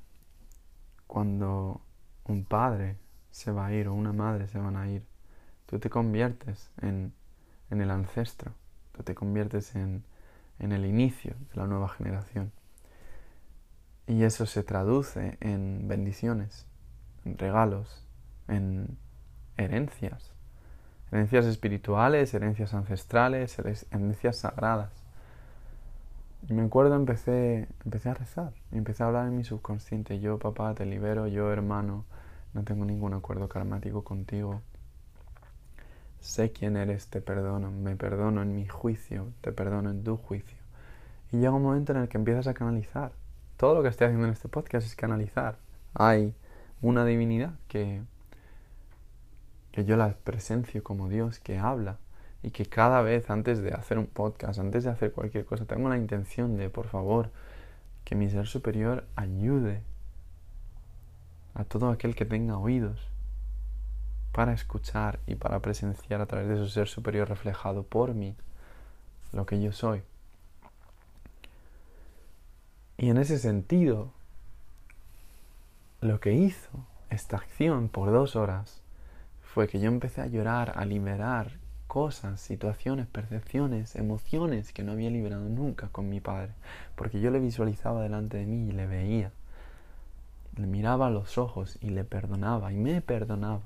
cuando 1.05 1.81
un 2.29 2.45
padre 2.45 2.95
se 3.29 3.51
va 3.51 3.65
a 3.65 3.73
ir 3.73 3.89
o 3.89 3.93
una 3.93 4.13
madre 4.13 4.47
se 4.47 4.57
van 4.57 4.77
a 4.77 4.89
ir. 4.89 5.03
Tú 5.65 5.79
te 5.79 5.89
conviertes 5.89 6.71
en, 6.81 7.11
en 7.71 7.81
el 7.81 7.91
ancestro, 7.91 8.53
tú 8.93 9.03
te 9.03 9.15
conviertes 9.15 9.75
en, 9.75 10.05
en 10.59 10.71
el 10.71 10.85
inicio 10.85 11.35
de 11.49 11.59
la 11.59 11.67
nueva 11.67 11.89
generación. 11.89 12.53
Y 14.07 14.23
eso 14.23 14.45
se 14.45 14.63
traduce 14.63 15.37
en 15.41 15.89
bendiciones, 15.89 16.65
regalos, 17.25 18.05
en 18.47 18.97
herencias, 19.57 20.31
herencias 21.11 21.45
espirituales, 21.45 22.33
herencias 22.33 22.73
ancestrales, 22.73 23.57
herencias 23.91 24.37
sagradas. 24.37 24.91
Y 26.47 26.53
me 26.53 26.63
acuerdo, 26.63 26.95
empecé, 26.95 27.67
empecé 27.83 28.09
a 28.09 28.13
rezar, 28.13 28.53
empecé 28.71 29.03
a 29.03 29.07
hablar 29.07 29.27
en 29.27 29.35
mi 29.35 29.43
subconsciente, 29.43 30.19
yo 30.19 30.37
papá 30.37 30.75
te 30.75 30.85
libero, 30.85 31.27
yo 31.27 31.51
hermano, 31.51 32.05
no 32.53 32.63
tengo 32.63 32.85
ningún 32.85 33.13
acuerdo 33.13 33.49
karmático 33.49 34.03
contigo. 34.03 34.61
Sé 36.19 36.51
quién 36.51 36.77
eres, 36.77 37.07
te 37.07 37.21
perdono, 37.21 37.71
me 37.71 37.95
perdono 37.95 38.41
en 38.41 38.55
mi 38.55 38.67
juicio, 38.67 39.27
te 39.41 39.51
perdono 39.51 39.89
en 39.89 40.03
tu 40.03 40.17
juicio. 40.17 40.57
Y 41.31 41.37
llega 41.37 41.51
un 41.51 41.63
momento 41.63 41.91
en 41.91 41.99
el 41.99 42.07
que 42.07 42.17
empiezas 42.17 42.47
a 42.47 42.53
canalizar. 42.53 43.11
Todo 43.57 43.75
lo 43.75 43.83
que 43.83 43.89
estoy 43.89 44.05
haciendo 44.05 44.27
en 44.27 44.33
este 44.33 44.47
podcast 44.47 44.85
es 44.87 44.95
canalizar. 44.95 45.57
Hay 45.93 46.33
una 46.85 47.03
divinidad 47.03 47.53
que, 47.67 48.01
que 49.71 49.85
yo 49.85 49.97
la 49.97 50.13
presencio 50.13 50.83
como 50.83 51.09
Dios 51.09 51.39
que 51.39 51.57
habla 51.57 51.97
y 52.43 52.51
que 52.51 52.67
cada 52.67 53.01
vez 53.01 53.29
antes 53.31 53.61
de 53.61 53.73
hacer 53.73 53.97
un 53.97 54.05
podcast, 54.05 54.59
antes 54.59 54.83
de 54.83 54.91
hacer 54.91 55.11
cualquier 55.11 55.45
cosa, 55.45 55.65
tengo 55.65 55.89
la 55.89 55.97
intención 55.97 56.57
de, 56.57 56.69
por 56.69 56.87
favor, 56.87 57.31
que 58.03 58.13
mi 58.13 58.29
ser 58.29 58.45
superior 58.45 59.03
ayude 59.15 59.81
a 61.55 61.63
todo 61.63 61.89
aquel 61.89 62.15
que 62.15 62.25
tenga 62.25 62.59
oídos 62.59 63.07
para 64.31 64.53
escuchar 64.53 65.19
y 65.25 65.35
para 65.35 65.59
presenciar 65.61 66.21
a 66.21 66.27
través 66.27 66.49
de 66.49 66.57
su 66.57 66.67
ser 66.67 66.87
superior 66.87 67.27
reflejado 67.27 67.81
por 67.81 68.13
mí 68.13 68.35
lo 69.33 69.47
que 69.47 69.59
yo 69.59 69.71
soy. 69.71 70.03
Y 72.97 73.09
en 73.09 73.17
ese 73.17 73.39
sentido, 73.39 74.13
lo 76.01 76.19
que 76.19 76.33
hizo 76.33 76.85
esta 77.09 77.37
acción 77.37 77.89
por 77.89 78.11
dos 78.11 78.35
horas 78.35 78.81
fue 79.41 79.67
que 79.67 79.79
yo 79.79 79.87
empecé 79.87 80.21
a 80.21 80.27
llorar, 80.27 80.73
a 80.75 80.85
liberar 80.85 81.51
cosas, 81.87 82.41
situaciones, 82.41 83.07
percepciones, 83.07 83.95
emociones 83.95 84.73
que 84.73 84.83
no 84.83 84.91
había 84.91 85.09
liberado 85.09 85.47
nunca 85.47 85.87
con 85.89 86.09
mi 86.09 86.19
padre, 86.19 86.51
porque 86.95 87.21
yo 87.21 87.31
le 87.31 87.39
visualizaba 87.39 88.01
delante 88.01 88.37
de 88.37 88.45
mí 88.45 88.67
y 88.67 88.71
le 88.71 88.85
veía. 88.85 89.31
Le 90.57 90.67
miraba 90.67 91.07
a 91.07 91.11
los 91.11 91.37
ojos 91.37 91.77
y 91.81 91.89
le 91.89 92.03
perdonaba 92.03 92.73
y 92.73 92.77
me 92.77 93.01
perdonaba. 93.01 93.61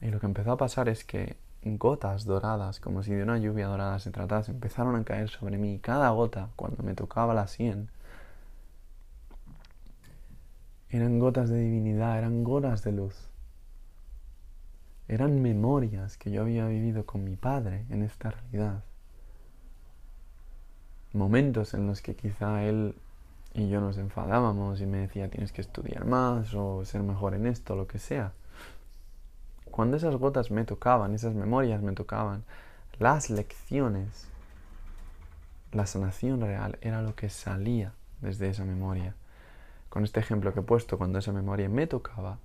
Y 0.00 0.10
lo 0.10 0.20
que 0.20 0.26
empezó 0.26 0.52
a 0.52 0.56
pasar 0.58 0.88
es 0.88 1.04
que 1.04 1.36
gotas 1.64 2.24
doradas, 2.24 2.80
como 2.80 3.02
si 3.02 3.12
de 3.12 3.22
una 3.22 3.38
lluvia 3.38 3.66
dorada 3.66 3.98
se 3.98 4.10
tratase, 4.10 4.52
empezaron 4.52 4.94
a 4.94 5.04
caer 5.04 5.28
sobre 5.28 5.58
mí. 5.58 5.78
Cada 5.80 6.10
gota, 6.10 6.50
cuando 6.54 6.82
me 6.82 6.94
tocaba 6.94 7.34
la 7.34 7.48
sien, 7.48 7.88
eran 10.90 11.18
gotas 11.18 11.48
de 11.48 11.58
divinidad, 11.58 12.18
eran 12.18 12.44
gotas 12.44 12.82
de 12.82 12.92
luz. 12.92 13.28
Eran 15.08 15.40
memorias 15.42 16.16
que 16.16 16.30
yo 16.30 16.42
había 16.42 16.66
vivido 16.66 17.06
con 17.06 17.24
mi 17.24 17.36
padre 17.36 17.86
en 17.90 18.02
esta 18.02 18.30
realidad. 18.30 18.82
Momentos 21.12 21.74
en 21.74 21.86
los 21.86 22.02
que 22.02 22.16
quizá 22.16 22.64
él 22.64 22.94
y 23.54 23.68
yo 23.68 23.80
nos 23.80 23.96
enfadábamos 23.96 24.80
y 24.80 24.86
me 24.86 24.98
decía 24.98 25.30
tienes 25.30 25.52
que 25.52 25.62
estudiar 25.62 26.04
más 26.04 26.52
o 26.54 26.84
ser 26.84 27.02
mejor 27.02 27.34
en 27.34 27.46
esto, 27.46 27.74
lo 27.74 27.86
que 27.86 27.98
sea. 27.98 28.32
Cuando 29.70 29.96
esas 29.96 30.16
gotas 30.16 30.50
me 30.50 30.64
tocaban, 30.64 31.14
esas 31.14 31.34
memorias 31.34 31.82
me 31.82 31.92
tocaban, 31.92 32.44
las 32.98 33.30
lecciones, 33.30 34.28
la 35.72 35.86
sanación 35.86 36.40
real 36.40 36.78
era 36.80 37.02
lo 37.02 37.14
que 37.14 37.28
salía 37.28 37.92
desde 38.20 38.48
esa 38.48 38.64
memoria. 38.64 39.14
Con 39.96 40.04
este 40.04 40.20
ejemplo 40.20 40.52
que 40.52 40.60
he 40.60 40.62
puesto, 40.62 40.98
cuando 40.98 41.20
esa 41.20 41.32
memoria 41.32 41.70
me 41.70 41.86
tocaba, 41.86 42.38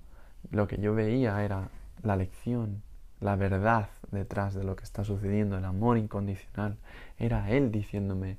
lo 0.52 0.66
que 0.66 0.80
yo 0.80 0.94
veía 0.94 1.44
era 1.44 1.68
la 2.02 2.16
lección, 2.16 2.82
la 3.20 3.36
verdad 3.36 3.90
detrás 4.10 4.54
de 4.54 4.64
lo 4.64 4.74
que 4.74 4.84
está 4.84 5.04
sucediendo, 5.04 5.58
el 5.58 5.66
amor 5.66 5.98
incondicional. 5.98 6.78
Era 7.18 7.50
Él 7.50 7.70
diciéndome, 7.70 8.38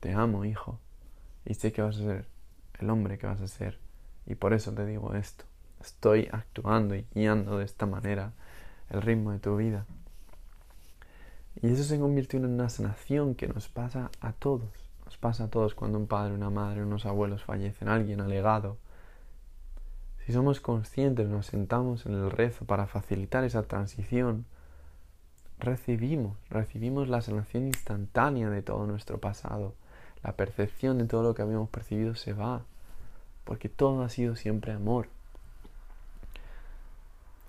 te 0.00 0.12
amo, 0.12 0.44
hijo, 0.44 0.78
y 1.46 1.54
sé 1.54 1.72
que 1.72 1.80
vas 1.80 1.96
a 1.96 2.00
ser 2.00 2.26
el 2.80 2.90
hombre 2.90 3.16
que 3.16 3.26
vas 3.26 3.40
a 3.40 3.48
ser. 3.48 3.78
Y 4.26 4.34
por 4.34 4.52
eso 4.52 4.74
te 4.74 4.84
digo 4.84 5.14
esto. 5.14 5.46
Estoy 5.80 6.28
actuando 6.32 6.94
y 6.94 7.06
guiando 7.14 7.56
de 7.56 7.64
esta 7.64 7.86
manera 7.86 8.34
el 8.90 9.00
ritmo 9.00 9.32
de 9.32 9.38
tu 9.38 9.56
vida. 9.56 9.86
Y 11.62 11.72
eso 11.72 11.82
se 11.82 11.98
convirtió 11.98 12.38
en 12.38 12.44
una 12.44 12.68
sanación 12.68 13.34
que 13.34 13.48
nos 13.48 13.68
pasa 13.68 14.10
a 14.20 14.34
todos. 14.34 14.81
Pasa 15.22 15.44
a 15.44 15.48
todos 15.48 15.74
cuando 15.74 15.96
un 15.96 16.06
padre, 16.06 16.34
una 16.34 16.50
madre, 16.50 16.82
unos 16.82 17.06
abuelos 17.06 17.42
fallecen, 17.42 17.88
alguien 17.88 18.20
ha 18.20 18.26
legado. 18.26 18.76
Si 20.26 20.34
somos 20.34 20.60
conscientes, 20.60 21.28
nos 21.28 21.46
sentamos 21.46 22.04
en 22.04 22.12
el 22.12 22.30
rezo 22.30 22.66
para 22.66 22.86
facilitar 22.86 23.42
esa 23.44 23.62
transición, 23.62 24.44
recibimos, 25.58 26.36
recibimos 26.50 27.08
la 27.08 27.22
sanación 27.22 27.68
instantánea 27.68 28.50
de 28.50 28.60
todo 28.60 28.86
nuestro 28.86 29.18
pasado 29.18 29.72
la 30.22 30.32
percepción 30.32 30.98
de 30.98 31.06
todo 31.06 31.22
lo 31.22 31.34
que 31.34 31.42
habíamos 31.42 31.68
percibido 31.68 32.14
se 32.14 32.32
va, 32.32 32.62
porque 33.44 33.68
todo 33.68 34.02
ha 34.02 34.08
sido 34.08 34.36
siempre 34.36 34.72
amor. 34.72 35.08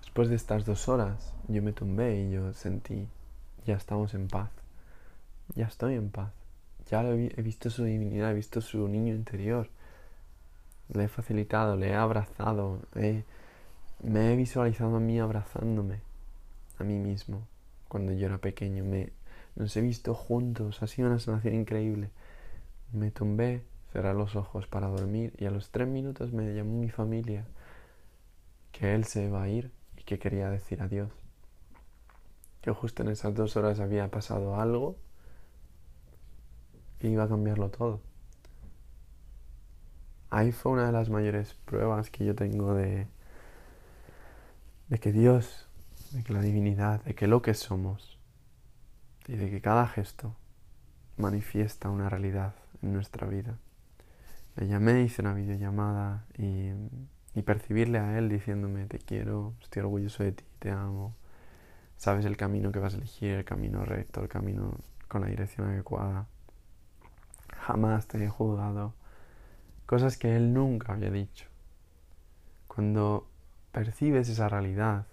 Después 0.00 0.28
de 0.28 0.36
estas 0.36 0.64
dos 0.64 0.88
horas 0.88 1.32
yo 1.48 1.62
me 1.62 1.72
tumbé 1.72 2.20
y 2.22 2.32
yo 2.32 2.52
sentí, 2.52 3.06
ya 3.64 3.76
estamos 3.76 4.14
en 4.14 4.28
paz, 4.28 4.50
ya 5.54 5.66
estoy 5.66 5.94
en 5.94 6.10
paz, 6.10 6.32
ya 6.90 7.02
he 7.02 7.42
visto 7.42 7.70
su 7.70 7.84
divinidad, 7.84 8.30
he 8.30 8.34
visto 8.34 8.60
su 8.60 8.86
niño 8.88 9.14
interior, 9.14 9.68
le 10.92 11.04
he 11.04 11.08
facilitado, 11.08 11.76
le 11.76 11.90
he 11.90 11.94
abrazado, 11.94 12.80
me 14.02 14.32
he 14.32 14.36
visualizado 14.36 14.96
a 14.96 15.00
mí 15.00 15.18
abrazándome, 15.18 16.00
a 16.78 16.84
mí 16.84 16.98
mismo, 16.98 17.46
cuando 17.88 18.12
yo 18.12 18.26
era 18.26 18.38
pequeño, 18.38 18.84
me, 18.84 19.10
nos 19.56 19.76
he 19.76 19.80
visto 19.80 20.14
juntos, 20.14 20.82
ha 20.82 20.86
sido 20.86 21.08
una 21.08 21.18
sanación 21.18 21.54
increíble. 21.54 22.10
Me 22.92 23.10
tumbé, 23.10 23.62
cerré 23.92 24.12
los 24.14 24.36
ojos 24.36 24.66
para 24.66 24.88
dormir 24.88 25.32
y 25.38 25.46
a 25.46 25.50
los 25.50 25.70
tres 25.70 25.88
minutos 25.88 26.32
me 26.32 26.54
llamó 26.54 26.80
mi 26.80 26.90
familia 26.90 27.44
que 28.72 28.94
él 28.94 29.04
se 29.04 29.24
iba 29.24 29.42
a 29.42 29.48
ir 29.48 29.70
y 29.96 30.02
que 30.02 30.18
quería 30.18 30.50
decir 30.50 30.82
adiós. 30.82 31.10
Que 32.60 32.72
justo 32.72 33.02
en 33.02 33.10
esas 33.10 33.34
dos 33.34 33.56
horas 33.56 33.78
había 33.78 34.10
pasado 34.10 34.60
algo 34.60 34.96
y 37.04 37.12
iba 37.12 37.24
a 37.24 37.28
cambiarlo 37.28 37.70
todo. 37.70 38.00
Ahí 40.30 40.52
fue 40.52 40.72
una 40.72 40.86
de 40.86 40.92
las 40.92 41.10
mayores 41.10 41.54
pruebas 41.64 42.10
que 42.10 42.24
yo 42.24 42.34
tengo 42.34 42.74
de, 42.74 43.06
de 44.88 44.98
que 44.98 45.12
Dios, 45.12 45.68
de 46.12 46.24
que 46.24 46.32
la 46.32 46.40
divinidad, 46.40 47.04
de 47.04 47.14
que 47.14 47.28
lo 47.28 47.42
que 47.42 47.54
somos 47.54 48.18
y 49.28 49.36
de 49.36 49.50
que 49.50 49.60
cada 49.60 49.86
gesto 49.86 50.34
manifiesta 51.16 51.88
una 51.88 52.08
realidad 52.08 52.54
en 52.82 52.92
nuestra 52.92 53.26
vida. 53.26 53.58
Le 54.56 54.66
llamé, 54.66 55.02
hice 55.02 55.22
una 55.22 55.34
videollamada 55.34 56.24
y, 56.36 56.70
y 57.34 57.42
percibirle 57.42 57.98
a 57.98 58.18
él 58.18 58.28
diciéndome 58.28 58.86
te 58.86 58.98
quiero, 58.98 59.54
estoy 59.62 59.82
orgulloso 59.82 60.22
de 60.22 60.32
ti, 60.32 60.44
te 60.58 60.70
amo, 60.70 61.14
sabes 61.96 62.24
el 62.24 62.36
camino 62.36 62.72
que 62.72 62.78
vas 62.78 62.94
a 62.94 62.96
elegir, 62.96 63.34
el 63.34 63.44
camino 63.44 63.84
recto, 63.84 64.20
el 64.20 64.28
camino 64.28 64.78
con 65.08 65.22
la 65.22 65.28
dirección 65.28 65.68
adecuada. 65.68 66.26
Jamás 67.66 68.06
te 68.06 68.22
he 68.22 68.28
juzgado. 68.28 68.92
Cosas 69.86 70.16
que 70.18 70.36
él 70.36 70.52
nunca 70.52 70.92
había 70.92 71.10
dicho. 71.10 71.46
Cuando 72.68 73.26
percibes 73.72 74.28
esa 74.28 74.48
realidad, 74.48 75.06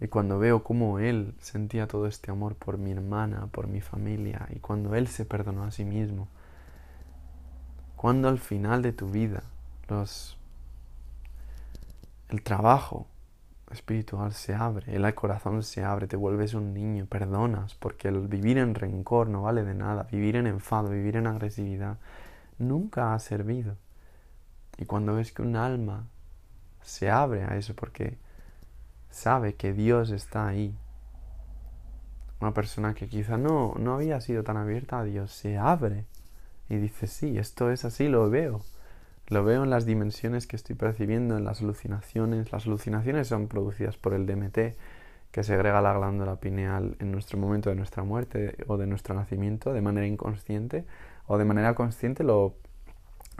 y 0.00 0.08
cuando 0.08 0.38
veo 0.38 0.62
cómo 0.62 0.98
Él 0.98 1.34
sentía 1.40 1.86
todo 1.86 2.06
este 2.06 2.30
amor 2.30 2.56
por 2.56 2.76
mi 2.76 2.90
hermana, 2.90 3.46
por 3.46 3.68
mi 3.68 3.80
familia, 3.80 4.46
y 4.50 4.58
cuando 4.58 4.94
Él 4.94 5.08
se 5.08 5.24
perdonó 5.24 5.64
a 5.64 5.70
sí 5.70 5.84
mismo, 5.84 6.28
cuando 7.96 8.28
al 8.28 8.38
final 8.38 8.82
de 8.82 8.92
tu 8.92 9.10
vida 9.10 9.44
los, 9.88 10.36
el 12.28 12.42
trabajo 12.42 13.06
espiritual 13.70 14.32
se 14.32 14.54
abre, 14.54 14.94
el 14.94 15.14
corazón 15.14 15.62
se 15.62 15.84
abre, 15.84 16.06
te 16.06 16.16
vuelves 16.16 16.54
un 16.54 16.74
niño, 16.74 17.06
perdonas, 17.06 17.74
porque 17.74 18.08
el 18.08 18.28
vivir 18.28 18.58
en 18.58 18.74
rencor 18.74 19.28
no 19.28 19.42
vale 19.42 19.64
de 19.64 19.74
nada, 19.74 20.06
vivir 20.10 20.36
en 20.36 20.46
enfado, 20.46 20.90
vivir 20.90 21.16
en 21.16 21.26
agresividad, 21.26 21.98
nunca 22.58 23.14
ha 23.14 23.18
servido. 23.18 23.76
Y 24.78 24.84
cuando 24.84 25.14
ves 25.14 25.32
que 25.32 25.42
un 25.42 25.56
alma 25.56 26.06
se 26.82 27.10
abre 27.10 27.44
a 27.44 27.56
eso, 27.56 27.74
porque 27.74 28.18
sabe 29.10 29.54
que 29.54 29.72
Dios 29.72 30.10
está 30.10 30.48
ahí. 30.48 30.76
Una 32.40 32.52
persona 32.52 32.94
que 32.94 33.08
quizá 33.08 33.38
no, 33.38 33.74
no 33.78 33.94
había 33.94 34.20
sido 34.20 34.42
tan 34.42 34.56
abierta 34.56 34.98
a 34.98 35.04
Dios 35.04 35.32
se 35.32 35.56
abre 35.56 36.04
y 36.68 36.76
dice, 36.76 37.06
sí, 37.06 37.38
esto 37.38 37.70
es 37.70 37.84
así, 37.84 38.08
lo 38.08 38.28
veo. 38.28 38.60
Lo 39.28 39.42
veo 39.44 39.64
en 39.64 39.70
las 39.70 39.86
dimensiones 39.86 40.46
que 40.46 40.56
estoy 40.56 40.76
percibiendo, 40.76 41.36
en 41.36 41.44
las 41.44 41.62
alucinaciones. 41.62 42.52
Las 42.52 42.66
alucinaciones 42.66 43.28
son 43.28 43.48
producidas 43.48 43.96
por 43.96 44.12
el 44.12 44.26
DMT, 44.26 44.76
que 45.30 45.42
segrega 45.42 45.80
la 45.80 45.94
glándula 45.94 46.36
pineal 46.36 46.96
en 47.00 47.10
nuestro 47.10 47.38
momento 47.38 47.70
de 47.70 47.76
nuestra 47.76 48.04
muerte 48.04 48.56
o 48.68 48.76
de 48.76 48.86
nuestro 48.86 49.14
nacimiento 49.14 49.72
de 49.72 49.80
manera 49.80 50.06
inconsciente 50.06 50.84
o 51.26 51.38
de 51.38 51.44
manera 51.44 51.74
consciente 51.74 52.22
lo 52.22 52.54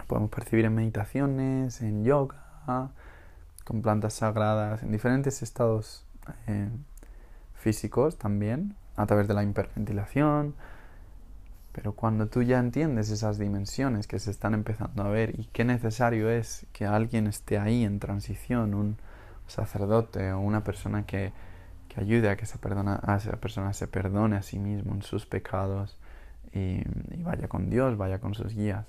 podemos 0.08 0.30
percibir 0.30 0.64
en 0.64 0.74
meditaciones, 0.74 1.80
en 1.82 2.04
yoga, 2.04 2.90
con 3.64 3.82
plantas 3.82 4.14
sagradas, 4.14 4.82
en 4.82 4.90
diferentes 4.90 5.42
estados 5.42 6.04
eh, 6.46 6.68
físicos 7.54 8.18
también, 8.18 8.76
a 8.96 9.06
través 9.06 9.28
de 9.28 9.34
la 9.34 9.44
hiperventilación. 9.44 10.54
Pero 11.74 11.92
cuando 11.92 12.28
tú 12.28 12.42
ya 12.42 12.60
entiendes 12.60 13.10
esas 13.10 13.36
dimensiones 13.36 14.06
que 14.06 14.20
se 14.20 14.30
están 14.30 14.54
empezando 14.54 15.02
a 15.02 15.08
ver 15.08 15.38
y 15.40 15.46
qué 15.46 15.64
necesario 15.64 16.30
es 16.30 16.66
que 16.72 16.86
alguien 16.86 17.26
esté 17.26 17.58
ahí 17.58 17.84
en 17.84 17.98
transición, 17.98 18.74
un 18.74 18.96
sacerdote 19.48 20.32
o 20.32 20.38
una 20.38 20.62
persona 20.62 21.04
que, 21.04 21.32
que 21.88 22.00
ayude 22.00 22.30
a 22.30 22.36
que 22.36 22.44
esa, 22.44 22.58
perdona, 22.58 23.00
a 23.02 23.16
esa 23.16 23.32
persona 23.38 23.72
se 23.72 23.88
perdone 23.88 24.36
a 24.36 24.42
sí 24.42 24.60
mismo 24.60 24.94
en 24.94 25.02
sus 25.02 25.26
pecados 25.26 25.98
y, 26.52 26.80
vaya 27.18 27.48
con 27.48 27.70
Dios, 27.70 27.96
vaya 27.96 28.20
con 28.20 28.34
sus 28.34 28.54
guías, 28.54 28.86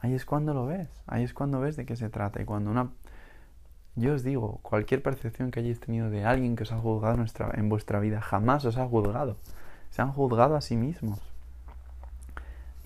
ahí 0.00 0.12
es 0.12 0.26
cuando 0.26 0.52
lo 0.52 0.66
ves, 0.66 0.90
ahí 1.06 1.24
es 1.24 1.32
cuando 1.32 1.60
ves 1.60 1.76
de 1.76 1.86
qué 1.86 1.96
se 1.96 2.10
trata. 2.10 2.42
Y 2.42 2.44
cuando 2.44 2.70
una 2.70 2.90
yo 3.94 4.12
os 4.12 4.22
digo, 4.22 4.60
cualquier 4.60 5.02
percepción 5.02 5.50
que 5.50 5.60
hayáis 5.60 5.80
tenido 5.80 6.10
de 6.10 6.26
alguien 6.26 6.54
que 6.54 6.64
os 6.64 6.72
ha 6.72 6.78
juzgado 6.78 7.24
en 7.54 7.68
vuestra 7.70 7.98
vida, 7.98 8.20
jamás 8.20 8.66
os 8.66 8.76
ha 8.76 8.86
juzgado. 8.86 9.38
Se 9.88 10.02
han 10.02 10.12
juzgado 10.12 10.54
a 10.54 10.60
sí 10.60 10.76
mismos. 10.76 11.35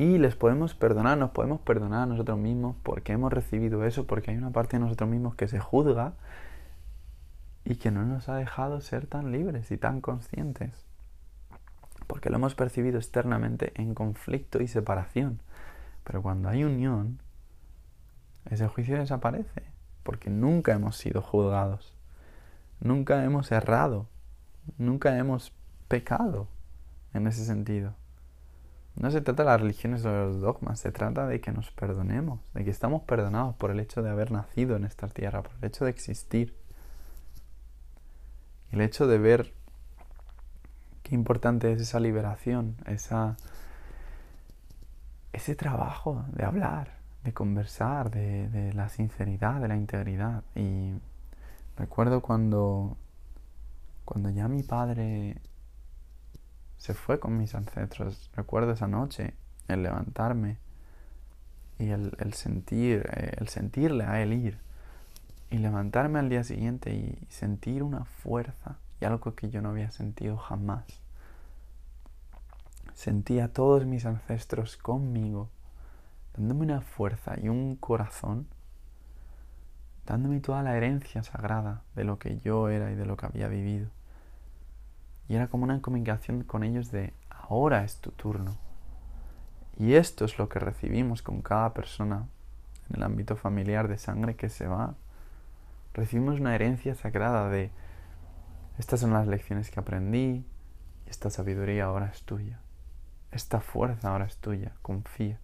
Y 0.01 0.17
les 0.17 0.35
podemos 0.35 0.73
perdonar, 0.73 1.19
nos 1.19 1.33
podemos 1.33 1.61
perdonar 1.61 2.05
a 2.05 2.07
nosotros 2.07 2.39
mismos 2.39 2.75
porque 2.83 3.13
hemos 3.13 3.31
recibido 3.31 3.85
eso, 3.85 4.07
porque 4.07 4.31
hay 4.31 4.39
una 4.39 4.49
parte 4.49 4.79
de 4.79 4.81
nosotros 4.81 5.11
mismos 5.11 5.35
que 5.35 5.47
se 5.47 5.61
juzga 5.61 6.15
y 7.67 7.75
que 7.75 7.91
no 7.91 8.07
nos 8.07 8.31
ha 8.31 8.37
dejado 8.37 8.81
ser 8.81 9.07
tan 9.07 9.31
libres 9.31 9.71
y 9.71 9.77
tan 9.77 10.01
conscientes. 10.01 10.87
Porque 12.07 12.31
lo 12.31 12.37
hemos 12.37 12.55
percibido 12.55 12.97
externamente 12.97 13.75
en 13.75 13.95
conflicto 13.95 14.63
y 14.63 14.69
separación. 14.69 15.43
Pero 16.03 16.23
cuando 16.23 16.49
hay 16.49 16.65
unión, 16.65 17.21
ese 18.47 18.69
juicio 18.69 18.97
desaparece 18.97 19.65
porque 20.03 20.31
nunca 20.31 20.73
hemos 20.73 20.97
sido 20.97 21.21
juzgados, 21.21 21.93
nunca 22.81 23.23
hemos 23.23 23.53
errado, 23.53 24.07
nunca 24.79 25.19
hemos 25.19 25.53
pecado 25.89 26.49
en 27.13 27.27
ese 27.27 27.45
sentido. 27.45 28.00
No 29.01 29.11
se 29.11 29.23
trata 29.23 29.45
de 29.45 29.49
las 29.49 29.61
religiones 29.63 30.05
o 30.05 30.13
de 30.13 30.27
los 30.27 30.43
dogmas, 30.43 30.79
se 30.79 30.93
trata 30.93 31.27
de 31.27 31.41
que 31.41 31.53
nos 31.53 31.71
perdonemos, 31.71 32.41
de 32.53 32.65
que 32.65 32.71
estamos 32.71 33.01
perdonados 33.05 33.57
por 33.57 33.71
el 33.71 33.81
hecho 33.81 34.03
de 34.03 34.11
haber 34.11 34.31
nacido 34.31 34.77
en 34.77 34.85
esta 34.85 35.09
tierra, 35.09 35.43
por 35.43 35.53
el 35.59 35.65
hecho 35.65 35.87
de 35.87 35.91
existir. 35.91 36.55
El 38.71 38.83
hecho 38.83 39.07
de 39.07 39.17
ver 39.17 39.55
qué 41.03 41.15
importante 41.15 41.73
es 41.73 41.81
esa 41.81 41.99
liberación, 41.99 42.77
esa, 42.85 43.39
ese 45.33 45.55
trabajo 45.55 46.27
de 46.35 46.45
hablar, 46.45 46.99
de 47.25 47.33
conversar, 47.33 48.11
de, 48.11 48.71
la 48.75 48.91
sinceridad, 48.91 49.63
de 49.63 49.69
la 49.69 49.77
integridad. 49.77 50.45
Y 50.55 50.93
recuerdo 51.79 52.21
cuando, 52.21 52.99
cuando 54.05 54.29
ya 54.29 54.47
mi 54.47 54.63
padre 54.63 55.41
se 56.81 56.95
fue 56.95 57.21
con 57.21 57.37
mis 57.37 57.55
ancestros, 57.55 58.31
recuerdo 58.35 58.73
esa 58.73 58.89
noche, 58.89 59.35
el 59.69 59.83
levantarme 59.83 60.57
y 61.79 61.91
el, 61.91 62.33
sentir, 62.33 63.07
eh, 63.13 63.35
el 63.37 63.49
sentirle 63.49 64.05
a 64.05 64.23
él 64.23 64.33
ir 64.33 64.59
y 65.51 65.59
levantarme 65.59 66.19
al 66.19 66.31
día 66.31 66.43
siguiente 66.43 66.95
y 66.95 67.19
sentir 67.29 67.83
una 67.83 68.07
fuerza 68.07 68.79
y 68.99 69.05
algo 69.05 69.35
que 69.35 69.51
yo 69.51 69.61
no 69.61 69.69
había 69.69 69.91
sentido 69.91 70.39
jamás. 70.39 70.87
Sentía 72.95 73.45
a 73.45 73.49
todos 73.49 73.85
mis 73.85 74.07
ancestros 74.07 74.79
conmigo, 74.79 75.51
dándome 76.35 76.63
una 76.63 76.81
fuerza 76.81 77.39
y 77.39 77.51
un 77.51 77.77
corazón, 77.77 78.47
dándome 80.07 80.41
toda 80.41 80.63
la 80.63 80.79
herencia 80.79 81.23
sagrada 81.25 81.83
de 81.95 82.05
lo 82.05 82.19
que 82.19 82.39
yo 82.39 82.71
era 82.71 82.91
y 82.91 82.95
de 82.95 83.05
lo 83.05 83.19
que 83.19 83.27
había 83.27 83.49
vivido. 83.49 83.91
Y 85.31 85.37
era 85.37 85.47
como 85.47 85.63
una 85.63 85.81
comunicación 85.81 86.43
con 86.43 86.65
ellos 86.65 86.91
de 86.91 87.15
ahora 87.31 87.85
es 87.85 88.01
tu 88.01 88.11
turno. 88.11 88.59
Y 89.79 89.95
esto 89.95 90.25
es 90.25 90.41
lo 90.41 90.49
que 90.49 90.59
recibimos 90.59 91.23
con 91.23 91.41
cada 91.41 91.73
persona 91.73 92.27
en 92.89 92.97
el 92.97 93.05
ámbito 93.05 93.37
familiar 93.37 93.87
de 93.87 93.97
sangre 93.97 94.35
que 94.35 94.49
se 94.49 94.67
va. 94.67 94.97
Recibimos 95.95 96.41
una 96.41 96.57
herencia 96.57 96.97
sagrada 96.97 97.49
de 97.49 97.71
estas 98.77 98.99
son 98.99 99.13
las 99.13 99.29
lecciones 99.29 99.71
que 99.71 99.79
aprendí 99.79 100.45
esta 101.07 101.31
sabiduría 101.31 101.85
ahora 101.85 102.07
es 102.07 102.25
tuya. 102.25 102.59
Esta 103.31 103.61
fuerza 103.61 104.11
ahora 104.11 104.25
es 104.25 104.37
tuya, 104.39 104.73
confía. 104.83 105.39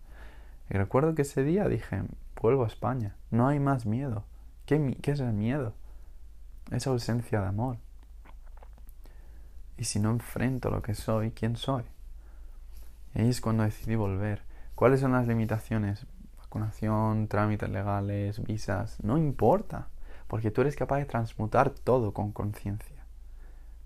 Y 0.68 0.74
recuerdo 0.74 1.14
que 1.14 1.22
ese 1.22 1.44
día 1.44 1.68
dije, 1.68 2.02
vuelvo 2.42 2.64
a 2.64 2.66
España, 2.66 3.14
no 3.30 3.46
hay 3.46 3.60
más 3.60 3.86
miedo. 3.86 4.24
¿Qué, 4.64 4.96
qué 5.00 5.12
es 5.12 5.20
el 5.20 5.32
miedo? 5.32 5.74
Esa 6.72 6.90
ausencia 6.90 7.40
de 7.40 7.46
amor. 7.46 7.78
Y 9.78 9.84
si 9.84 10.00
no 10.00 10.10
enfrento 10.10 10.70
lo 10.70 10.82
que 10.82 10.94
soy, 10.94 11.30
¿quién 11.32 11.56
soy? 11.56 11.84
Ahí 13.14 13.28
es 13.28 13.40
cuando 13.40 13.62
decidí 13.62 13.94
volver. 13.94 14.42
¿Cuáles 14.74 15.00
son 15.00 15.12
las 15.12 15.26
limitaciones? 15.26 16.06
Vacunación, 16.38 17.28
trámites 17.28 17.68
legales, 17.68 18.42
visas, 18.42 19.02
no 19.02 19.18
importa, 19.18 19.88
porque 20.28 20.50
tú 20.50 20.60
eres 20.60 20.76
capaz 20.76 20.98
de 20.98 21.06
transmutar 21.06 21.70
todo 21.70 22.12
con 22.12 22.32
conciencia. 22.32 22.96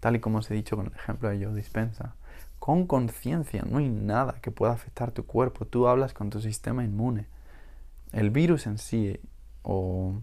Tal 0.00 0.16
y 0.16 0.20
como 0.20 0.38
os 0.38 0.50
he 0.50 0.54
dicho 0.54 0.76
con 0.76 0.86
el 0.86 0.92
ejemplo 0.92 1.28
de 1.28 1.44
Joe 1.44 1.54
Dispensa. 1.54 2.14
Con 2.58 2.86
conciencia, 2.86 3.62
no 3.68 3.78
hay 3.78 3.88
nada 3.88 4.34
que 4.42 4.50
pueda 4.50 4.72
afectar 4.72 5.12
tu 5.12 5.24
cuerpo. 5.26 5.64
Tú 5.64 5.88
hablas 5.88 6.12
con 6.12 6.30
tu 6.30 6.40
sistema 6.40 6.84
inmune. 6.84 7.26
El 8.12 8.30
virus 8.30 8.66
en 8.66 8.78
sí, 8.78 9.18
o 9.62 10.14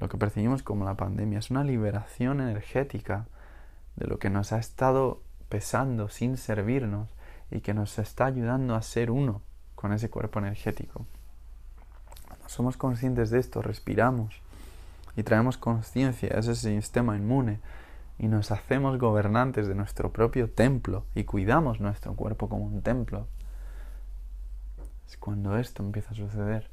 lo 0.00 0.08
que 0.08 0.18
percibimos 0.18 0.62
como 0.62 0.84
la 0.84 0.96
pandemia, 0.96 1.38
es 1.38 1.50
una 1.50 1.64
liberación 1.64 2.40
energética 2.40 3.26
de 3.96 4.06
lo 4.06 4.18
que 4.18 4.30
nos 4.30 4.52
ha 4.52 4.58
estado 4.58 5.22
pesando 5.48 6.08
sin 6.08 6.36
servirnos 6.36 7.08
y 7.50 7.60
que 7.60 7.74
nos 7.74 7.98
está 7.98 8.26
ayudando 8.26 8.74
a 8.74 8.82
ser 8.82 9.10
uno 9.10 9.42
con 9.74 9.92
ese 9.92 10.10
cuerpo 10.10 10.38
energético. 10.38 11.06
Cuando 12.26 12.48
somos 12.48 12.76
conscientes 12.76 13.30
de 13.30 13.38
esto, 13.38 13.62
respiramos 13.62 14.40
y 15.16 15.22
traemos 15.22 15.56
conciencia 15.56 16.30
a 16.34 16.40
ese 16.40 16.54
sistema 16.54 17.16
inmune 17.16 17.60
y 18.18 18.28
nos 18.28 18.50
hacemos 18.50 18.98
gobernantes 18.98 19.66
de 19.66 19.74
nuestro 19.74 20.12
propio 20.12 20.50
templo 20.50 21.04
y 21.14 21.24
cuidamos 21.24 21.80
nuestro 21.80 22.14
cuerpo 22.14 22.48
como 22.48 22.64
un 22.64 22.82
templo. 22.82 23.26
Es 25.08 25.16
cuando 25.16 25.56
esto 25.58 25.82
empieza 25.82 26.12
a 26.12 26.16
suceder. 26.16 26.70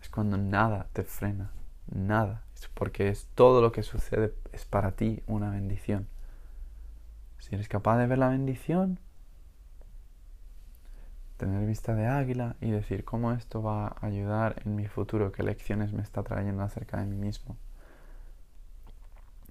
Es 0.00 0.08
cuando 0.08 0.38
nada 0.38 0.88
te 0.92 1.04
frena, 1.04 1.50
nada 1.90 2.42
porque 2.68 3.08
es 3.08 3.26
todo 3.34 3.60
lo 3.62 3.72
que 3.72 3.82
sucede 3.82 4.34
es 4.52 4.64
para 4.64 4.92
ti 4.92 5.22
una 5.26 5.50
bendición. 5.50 6.08
Si 7.38 7.54
eres 7.54 7.68
capaz 7.68 7.98
de 7.98 8.06
ver 8.06 8.18
la 8.18 8.28
bendición, 8.28 8.98
tener 11.36 11.66
vista 11.66 11.94
de 11.94 12.06
águila 12.06 12.56
y 12.60 12.70
decir 12.70 13.04
cómo 13.04 13.32
esto 13.32 13.62
va 13.62 13.86
a 13.86 14.06
ayudar 14.06 14.60
en 14.66 14.76
mi 14.76 14.86
futuro, 14.88 15.32
qué 15.32 15.42
lecciones 15.42 15.92
me 15.92 16.02
está 16.02 16.22
trayendo 16.22 16.62
acerca 16.62 16.98
de 16.98 17.06
mí 17.06 17.16
mismo. 17.16 17.56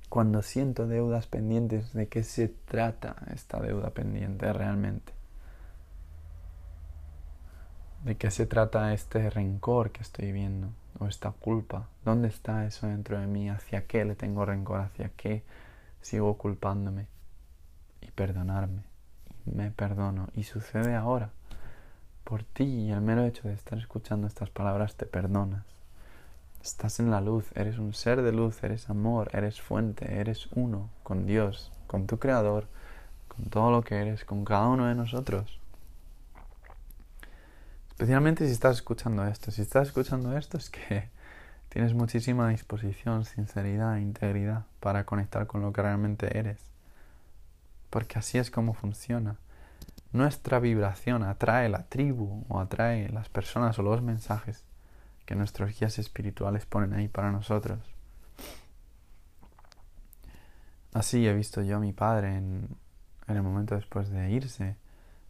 Cuando 0.07 0.43
siento 0.43 0.87
deudas 0.87 1.25
pendientes, 1.25 1.93
¿de 1.93 2.07
qué 2.07 2.23
se 2.23 2.47
trata 2.47 3.15
esta 3.33 3.59
deuda 3.59 3.89
pendiente 3.89 4.51
realmente? 4.53 5.13
¿De 8.03 8.15
qué 8.17 8.29
se 8.31 8.45
trata 8.45 8.93
este 8.93 9.29
rencor 9.29 9.91
que 9.91 10.01
estoy 10.01 10.31
viendo? 10.31 10.69
¿O 10.97 11.05
esta 11.05 11.31
culpa? 11.31 11.87
¿Dónde 12.03 12.27
está 12.27 12.65
eso 12.65 12.87
dentro 12.87 13.19
de 13.19 13.27
mí? 13.27 13.49
¿Hacia 13.49 13.85
qué 13.85 14.03
le 14.05 14.15
tengo 14.15 14.45
rencor? 14.45 14.81
¿Hacia 14.81 15.09
qué 15.09 15.43
sigo 16.01 16.37
culpándome? 16.37 17.07
Y 18.01 18.11
perdonarme. 18.11 18.81
Y 19.45 19.51
me 19.51 19.71
perdono. 19.71 20.29
Y 20.33 20.43
sucede 20.43 20.95
ahora. 20.95 21.29
Por 22.23 22.43
ti 22.43 22.63
y 22.63 22.91
el 22.91 23.01
mero 23.01 23.25
hecho 23.25 23.47
de 23.47 23.53
estar 23.53 23.77
escuchando 23.77 24.27
estas 24.27 24.49
palabras 24.49 24.95
te 24.95 25.05
perdonas. 25.05 25.65
Estás 26.61 26.99
en 26.99 27.09
la 27.09 27.21
luz, 27.21 27.45
eres 27.55 27.77
un 27.77 27.93
ser 27.93 28.21
de 28.21 28.33
luz, 28.33 28.61
eres 28.63 28.89
amor, 28.89 29.29
eres 29.33 29.61
fuente, 29.61 30.19
eres 30.19 30.49
uno 30.53 30.89
con 31.03 31.25
Dios, 31.25 31.71
con 31.87 32.05
tu 32.05 32.19
Creador, 32.19 32.67
con 33.29 33.45
todo 33.45 33.71
lo 33.71 33.81
que 33.81 33.95
eres, 33.95 34.25
con 34.25 34.43
cada 34.43 34.67
uno 34.67 34.85
de 34.87 34.95
nosotros. 34.95 35.58
Especialmente 37.99 38.45
si 38.45 38.53
estás 38.53 38.77
escuchando 38.77 39.25
esto. 39.25 39.51
Si 39.51 39.61
estás 39.61 39.87
escuchando 39.87 40.37
esto 40.37 40.57
es 40.57 40.69
que 40.69 41.09
tienes 41.67 41.93
muchísima 41.93 42.47
disposición, 42.47 43.25
sinceridad 43.25 43.97
integridad 43.97 44.63
para 44.79 45.03
conectar 45.03 45.47
con 45.47 45.61
lo 45.61 45.73
que 45.73 45.81
realmente 45.81 46.37
eres. 46.37 46.61
Porque 47.89 48.17
así 48.17 48.37
es 48.37 48.51
como 48.51 48.73
funciona. 48.73 49.35
Nuestra 50.13 50.61
vibración 50.61 51.23
atrae 51.23 51.67
la 51.67 51.89
tribu 51.89 52.45
o 52.47 52.61
atrae 52.61 53.09
las 53.09 53.27
personas 53.27 53.77
o 53.79 53.81
los 53.81 54.01
mensajes 54.01 54.63
que 55.25 55.35
nuestros 55.35 55.77
guías 55.77 55.99
espirituales 55.99 56.65
ponen 56.65 56.93
ahí 56.93 57.09
para 57.09 57.33
nosotros. 57.33 57.79
Así 60.93 61.27
he 61.27 61.33
visto 61.33 61.63
yo 61.63 61.75
a 61.75 61.79
mi 61.81 61.91
padre 61.91 62.37
en, 62.37 62.77
en 63.27 63.35
el 63.35 63.43
momento 63.43 63.75
después 63.75 64.09
de 64.09 64.31
irse, 64.31 64.77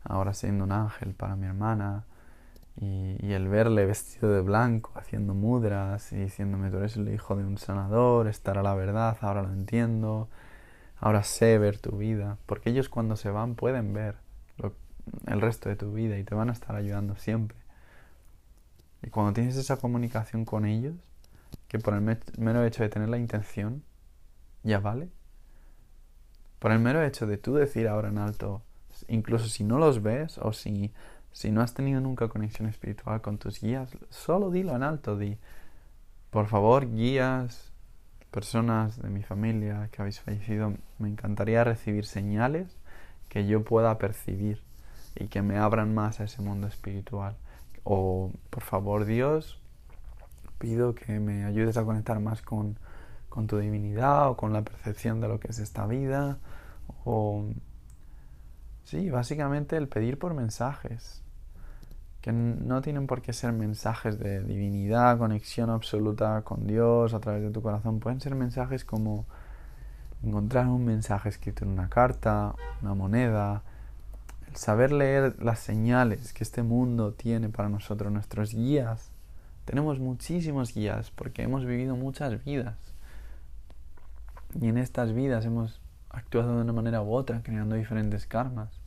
ahora 0.03 0.35
siendo 0.35 0.65
un 0.65 0.71
ángel 0.71 1.15
para 1.15 1.35
mi 1.35 1.47
hermana, 1.47 2.03
y, 2.81 3.33
el 3.33 3.47
verle 3.49 3.85
vestido 3.85 4.31
de 4.31 4.41
blanco, 4.41 4.91
haciendo 4.95 5.33
mudras 5.33 6.11
y 6.13 6.17
diciéndome, 6.17 6.71
tú 6.71 6.77
eres 6.77 6.95
el 6.95 7.13
hijo 7.13 7.35
de 7.35 7.43
un 7.43 7.57
sanador, 7.57 8.27
estar 8.27 8.57
a 8.57 8.63
la 8.63 8.73
verdad, 8.73 9.17
ahora 9.21 9.41
lo 9.41 9.51
entiendo, 9.51 10.29
ahora 10.97 11.23
sé 11.23 11.57
ver 11.57 11.77
tu 11.77 11.97
vida. 11.97 12.37
Porque 12.45 12.69
ellos 12.69 12.87
cuando 12.87 13.15
se 13.17 13.29
van 13.29 13.55
pueden 13.55 13.93
ver 13.93 14.15
el 15.27 15.41
resto 15.41 15.69
de 15.69 15.75
tu 15.75 15.91
vida 15.93 16.17
y 16.17 16.23
te 16.23 16.35
van 16.35 16.49
a 16.49 16.53
estar 16.53 16.75
ayudando 16.75 17.15
siempre. 17.15 17.57
Y 19.01 19.09
cuando 19.09 19.33
tienes 19.33 19.57
esa 19.57 19.77
comunicación 19.77 20.45
con 20.45 20.65
ellos, 20.65 20.95
que 21.67 21.79
por 21.79 21.93
el 21.93 22.01
mero 22.37 22.63
hecho 22.63 22.83
de 22.83 22.89
tener 22.89 23.09
la 23.09 23.17
intención, 23.17 23.83
ya 24.63 24.79
vale. 24.79 25.09
Por 26.59 26.71
el 26.71 26.79
mero 26.79 27.03
hecho 27.03 27.27
de 27.27 27.37
tú 27.37 27.55
decir 27.55 27.87
ahora 27.87 28.09
en 28.09 28.17
alto, 28.17 28.61
incluso 29.07 29.47
si 29.47 29.63
no 29.63 29.77
los 29.79 30.01
ves 30.01 30.37
o 30.37 30.53
si 30.53 30.91
si 31.31 31.51
no 31.51 31.61
has 31.61 31.73
tenido 31.73 32.01
nunca 32.01 32.27
conexión 32.27 32.67
espiritual 32.67 33.21
con 33.21 33.37
tus 33.37 33.61
guías, 33.61 33.89
solo 34.09 34.51
dilo 34.51 34.75
en 34.75 34.83
alto, 34.83 35.17
di, 35.17 35.37
por 36.29 36.47
favor, 36.47 36.89
guías, 36.89 37.71
personas 38.31 39.01
de 39.01 39.09
mi 39.09 39.23
familia 39.23 39.89
que 39.91 40.01
habéis 40.01 40.19
fallecido, 40.19 40.73
me 40.99 41.09
encantaría 41.09 41.63
recibir 41.63 42.05
señales 42.05 42.77
que 43.27 43.45
yo 43.47 43.63
pueda 43.63 43.97
percibir 43.97 44.61
y 45.15 45.27
que 45.27 45.41
me 45.41 45.57
abran 45.57 45.93
más 45.93 46.19
a 46.19 46.25
ese 46.25 46.41
mundo 46.41 46.67
espiritual. 46.67 47.35
O, 47.83 48.31
por 48.49 48.63
favor, 48.63 49.05
Dios, 49.05 49.59
pido 50.57 50.93
que 50.93 51.19
me 51.19 51.45
ayudes 51.45 51.77
a 51.77 51.83
conectar 51.83 52.19
más 52.19 52.41
con, 52.41 52.77
con 53.29 53.47
tu 53.47 53.57
divinidad 53.57 54.29
o 54.29 54.37
con 54.37 54.53
la 54.53 54.61
percepción 54.61 55.21
de 55.21 55.27
lo 55.27 55.39
que 55.39 55.47
es 55.49 55.59
esta 55.59 55.87
vida. 55.87 56.37
O 57.05 57.45
Sí, 58.89 59.11
básicamente 59.11 59.77
el 59.77 59.87
pedir 59.87 60.17
por 60.17 60.33
mensajes, 60.33 61.21
que 62.21 62.31
no 62.31 62.81
tienen 62.81 63.05
por 63.05 63.21
qué 63.21 63.33
ser 63.33 63.53
mensajes 63.53 64.17
de 64.17 64.41
divinidad, 64.41 65.19
conexión 65.19 65.69
absoluta 65.69 66.41
con 66.41 66.65
Dios 66.65 67.13
a 67.13 67.19
través 67.19 67.43
de 67.43 67.51
tu 67.51 67.61
corazón, 67.61 67.99
pueden 67.99 68.19
ser 68.19 68.33
mensajes 68.33 68.83
como 68.83 69.27
encontrar 70.23 70.65
un 70.65 70.85
mensaje 70.85 71.29
escrito 71.29 71.65
en 71.65 71.69
una 71.69 71.87
carta, 71.87 72.55
una 72.81 72.95
moneda, 72.95 73.61
el 74.47 74.55
saber 74.55 74.91
leer 74.91 75.35
las 75.39 75.59
señales 75.59 76.33
que 76.33 76.43
este 76.43 76.63
mundo 76.63 77.13
tiene 77.13 77.49
para 77.49 77.69
nosotros, 77.69 78.11
nuestros 78.11 78.55
guías. 78.55 79.11
Tenemos 79.65 79.99
muchísimos 79.99 80.73
guías 80.73 81.11
porque 81.11 81.43
hemos 81.43 81.63
vivido 81.63 81.95
muchas 81.95 82.43
vidas. 82.43 82.95
Y 84.59 84.67
en 84.67 84.79
estas 84.79 85.13
vidas 85.13 85.45
hemos 85.45 85.79
actuado 86.09 86.55
de 86.55 86.63
una 86.63 86.73
manera 86.73 87.03
u 87.03 87.13
otra, 87.13 87.43
creando 87.43 87.75
diferentes 87.75 88.25
karmas. 88.25 88.78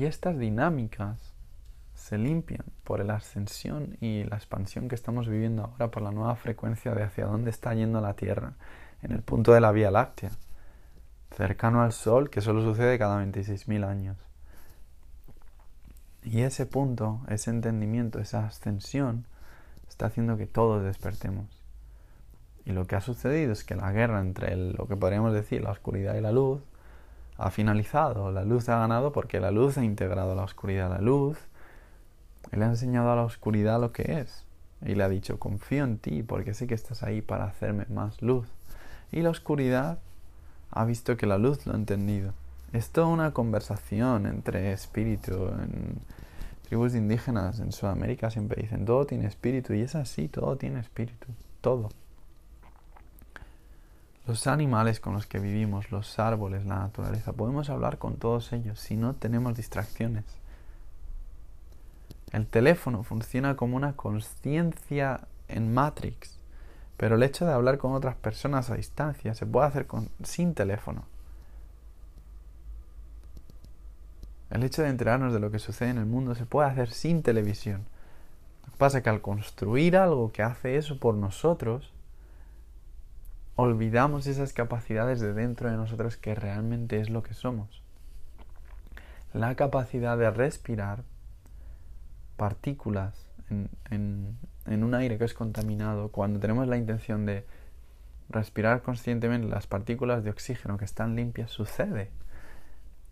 Y 0.00 0.06
estas 0.06 0.38
dinámicas 0.38 1.34
se 1.92 2.16
limpian 2.16 2.64
por 2.84 3.04
la 3.04 3.16
ascensión 3.16 3.98
y 4.00 4.24
la 4.24 4.36
expansión 4.36 4.88
que 4.88 4.94
estamos 4.94 5.28
viviendo 5.28 5.62
ahora 5.64 5.90
por 5.90 6.02
la 6.02 6.10
nueva 6.10 6.36
frecuencia 6.36 6.94
de 6.94 7.02
hacia 7.02 7.26
dónde 7.26 7.50
está 7.50 7.74
yendo 7.74 8.00
la 8.00 8.14
Tierra, 8.14 8.54
en 9.02 9.12
el 9.12 9.20
punto 9.20 9.52
de 9.52 9.60
la 9.60 9.72
Vía 9.72 9.90
Láctea, 9.90 10.30
cercano 11.36 11.82
al 11.82 11.92
Sol, 11.92 12.30
que 12.30 12.40
solo 12.40 12.62
sucede 12.62 12.98
cada 12.98 13.22
26.000 13.22 13.84
años. 13.86 14.16
Y 16.22 16.40
ese 16.40 16.64
punto, 16.64 17.20
ese 17.28 17.50
entendimiento, 17.50 18.20
esa 18.20 18.46
ascensión, 18.46 19.26
está 19.86 20.06
haciendo 20.06 20.38
que 20.38 20.46
todos 20.46 20.82
despertemos. 20.82 21.44
Y 22.64 22.72
lo 22.72 22.86
que 22.86 22.96
ha 22.96 23.02
sucedido 23.02 23.52
es 23.52 23.64
que 23.64 23.74
la 23.74 23.92
guerra 23.92 24.20
entre 24.20 24.56
lo 24.56 24.88
que 24.88 24.96
podríamos 24.96 25.34
decir 25.34 25.60
la 25.60 25.72
oscuridad 25.72 26.14
y 26.14 26.22
la 26.22 26.32
luz 26.32 26.62
ha 27.40 27.50
finalizado. 27.50 28.30
La 28.30 28.44
luz 28.44 28.68
ha 28.68 28.78
ganado 28.78 29.12
porque 29.12 29.40
la 29.40 29.50
luz 29.50 29.78
ha 29.78 29.84
integrado 29.84 30.34
la 30.34 30.42
oscuridad. 30.42 30.90
La 30.90 31.00
luz, 31.00 31.38
él 32.52 32.62
ha 32.62 32.66
enseñado 32.66 33.10
a 33.10 33.16
la 33.16 33.22
oscuridad 33.22 33.80
lo 33.80 33.92
que 33.92 34.20
es. 34.20 34.44
Y 34.84 34.94
le 34.94 35.04
ha 35.04 35.08
dicho, 35.08 35.38
confío 35.38 35.84
en 35.84 35.98
ti 35.98 36.22
porque 36.22 36.54
sé 36.54 36.66
que 36.66 36.74
estás 36.74 37.02
ahí 37.02 37.22
para 37.22 37.44
hacerme 37.44 37.86
más 37.88 38.20
luz. 38.22 38.46
Y 39.10 39.22
la 39.22 39.30
oscuridad 39.30 39.98
ha 40.70 40.84
visto 40.84 41.16
que 41.16 41.26
la 41.26 41.38
luz 41.38 41.66
lo 41.66 41.72
ha 41.72 41.76
entendido. 41.76 42.32
Es 42.72 42.90
toda 42.90 43.08
una 43.08 43.32
conversación 43.32 44.26
entre 44.26 44.72
espíritu. 44.72 45.48
En 45.48 45.98
tribus 46.68 46.94
indígenas 46.94 47.58
en 47.58 47.72
Sudamérica 47.72 48.30
siempre 48.30 48.62
dicen, 48.62 48.84
todo 48.84 49.06
tiene 49.06 49.26
espíritu. 49.26 49.72
Y 49.72 49.80
es 49.80 49.94
así, 49.94 50.28
todo 50.28 50.56
tiene 50.56 50.80
espíritu. 50.80 51.26
Todo. 51.62 51.88
Los 54.30 54.46
animales 54.46 55.00
con 55.00 55.14
los 55.14 55.26
que 55.26 55.40
vivimos, 55.40 55.90
los 55.90 56.20
árboles, 56.20 56.64
la 56.64 56.76
naturaleza, 56.76 57.32
podemos 57.32 57.68
hablar 57.68 57.98
con 57.98 58.14
todos 58.14 58.52
ellos 58.52 58.78
si 58.78 58.96
no 58.96 59.16
tenemos 59.16 59.56
distracciones. 59.56 60.24
El 62.30 62.46
teléfono 62.46 63.02
funciona 63.02 63.56
como 63.56 63.76
una 63.76 63.94
conciencia 63.94 65.26
en 65.48 65.74
Matrix, 65.74 66.38
pero 66.96 67.16
el 67.16 67.24
hecho 67.24 67.44
de 67.44 67.52
hablar 67.52 67.78
con 67.78 67.92
otras 67.92 68.14
personas 68.14 68.70
a 68.70 68.76
distancia 68.76 69.34
se 69.34 69.46
puede 69.46 69.66
hacer 69.66 69.88
sin 70.22 70.54
teléfono. 70.54 71.06
El 74.50 74.62
hecho 74.62 74.82
de 74.82 74.90
enterarnos 74.90 75.32
de 75.32 75.40
lo 75.40 75.50
que 75.50 75.58
sucede 75.58 75.90
en 75.90 75.98
el 75.98 76.06
mundo 76.06 76.36
se 76.36 76.46
puede 76.46 76.68
hacer 76.68 76.90
sin 76.90 77.24
televisión. 77.24 77.84
Lo 78.64 78.70
que 78.70 78.78
pasa 78.78 78.98
es 78.98 79.02
que 79.02 79.10
al 79.10 79.22
construir 79.22 79.96
algo 79.96 80.30
que 80.30 80.44
hace 80.44 80.76
eso 80.76 81.00
por 81.00 81.16
nosotros, 81.16 81.92
olvidamos 83.56 84.26
esas 84.26 84.52
capacidades 84.52 85.20
de 85.20 85.32
dentro 85.32 85.70
de 85.70 85.76
nosotros 85.76 86.16
que 86.16 86.34
realmente 86.34 87.00
es 87.00 87.10
lo 87.10 87.22
que 87.22 87.34
somos. 87.34 87.82
La 89.32 89.54
capacidad 89.54 90.16
de 90.18 90.30
respirar 90.30 91.04
partículas 92.36 93.26
en, 93.50 94.38
en 94.66 94.84
un 94.84 94.94
aire 94.94 95.18
que 95.18 95.24
es 95.24 95.34
contaminado, 95.34 96.10
cuando 96.10 96.40
tenemos 96.40 96.68
la 96.68 96.76
intención 96.76 97.26
de 97.26 97.44
respirar 98.28 98.82
conscientemente 98.82 99.48
las 99.48 99.66
partículas 99.66 100.24
de 100.24 100.30
oxígeno 100.30 100.78
que 100.78 100.84
están 100.84 101.16
limpias, 101.16 101.50
sucede. 101.50 102.10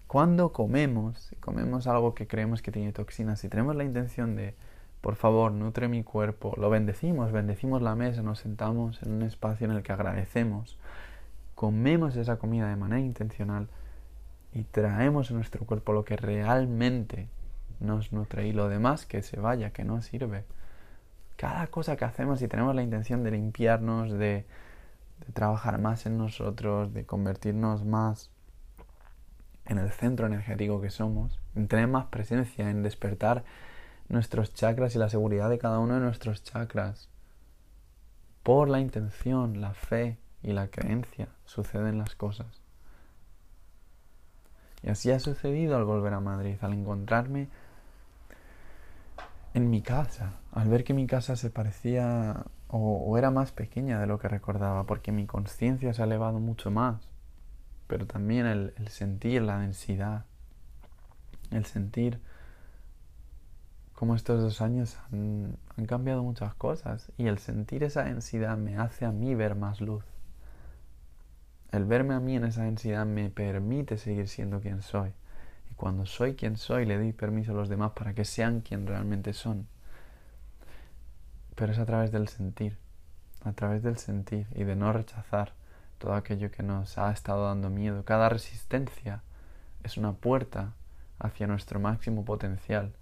Cuando 0.07 0.53
comemos, 0.53 1.35
comemos 1.41 1.87
algo 1.87 2.15
que 2.15 2.27
creemos 2.27 2.63
que 2.63 2.73
tiene 2.73 2.93
toxinas, 2.93 3.41
si 3.41 3.49
tenemos 3.49 3.77
la 3.77 3.85
intención 3.85 4.37
de, 4.37 4.55
por 5.01 5.15
favor, 5.15 5.53
nutre 5.53 5.89
mi 5.89 6.03
cuerpo, 6.03 6.55
lo 6.57 6.71
bendecimos, 6.71 7.33
bendecimos 7.33 7.83
la 7.83 7.95
mesa, 7.95 8.23
nos 8.23 8.41
sentamos 8.41 9.03
en 9.03 9.13
un 9.13 9.23
espacio 9.23 9.67
en 9.67 9.77
el 9.77 9.83
que 9.83 9.93
agradecemos, 9.93 10.79
comemos 11.55 12.17
esa 12.17 12.39
comida 12.39 12.69
de 12.69 12.77
manera 12.77 13.01
intencional 13.01 13.69
y 14.53 14.65
traemos 14.65 15.31
a 15.31 15.35
nuestro 15.35 15.65
cuerpo 15.65 15.93
lo 15.93 16.05
que 16.05 16.17
realmente 16.17 17.29
nos 17.81 18.13
nutre 18.13 18.47
y 18.47 18.53
lo 18.53 18.69
demás 18.69 19.07
que 19.07 19.23
se 19.23 19.39
vaya, 19.39 19.71
que 19.71 19.85
no 19.85 20.03
sirve. 20.03 20.45
Cada 21.37 21.69
cosa 21.69 21.97
que 21.97 22.05
hacemos 22.05 22.43
y 22.43 22.49
tenemos 22.49 22.75
la 22.75 22.83
intención 22.83 23.23
de 23.23 23.31
limpiarnos, 23.31 24.11
de, 24.11 24.47
de 25.27 25.33
trabajar 25.33 25.81
más 25.81 26.07
en 26.07 26.19
nosotros, 26.19 26.93
de 26.93 27.07
convertirnos 27.07 27.85
más 27.85 28.31
en 29.67 29.79
el 29.79 29.91
centro 29.91 30.27
energético 30.27 30.81
que 30.81 30.91
somos, 30.91 31.39
en 31.55 31.69
tener 31.69 31.87
más 31.87 32.07
presencia, 32.07 32.69
en 32.71 32.83
despertar 32.83 33.45
nuestros 34.09 34.55
chakras 34.55 34.95
y 34.95 34.99
la 34.99 35.09
seguridad 35.09 35.51
de 35.51 35.59
cada 35.59 35.79
uno 35.79 35.95
de 35.95 36.01
nuestros 36.01 36.43
chakras. 36.43 37.09
Por 38.43 38.69
la 38.69 38.81
intención, 38.81 39.61
la 39.61 39.75
fe 39.75 40.19
y 40.43 40.53
la 40.53 40.69
creencia 40.69 41.29
suceden 41.45 41.99
las 41.99 42.15
cosas. 42.15 42.63
Y 44.83 44.91
así 44.91 45.11
ha 45.11 45.19
sucedido 45.19 45.77
al 45.77 45.85
volver 45.85 46.15
a 46.15 46.21
Madrid, 46.21 46.57
al 46.61 46.73
encontrarme 46.73 47.49
en 49.55 49.71
mi 49.71 49.83
casa, 49.83 50.35
al 50.53 50.69
ver 50.69 50.85
que 50.85 50.95
mi 50.95 51.07
casa 51.07 51.37
se 51.37 51.51
parecía 51.51 52.45
o, 52.69 53.17
era 53.19 53.31
más 53.31 53.51
pequeña 53.51 54.01
de 54.01 54.07
lo 54.07 54.19
que 54.19 54.29
recordaba, 54.29 54.85
porque 54.85 55.11
mi 55.11 55.27
conciencia 55.27 55.93
se 55.93 56.03
ha 56.03 56.05
elevado 56.05 56.39
mucho 56.39 56.71
más 56.71 57.09
pero 57.89 58.07
también 58.07 58.47
el, 58.47 58.89
sentir 58.89 59.43
la 59.43 59.59
densidad, 59.59 60.27
el 61.51 61.65
sentir 61.65 62.21
cómo 63.99 64.15
estos 64.15 64.41
dos 64.41 64.61
años 64.61 64.97
han, 65.11 65.57
han, 65.77 65.87
cambiado 65.87 66.23
muchas 66.23 66.55
cosas 66.55 67.11
y 67.17 67.27
el 67.27 67.39
sentir 67.41 67.83
esa 67.83 68.05
densidad 68.05 68.57
me 68.57 68.79
hace 68.79 69.05
a 69.05 69.11
mí 69.11 69.35
ver 69.35 69.57
más 69.57 69.81
luz. 69.81 70.05
El 71.73 71.85
verme 71.85 72.15
a 72.15 72.21
mí 72.21 72.37
en 72.37 72.45
esa 72.45 72.63
densidad 72.63 73.05
me 73.07 73.29
permite 73.29 73.99
seguir 73.99 74.29
siendo 74.29 74.61
quien 74.61 74.83
soy. 74.83 75.11
Y 75.73 75.75
cuando 75.75 76.07
soy 76.07 76.37
quien 76.37 76.59
soy 76.59 76.87
le 76.87 76.97
doy 76.97 77.13
permiso 77.13 77.51
a 77.51 77.57
los 77.57 77.69
demás 77.69 77.91
para 77.91 78.15
que 78.15 78.25
sean 78.25 78.61
quien 78.61 78.87
realmente 78.87 79.33
son. 79.33 79.67
Pero 81.57 81.73
es 81.73 81.81
a 81.81 81.85
través 81.85 82.13
del 82.13 82.29
sentir, 82.29 82.77
a 83.43 83.53
través 83.53 83.83
del 83.83 83.99
sentir 83.99 84.47
y 84.55 84.63
de 84.63 84.77
no 84.77 84.93
rechazar 84.93 85.55
todo 85.99 86.15
aquello 86.15 86.53
que 86.53 86.63
nos 86.63 86.99
ha 86.99 87.11
estado 87.11 87.47
dando 87.47 87.69
miedo. 87.69 88.05
Cada 88.05 88.29
resistencia 88.29 89.25
es 89.83 89.97
una 89.97 90.13
puerta 90.13 90.75
hacia 91.19 91.49
nuestro 91.49 91.81
máximo 91.81 92.25
potencial. 92.25 92.93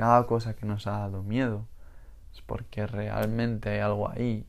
Cada 0.00 0.26
cosa 0.26 0.54
que 0.54 0.64
nos 0.64 0.86
ha 0.86 0.92
dado 0.92 1.22
miedo 1.22 1.66
es 2.32 2.40
porque 2.40 2.86
realmente 2.86 3.68
hay 3.68 3.80
algo 3.80 4.08
ahí 4.08 4.46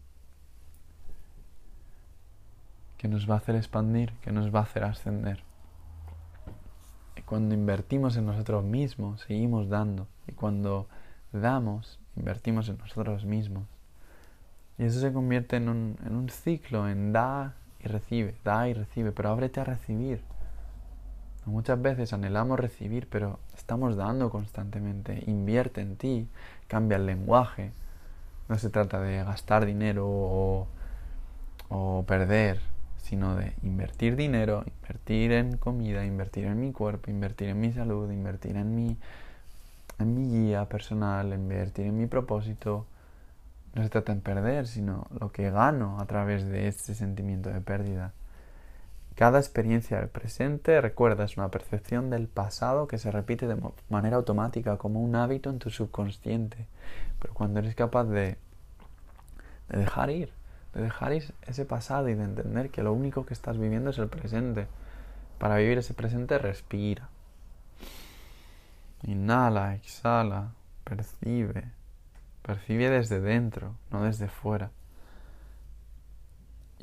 que 2.98 3.10
nos 3.10 3.30
va 3.30 3.34
a 3.34 3.40
hacer 3.40 3.58
expandir, 3.58 4.14
que 4.22 4.32
nos 4.32 4.56
va 4.56 4.60
a 4.60 4.64
hacer 4.64 4.86
ascender. 4.86 5.44
Y 7.18 7.22
cuando 7.24 7.54
invertimos 7.54 8.16
en 8.16 8.28
nosotros 8.28 8.64
mismos, 8.64 9.20
seguimos 9.28 9.68
dando. 9.68 10.08
Y 10.26 10.32
cuando 10.32 10.88
damos, 11.34 12.00
invertimos 12.16 12.70
en 12.70 12.78
nosotros 12.78 13.26
mismos. 13.26 13.66
Y 14.78 14.86
eso 14.86 15.02
se 15.02 15.12
convierte 15.12 15.58
en 15.58 15.68
un, 15.68 15.98
en 16.06 16.16
un 16.16 16.30
ciclo, 16.30 16.88
en 16.88 17.12
da 17.12 17.56
y 17.82 17.90
recibe, 17.90 18.36
da 18.46 18.70
y 18.70 18.74
recibe, 18.74 19.12
pero 19.12 19.32
ábrete 19.32 19.60
a 19.60 19.66
recibir. 19.66 20.24
Muchas 21.46 21.82
veces 21.82 22.14
anhelamos 22.14 22.60
recibir, 22.60 23.08
pero 23.10 23.40
estamos 23.56 23.96
dando 23.96 24.30
constantemente. 24.30 25.24
Invierte 25.26 25.82
en 25.82 25.96
ti, 25.96 26.28
cambia 26.68 26.98
el 26.98 27.08
lenguaje. 27.08 27.72
No 28.48 28.58
se 28.60 28.70
trata 28.70 29.02
de 29.02 29.24
gastar 29.24 29.66
dinero 29.66 30.68
o, 31.70 32.04
perder, 32.06 32.60
sino 32.98 33.36
de 33.36 33.54
invertir 33.64 34.16
dinero, 34.16 34.64
invertir 34.68 35.32
en 35.32 35.58
comida, 35.58 36.06
invertir 36.06 36.46
en 36.46 36.60
mi 36.60 36.72
cuerpo, 36.72 37.10
invertir 37.10 37.50
en 37.50 37.60
mi 37.60 37.72
salud, 37.72 38.12
invertir 38.12 38.58
en 38.58 38.76
mi, 38.76 38.98
en 40.00 40.14
mi 40.14 40.30
guía 40.30 40.66
personal, 40.66 41.34
invertir 41.34 41.88
en 41.88 41.98
mi 41.98 42.08
propósito, 42.08 42.86
no 43.74 43.84
se 43.84 43.90
trata 43.90 44.12
en 44.12 44.22
perder, 44.22 44.68
sino 44.68 45.08
lo 45.20 45.32
que 45.32 45.50
gano 45.50 46.00
a 46.00 46.06
través 46.06 46.46
de 46.46 46.68
este 46.68 46.94
sentimiento 46.94 47.50
de 47.50 47.62
pérdida. 47.62 48.12
Cada 49.22 49.38
experiencia 49.38 50.00
del 50.00 50.10
presente, 50.10 50.82
recuerda, 50.82 51.26
es 51.26 51.38
una 51.38 51.52
percepción 51.52 52.10
del 52.10 52.28
pasado 52.28 52.88
que 52.88 52.98
se 52.98 53.12
repite 53.12 53.46
de 53.46 53.56
manera 53.88 54.16
automática, 54.16 54.78
como 54.78 55.00
un 55.00 55.16
hábito 55.16 55.52
en 55.52 55.60
tu 55.60 55.70
subconsciente. 55.70 56.66
Pero 57.20 57.32
cuando 57.36 57.60
eres 57.60 57.76
capaz 57.76 58.06
de, 58.06 58.40
de 59.70 59.78
dejar 59.78 60.10
ir, 60.10 60.34
de 60.74 60.82
dejar 60.82 61.14
ir 61.14 61.36
ese 61.44 61.66
pasado 61.66 62.10
y 62.10 62.16
de 62.16 62.24
entender 62.24 62.72
que 62.72 62.82
lo 62.82 62.94
único 62.94 63.28
que 63.28 63.36
estás 63.36 63.60
viviendo 63.60 63.92
es 63.92 64.00
el 64.00 64.08
presente, 64.08 64.66
para 65.38 65.58
vivir 65.58 65.78
ese 65.78 65.94
presente 65.94 66.40
respira. 66.40 67.08
Inhala, 69.04 69.76
exhala, 69.76 70.54
percibe, 70.84 71.66
Percibe 72.42 72.90
desde 72.90 73.22
dentro, 73.22 73.76
no 73.92 74.02
desde 74.02 74.28
fuera. 74.28 74.72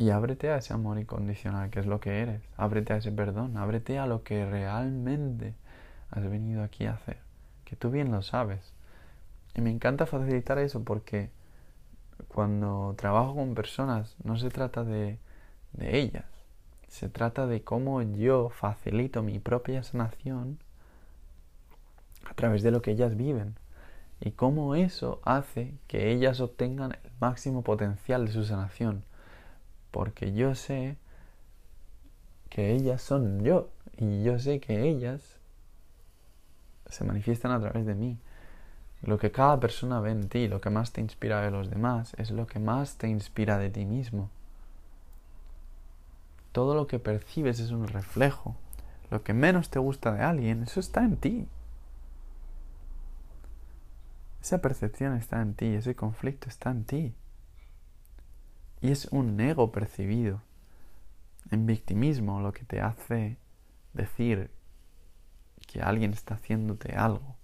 Y 0.01 0.11
ábrete 0.11 0.51
a 0.51 0.59
ese 0.59 0.73
amor 0.73 1.01
incondicional, 1.01 1.71
que 1.71 1.81
es 1.81 1.87
lo 1.87 1.99
que 1.99 2.23
eres. 2.23 2.41
Ábrete 2.57 2.93
a 2.93 2.99
ese 2.99 3.11
perdón, 3.11 3.57
ábrete 3.57 3.99
a 3.99 4.07
lo 4.07 4.23
que 4.23 4.47
realmente 4.47 5.55
has 6.13 6.23
venido 6.31 6.63
aquí 6.63 6.87
a 6.87 6.93
hacer, 6.93 7.19
que 7.65 7.75
tú 7.75 7.91
bien 7.91 8.13
lo 8.13 8.23
sabes. 8.23 8.73
Y 9.57 9.61
me 9.61 9.71
encanta 9.71 10.07
facilitar 10.07 10.59
eso 10.59 10.85
porque 10.85 11.31
cuando 12.29 12.95
trabajo 12.97 13.35
con 13.35 13.57
personas 13.57 14.15
no 14.23 14.39
se 14.39 14.51
trata 14.51 14.85
de, 14.85 15.19
de 15.73 15.99
ellas, 15.99 16.27
se 16.87 17.09
trata 17.09 17.49
de 17.49 17.65
cómo 17.65 18.01
yo 18.01 18.51
facilito 18.51 19.25
mi 19.25 19.41
propia 19.41 19.83
sanación 19.83 20.61
a 22.31 22.35
través 22.35 22.63
de 22.63 22.71
lo 22.71 22.83
que 22.83 22.93
ellas 22.93 23.17
viven 23.17 23.57
y 24.21 24.31
cómo 24.31 24.77
eso 24.77 25.21
hace 25.25 25.75
que 25.89 26.13
ellas 26.13 26.39
obtengan 26.39 26.93
el 26.93 27.11
máximo 27.19 27.63
potencial 27.63 28.27
de 28.27 28.33
su 28.33 28.45
sanación. 28.45 29.03
Porque 29.99 30.33
yo 30.33 30.55
sé 30.55 30.97
que 32.51 32.71
ellas 32.71 33.03
son 33.03 33.43
yo 33.43 33.69
y 33.97 34.23
yo 34.23 34.39
sé 34.39 34.61
que 34.61 34.89
ellas 34.89 35.41
se 36.87 37.03
manifiestan 37.03 37.51
a 37.51 37.59
través 37.59 37.85
de 37.85 37.97
mí. 37.97 38.17
Lo 39.03 39.19
que 39.19 39.33
cada 39.33 39.59
persona 39.59 39.99
ve 39.99 40.13
en 40.13 40.29
ti, 40.29 40.47
lo 40.47 40.61
que 40.61 40.71
más 40.71 40.93
te 40.93 41.01
inspira 41.01 41.41
de 41.41 41.51
los 41.51 41.69
demás, 41.69 42.15
es 42.17 42.31
lo 42.31 42.47
que 42.47 42.61
más 42.61 42.95
te 42.95 43.09
inspira 43.09 43.59
de 43.59 43.71
ti 43.71 43.87
mismo. 43.87 44.31
Todo 46.53 46.77
lo 46.77 46.87
que 46.87 47.01
percibes 47.01 47.59
es 47.59 47.73
un 47.73 47.89
reflejo. 47.89 48.55
Lo 49.11 49.25
que 49.25 49.35
menos 49.35 49.69
te 49.69 49.81
gusta 49.81 50.13
de 50.13 50.23
alguien, 50.23 50.63
eso 50.63 50.79
está 50.79 51.03
en 51.03 51.17
ti. 51.17 51.49
Esa 54.41 54.61
percepción 54.63 55.17
está 55.17 55.43
en 55.43 55.55
ti, 55.55 55.75
ese 55.75 55.97
conflicto 55.97 56.49
está 56.49 56.71
en 56.71 56.85
ti. 56.85 57.15
Y 58.81 58.91
es 58.91 59.07
un 59.07 59.41
ego 59.41 59.73
percibido 59.73 60.43
en 61.51 61.67
victimismo 61.67 62.41
lo 62.41 62.53
que 62.53 62.65
te 62.65 62.81
hace 62.81 63.37
decir 63.93 64.51
que 65.67 65.83
alguien 65.83 66.13
está 66.13 66.35
haciéndote 66.35 66.95
algo, 66.95 67.37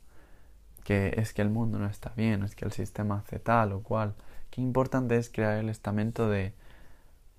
que 0.84 1.14
es 1.16 1.32
que 1.32 1.42
el 1.42 1.50
mundo 1.50 1.78
no 1.78 1.86
está 1.86 2.12
bien, 2.16 2.42
es 2.42 2.54
que 2.54 2.64
el 2.64 2.72
sistema 2.72 3.18
hace 3.18 3.38
tal 3.38 3.72
o 3.72 3.82
cual. 3.82 4.14
Qué 4.50 4.60
importante 4.60 5.16
es 5.16 5.30
crear 5.30 5.58
el 5.58 5.68
estamento 5.68 6.28
de 6.28 6.54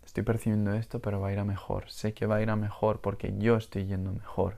estoy 0.05 0.23
percibiendo 0.23 0.73
esto, 0.73 0.99
pero 1.01 1.19
va 1.19 1.29
a 1.29 1.33
ir 1.33 1.39
a 1.39 1.45
mejor. 1.45 1.89
Sé 1.89 2.13
que 2.13 2.25
va 2.25 2.35
a 2.35 2.41
ir 2.41 2.49
a 2.49 2.55
mejor 2.55 3.01
porque 3.01 3.33
yo 3.37 3.55
estoy 3.55 3.85
yendo 3.85 4.11
mejor. 4.11 4.57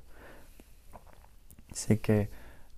Sé 1.71 1.99
que 1.99 2.29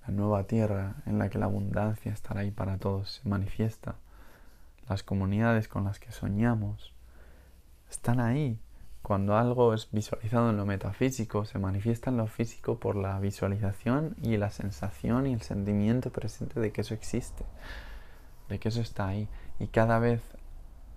la 0.05 0.13
nueva 0.13 0.45
tierra 0.45 0.95
en 1.05 1.19
la 1.19 1.29
que 1.29 1.37
la 1.37 1.45
abundancia 1.45 2.11
estará 2.11 2.41
ahí 2.41 2.51
para 2.51 2.77
todos 2.77 3.21
se 3.21 3.29
manifiesta. 3.29 3.95
Las 4.89 5.03
comunidades 5.03 5.67
con 5.67 5.83
las 5.85 5.99
que 5.99 6.11
soñamos 6.11 6.93
están 7.89 8.19
ahí 8.19 8.59
cuando 9.01 9.37
algo 9.37 9.73
es 9.73 9.87
visualizado 9.91 10.49
en 10.49 10.57
lo 10.57 10.65
metafísico, 10.65 11.45
se 11.45 11.57
manifiesta 11.57 12.09
en 12.09 12.17
lo 12.17 12.27
físico 12.27 12.79
por 12.79 12.95
la 12.95 13.19
visualización 13.19 14.15
y 14.21 14.37
la 14.37 14.51
sensación 14.51 15.25
y 15.25 15.33
el 15.33 15.41
sentimiento 15.41 16.11
presente 16.11 16.59
de 16.59 16.71
que 16.71 16.81
eso 16.81 16.93
existe, 16.93 17.45
de 18.49 18.59
que 18.59 18.69
eso 18.69 18.81
está 18.81 19.07
ahí. 19.07 19.27
Y 19.59 19.67
cada 19.67 19.99
vez 19.99 20.21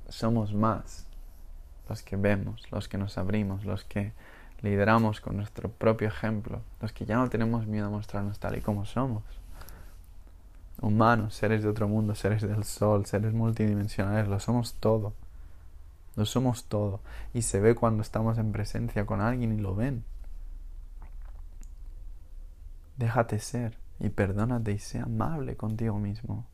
somos 0.09 0.53
más 0.53 1.07
los 1.88 2.03
que 2.03 2.16
vemos, 2.16 2.70
los 2.70 2.88
que 2.88 2.99
nos 2.99 3.18
abrimos, 3.18 3.64
los 3.64 3.84
que 3.84 4.12
lideramos 4.62 5.20
con 5.20 5.36
nuestro 5.36 5.70
propio 5.70 6.09
ejemplo, 6.09 6.61
los 6.80 6.93
que 6.93 7.07
ya 7.07 7.16
no 7.16 7.30
tenemos 7.30 7.66
miedo 7.66 7.86
a 7.86 7.90
mostrarnos 7.90 8.38
tal 8.38 8.57
y 8.57 8.61
como 8.61 8.84
somos. 8.84 9.22
Humanos, 10.83 11.35
seres 11.35 11.62
de 11.62 11.68
otro 11.68 11.89
mundo, 11.89 12.14
seres 12.14 12.43
del 12.43 12.64
sol, 12.64 13.07
seres 13.07 13.33
multidimensionales, 13.33 14.28
lo 14.28 14.41
somos 14.41 14.74
todo. 14.74 15.14
No 16.16 16.26
somos 16.26 16.64
todo. 16.64 17.01
Y 17.33 17.43
se 17.43 17.61
ve 17.61 17.74
cuando 17.74 18.03
estamos 18.03 18.37
en 18.37 18.53
presencia 18.53 19.07
con 19.07 19.20
alguien 19.20 19.53
y 19.53 19.59
lo 19.59 19.74
ven. 19.74 20.05
Déjate 22.97 23.39
ser 23.39 23.78
y 24.01 24.11
perdónate 24.11 24.72
y 24.72 24.78
sea 24.78 25.05
amable 25.05 25.57
contigo 25.57 25.99
mismo. 25.99 26.47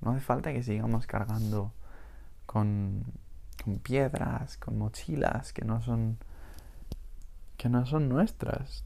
No 0.00 0.10
hace 0.10 0.20
falta 0.20 0.52
que 0.52 0.62
sigamos 0.62 1.06
cargando 1.06 1.72
con, 2.44 3.04
con 3.64 3.78
piedras, 3.78 4.58
con 4.58 4.76
mochilas 4.76 5.52
que 5.52 5.64
no 5.64 5.80
son 5.80 6.18
que 7.56 7.68
no 7.68 7.86
son 7.86 8.08
nuestras. 8.08 8.84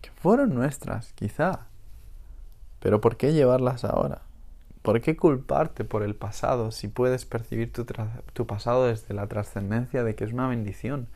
Que 0.00 0.10
fueron 0.10 0.54
nuestras, 0.54 1.12
quizá. 1.12 1.66
Pero 2.84 3.00
¿por 3.00 3.16
qué 3.16 3.32
llevarlas 3.32 3.82
ahora? 3.82 4.20
¿Por 4.82 5.00
qué 5.00 5.16
culparte 5.16 5.84
por 5.84 6.02
el 6.02 6.14
pasado 6.14 6.70
si 6.70 6.86
puedes 6.86 7.24
percibir 7.24 7.72
tu, 7.72 8.46
pasado 8.46 8.88
desde 8.88 9.14
la 9.14 9.26
trascendencia 9.26 10.04
de 10.04 10.14
que 10.14 10.24
es 10.24 10.34
una 10.34 10.48
bendición? 10.48 11.08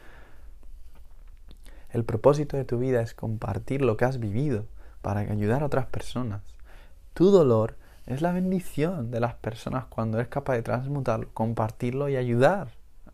El 1.90 2.04
propósito 2.04 2.56
de 2.56 2.64
tu 2.64 2.78
vida 2.78 3.02
es 3.02 3.12
compartir 3.12 3.82
lo 3.82 3.98
que 3.98 4.06
has 4.06 4.18
vivido 4.18 4.64
para 5.02 5.20
ayudar 5.20 5.62
a 5.62 5.66
otras 5.66 5.84
personas. 5.84 6.40
Tu 7.12 7.30
dolor 7.30 7.76
es 8.06 8.22
la 8.22 8.32
bendición 8.32 9.10
de 9.10 9.20
las 9.20 9.34
personas 9.34 9.84
cuando 9.90 10.16
eres 10.16 10.28
capaz 10.30 10.54
de 10.54 10.62
transmutarlo, 10.62 11.28
compartirlo 11.34 12.08
y 12.08 12.16
ayudar 12.16 12.68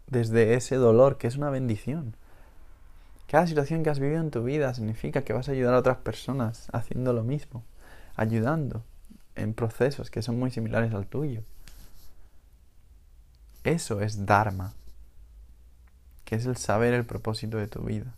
desde 0.06 0.54
ese 0.54 0.76
dolor 0.76 1.18
que 1.18 1.26
es 1.26 1.36
una 1.36 1.50
bendición. 1.50 2.14
Cada 3.26 3.48
situación 3.48 3.82
que 3.82 3.90
has 3.90 3.98
vivido 3.98 4.20
en 4.20 4.30
tu 4.30 4.44
vida 4.44 4.72
significa 4.74 5.22
que 5.22 5.32
vas 5.32 5.48
a 5.48 5.52
ayudar 5.52 5.74
a 5.74 5.78
otras 5.78 5.96
personas 5.96 6.68
haciendo 6.72 7.12
lo 7.12 7.24
mismo, 7.24 7.64
ayudando 8.16 8.84
en 9.34 9.54
procesos 9.54 10.10
que 10.10 10.22
son 10.22 10.38
muy 10.38 10.50
similares 10.50 10.94
al 10.94 11.06
tuyo. 11.06 11.42
Eso 13.64 14.00
es 14.00 14.26
Dharma, 14.26 14.74
que 16.24 16.36
es 16.36 16.46
el 16.46 16.56
saber 16.56 16.94
el 16.94 17.04
propósito 17.04 17.56
de 17.56 17.66
tu 17.66 17.82
vida. 17.82 18.14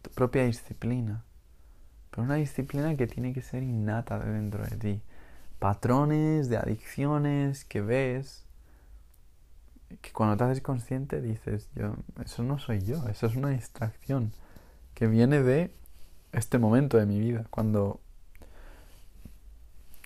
Tu 0.00 0.10
propia 0.10 0.44
disciplina, 0.44 1.22
pero 2.10 2.24
una 2.24 2.36
disciplina 2.36 2.96
que 2.96 3.06
tiene 3.06 3.32
que 3.32 3.42
ser 3.42 3.62
innata 3.62 4.18
de 4.18 4.32
dentro 4.32 4.64
de 4.64 4.76
ti. 4.76 5.02
Patrones 5.58 6.48
de 6.48 6.56
adicciones 6.56 7.64
que 7.64 7.82
ves, 7.82 8.44
que 10.00 10.10
cuando 10.12 10.36
te 10.36 10.44
haces 10.44 10.62
consciente 10.62 11.20
dices, 11.20 11.68
yo, 11.74 11.94
eso 12.24 12.42
no 12.42 12.58
soy 12.58 12.82
yo, 12.82 13.06
eso 13.08 13.26
es 13.26 13.36
una 13.36 13.50
distracción 13.50 14.32
que 14.94 15.06
viene 15.06 15.42
de 15.42 15.72
este 16.32 16.58
momento 16.58 16.96
de 16.98 17.06
mi 17.06 17.20
vida, 17.20 17.46
cuando 17.50 18.00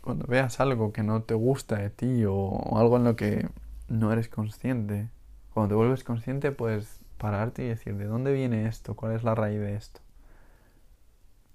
cuando 0.06 0.24
veas 0.28 0.60
algo 0.60 0.92
que 0.92 1.02
no 1.02 1.22
te 1.24 1.34
gusta 1.34 1.78
de 1.78 1.90
ti 1.90 2.24
o, 2.26 2.78
algo 2.78 2.96
en 2.96 3.02
lo 3.02 3.16
que 3.16 3.48
no 3.88 4.12
eres 4.12 4.28
consciente, 4.28 5.08
cuando 5.52 5.70
te 5.70 5.74
vuelves 5.74 6.04
consciente 6.04 6.52
puedes 6.52 7.00
pararte 7.18 7.64
y 7.64 7.68
decir, 7.68 7.96
¿de 7.96 8.04
dónde 8.04 8.32
viene 8.32 8.68
esto? 8.68 8.94
¿Cuál 8.94 9.16
es 9.16 9.24
la 9.24 9.34
raíz 9.34 9.58
de 9.58 9.74
esto? 9.74 10.00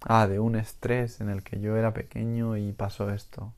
Ah, 0.01 0.27
de 0.27 0.39
un 0.39 0.57
estrés 0.57 1.21
en 1.21 1.29
el 1.29 1.43
que 1.43 1.61
yo 1.61 1.77
era 1.77 1.93
pequeño 1.93 2.57
y 2.57 2.73
pasó 2.73 3.09
esto. 3.09 3.53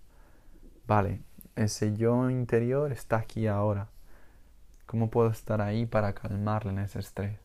Vale, 0.86 1.22
ese 1.56 1.96
yo 1.98 2.30
interior 2.30 2.92
está 2.92 3.18
aquí 3.18 3.48
ahora. 3.48 3.88
¿Cómo 4.86 5.10
puedo 5.10 5.30
estar 5.32 5.60
ahí 5.62 5.88
para 5.88 6.14
calmarle 6.14 6.72
en 6.72 6.80
ese 6.80 7.00
estrés? 7.00 7.40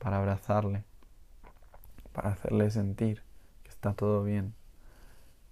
Para 0.00 0.16
abrazarle, 0.16 0.82
para 2.12 2.30
hacerle 2.30 2.70
sentir 2.70 3.22
que 3.62 3.70
está 3.70 3.94
todo 3.94 4.22
bien 4.22 4.54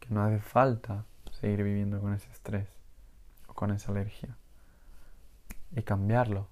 que 0.01 0.09
no 0.11 0.23
hace 0.23 0.41
falta 0.41 1.05
seguir 1.33 1.63
viviendo 1.63 2.01
con 2.01 2.15
ese 2.15 2.31
estrés 2.31 2.69
o 3.47 3.55
con 3.55 3.71
esa 3.71 3.93
alergia 3.93 4.37
y 5.73 5.83
cambiarlo. 5.83 6.49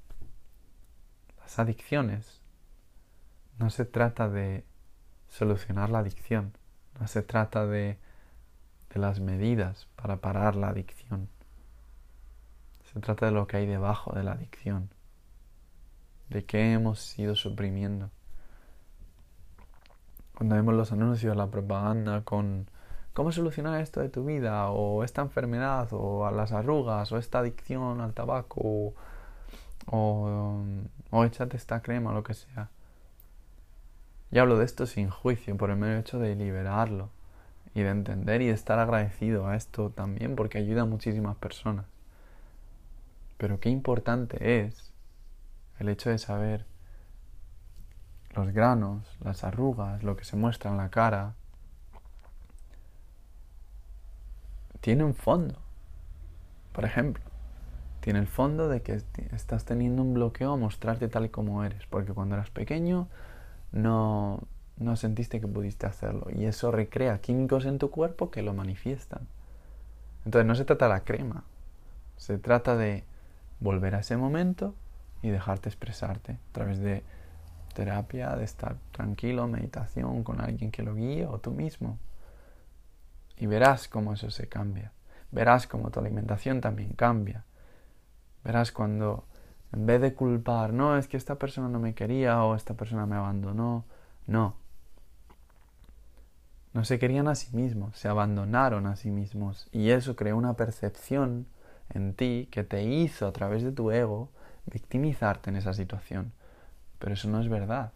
Las 1.39 1.59
adicciones 1.59 2.41
no 3.59 3.71
se 3.71 3.85
trata 3.85 4.29
de 4.29 4.65
solucionar 5.29 5.91
la 5.91 6.01
adicción, 6.01 6.53
no 7.01 7.09
se 7.09 7.23
trata 7.23 7.67
de, 7.67 7.99
de 8.91 9.01
las 9.01 9.21
medidas 9.21 9.89
para 9.97 10.19
parar 10.19 10.57
la 10.57 10.69
adicción. 10.69 11.29
Se 12.93 13.01
trata 13.01 13.27
de 13.27 13.33
lo 13.33 13.47
que 13.47 13.59
hay 13.59 13.67
debajo 13.67 14.13
de 14.13 14.23
la 14.23 14.33
adicción, 14.33 14.91
de 16.29 16.45
qué 16.45 16.73
hemos 16.73 17.19
ido 17.19 17.35
suprimiendo. 17.35 18.11
Cuando 20.37 20.55
vemos 20.55 20.75
los 20.75 20.93
anuncios, 20.93 21.37
la 21.37 21.49
propaganda 21.49 22.23
con 22.23 22.69
¿Cómo 23.17 23.33
solucionar 23.33 23.81
esto 23.81 24.01
de 24.01 24.11
tu 24.11 24.27
vida? 24.27 24.69
O 24.69 25.03
esta 25.03 25.23
enfermedad, 25.23 25.89
o 25.93 26.31
las 26.31 26.53
arrugas, 26.53 27.11
o 27.13 27.17
esta 27.17 27.39
adicción 27.39 28.03
al 28.03 28.13
tabaco, 28.13 28.93
o, 29.87 30.63
o 31.11 31.25
échate 31.25 31.57
esta 31.57 31.81
crema, 31.81 32.11
o 32.11 32.13
lo 32.13 32.23
que 32.23 32.35
sea. 32.35 32.69
Y 34.31 34.39
hablo 34.39 34.59
de 34.59 34.67
esto 34.67 34.85
sin 34.85 35.09
juicio, 35.09 35.57
por 35.57 35.71
el 35.71 35.79
mero 35.79 35.99
hecho 35.99 36.19
de 36.19 36.37
liberarlo 36.37 37.09
y 37.75 37.81
de 37.81 37.89
entender 37.89 38.43
y 38.43 38.49
de 38.49 38.53
estar 38.53 38.79
agradecido 38.79 39.47
a 39.47 39.57
esto 39.57 39.89
también, 39.89 40.37
porque 40.37 40.59
ayuda 40.59 40.83
a 40.83 40.85
muchísimas 40.85 41.37
personas. 41.37 41.87
Pero 43.39 43.61
qué 43.61 43.71
importante 43.71 44.61
es 44.67 44.93
el 45.79 45.89
hecho 45.89 46.11
de 46.11 46.19
saber 46.19 46.67
los 48.37 48.53
granos, 48.53 49.17
las 49.25 49.45
arrugas, 49.45 50.03
lo 50.03 50.17
que 50.17 50.25
se 50.25 50.37
muestra 50.37 50.71
en 50.71 50.77
la 50.77 50.91
cara, 50.91 51.35
tiene 54.81 55.05
un 55.05 55.15
fondo. 55.15 55.59
Por 56.73 56.85
ejemplo, 56.85 57.25
tiene 58.01 58.19
el 58.19 58.27
fondo 58.27 58.69
de 58.69 58.83
que 58.83 59.03
estás 59.33 59.65
teniendo 59.65 60.03
un 60.03 60.15
bloqueo 60.15 60.53
a 60.53 60.57
mostrarte 60.57 61.09
tal 61.09 61.25
y 61.25 61.29
como 61.29 61.65
eres, 61.65 61.87
porque 61.87 62.13
cuando 62.13 62.37
eras 62.37 62.51
pequeño 62.51 63.09
no, 63.73 64.43
no 64.77 64.97
sentiste 64.97 65.41
que 65.41 65.49
pudiste 65.49 65.87
hacerlo 65.87 66.29
y 66.31 66.45
eso 66.45 66.71
recrea 66.71 67.21
químicos 67.21 67.65
en 67.65 67.79
tu 67.79 67.91
cuerpo 67.91 68.31
que 68.31 68.43
lo 68.43 68.55
manifiestan. 68.55 69.27
Entonces 70.25 70.47
no 70.47 70.55
se 70.55 70.65
trata 70.65 70.87
de 70.87 70.93
la 70.93 71.01
crema, 71.01 71.45
se 72.17 72.39
trata 72.39 72.77
de 72.77 73.05
volver 73.59 73.95
a 73.95 74.01
ese 74.01 74.17
momento 74.17 74.75
y 75.23 75.31
dejarte 75.31 75.69
expresarte 75.69 76.33
a 76.33 76.53
través 76.53 76.79
de 76.79 77.03
terapia, 77.77 78.35
de 78.35 78.45
estar 78.45 78.77
tranquilo, 78.91 79.47
meditación 79.47 80.25
con 80.25 80.41
alguien 80.41 80.71
que 80.71 80.83
lo 80.83 80.95
guíe 80.95 81.27
o 81.27 81.39
tú 81.39 81.51
mismo. 81.51 81.99
Y 83.37 83.47
verás 83.47 83.87
cómo 83.87 84.15
eso 84.15 84.31
se 84.31 84.49
cambia. 84.49 84.93
Verás 85.31 85.67
cómo 85.67 85.91
tu 85.91 86.01
alimentación 86.01 86.63
también 86.63 86.95
cambia. 86.95 87.45
Verás 88.45 88.73
cuando, 88.73 89.25
en 89.73 89.85
vez 89.85 90.01
de 90.01 90.15
culpar, 90.15 90.73
no, 90.73 90.97
es 90.97 91.07
que 91.07 91.19
esta 91.19 91.35
persona 91.35 91.69
no 91.69 91.79
me 91.79 91.95
quería 91.95 92.43
o 92.45 92.55
esta 92.55 92.73
persona 92.75 93.05
me 93.05 93.17
abandonó, 93.17 93.85
no. 94.27 94.57
no 96.73 96.85
se 96.85 96.99
querían 96.99 97.29
a 97.29 97.35
sí 97.35 97.55
mismos, 97.55 97.99
se 97.99 98.09
abandonaron 98.09 98.87
a 98.87 98.97
sí 98.97 99.11
mismos 99.11 99.69
y 99.71 99.91
eso 99.91 100.17
creó 100.17 100.39
una 100.39 100.55
percepción 100.55 101.47
en 101.91 102.15
ti 102.15 102.49
que 102.51 102.65
te 102.65 102.85
hizo 102.85 103.27
a 103.27 103.33
través 103.33 103.63
de 103.63 103.73
tu 103.73 103.91
ego 103.91 104.31
victimizarte 104.65 105.51
en 105.51 105.57
esa 105.57 105.75
situación. 105.75 106.33
Pero 106.99 107.15
eso 107.15 107.29
no 107.29 107.41
es 107.41 107.49
verdad. 107.49 107.93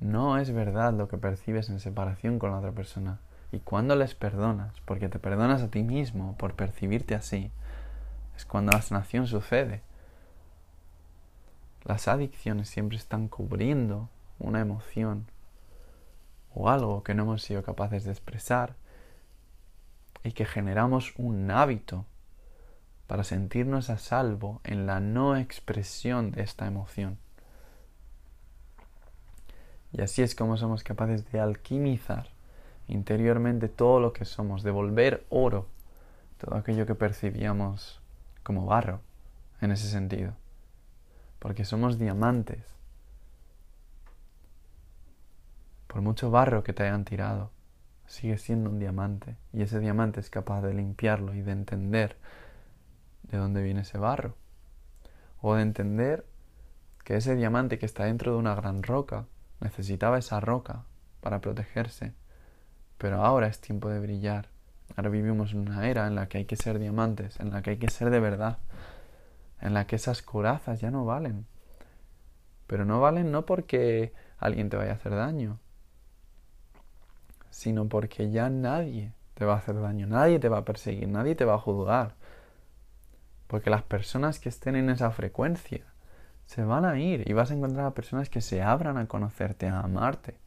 No 0.00 0.38
es 0.38 0.52
verdad 0.52 0.92
lo 0.92 1.08
que 1.08 1.16
percibes 1.16 1.68
en 1.70 1.80
separación 1.80 2.38
con 2.38 2.50
la 2.50 2.58
otra 2.58 2.72
persona. 2.72 3.18
Y 3.52 3.60
cuando 3.60 3.96
les 3.96 4.14
perdonas, 4.14 4.74
porque 4.84 5.08
te 5.08 5.18
perdonas 5.18 5.62
a 5.62 5.70
ti 5.70 5.82
mismo 5.82 6.36
por 6.36 6.54
percibirte 6.54 7.14
así, 7.14 7.50
es 8.36 8.44
cuando 8.44 8.72
la 8.72 8.82
sanación 8.82 9.26
sucede. 9.26 9.82
Las 11.84 12.08
adicciones 12.08 12.68
siempre 12.68 12.98
están 12.98 13.28
cubriendo 13.28 14.08
una 14.38 14.60
emoción 14.60 15.26
o 16.54 16.68
algo 16.68 17.02
que 17.02 17.14
no 17.14 17.22
hemos 17.22 17.42
sido 17.42 17.62
capaces 17.62 18.04
de 18.04 18.10
expresar 18.10 18.74
y 20.24 20.32
que 20.32 20.44
generamos 20.44 21.14
un 21.16 21.50
hábito 21.50 22.04
para 23.06 23.24
sentirnos 23.24 23.90
a 23.90 23.98
salvo 23.98 24.60
en 24.64 24.86
la 24.86 25.00
no 25.00 25.36
expresión 25.36 26.32
de 26.32 26.42
esta 26.42 26.66
emoción. 26.66 27.18
Y 29.92 30.02
así 30.02 30.22
es 30.22 30.34
como 30.34 30.56
somos 30.56 30.82
capaces 30.82 31.30
de 31.30 31.40
alquimizar 31.40 32.28
interiormente 32.88 33.68
todo 33.68 34.00
lo 34.00 34.12
que 34.12 34.24
somos, 34.24 34.62
de 34.62 34.70
volver 34.70 35.24
oro 35.28 35.66
todo 36.38 36.56
aquello 36.56 36.86
que 36.86 36.94
percibíamos 36.94 38.00
como 38.42 38.66
barro 38.66 39.00
en 39.60 39.72
ese 39.72 39.88
sentido. 39.88 40.34
Porque 41.38 41.64
somos 41.64 41.98
diamantes. 41.98 42.64
Por 45.86 46.02
mucho 46.02 46.30
barro 46.30 46.62
que 46.62 46.72
te 46.72 46.82
hayan 46.82 47.04
tirado, 47.04 47.50
sigue 48.06 48.38
siendo 48.38 48.70
un 48.70 48.78
diamante. 48.78 49.36
Y 49.52 49.62
ese 49.62 49.80
diamante 49.80 50.20
es 50.20 50.30
capaz 50.30 50.60
de 50.62 50.74
limpiarlo 50.74 51.34
y 51.34 51.42
de 51.42 51.52
entender 51.52 52.16
de 53.30 53.38
dónde 53.38 53.62
viene 53.62 53.82
ese 53.82 53.98
barro. 53.98 54.34
O 55.40 55.54
de 55.54 55.62
entender 55.62 56.26
que 57.04 57.16
ese 57.16 57.36
diamante 57.36 57.78
que 57.78 57.86
está 57.86 58.04
dentro 58.04 58.32
de 58.32 58.38
una 58.38 58.54
gran 58.54 58.82
roca 58.82 59.26
necesitaba 59.60 60.18
esa 60.18 60.40
roca 60.40 60.84
para 61.20 61.40
protegerse. 61.40 62.14
Pero 62.98 63.22
ahora 63.22 63.46
es 63.46 63.60
tiempo 63.60 63.88
de 63.88 64.00
brillar. 64.00 64.48
Ahora 64.96 65.10
vivimos 65.10 65.52
en 65.52 65.60
una 65.60 65.88
era 65.88 66.06
en 66.06 66.14
la 66.14 66.28
que 66.28 66.38
hay 66.38 66.44
que 66.44 66.56
ser 66.56 66.78
diamantes, 66.78 67.38
en 67.40 67.50
la 67.50 67.62
que 67.62 67.70
hay 67.70 67.76
que 67.78 67.90
ser 67.90 68.10
de 68.10 68.20
verdad, 68.20 68.58
en 69.60 69.74
la 69.74 69.86
que 69.86 69.96
esas 69.96 70.22
corazas 70.22 70.80
ya 70.80 70.90
no 70.90 71.04
valen. 71.04 71.46
Pero 72.66 72.84
no 72.84 73.00
valen 73.00 73.30
no 73.30 73.46
porque 73.46 74.12
alguien 74.38 74.68
te 74.70 74.76
vaya 74.76 74.92
a 74.92 74.94
hacer 74.94 75.14
daño, 75.14 75.58
sino 77.50 77.88
porque 77.88 78.30
ya 78.30 78.50
nadie 78.50 79.12
te 79.34 79.44
va 79.44 79.54
a 79.54 79.58
hacer 79.58 79.80
daño, 79.80 80.06
nadie 80.06 80.38
te 80.38 80.48
va 80.48 80.58
a 80.58 80.64
perseguir, 80.64 81.08
nadie 81.08 81.34
te 81.34 81.44
va 81.44 81.54
a 81.54 81.58
juzgar. 81.58 82.14
Porque 83.46 83.70
las 83.70 83.82
personas 83.82 84.38
que 84.38 84.48
estén 84.48 84.76
en 84.76 84.90
esa 84.90 85.10
frecuencia 85.10 85.84
se 86.46 86.64
van 86.64 86.84
a 86.84 86.98
ir 86.98 87.28
y 87.28 87.32
vas 87.32 87.50
a 87.50 87.54
encontrar 87.54 87.86
a 87.86 87.94
personas 87.94 88.28
que 88.28 88.40
se 88.40 88.62
abran 88.62 88.98
a 88.98 89.06
conocerte, 89.06 89.68
a 89.68 89.80
amarte. 89.80 90.38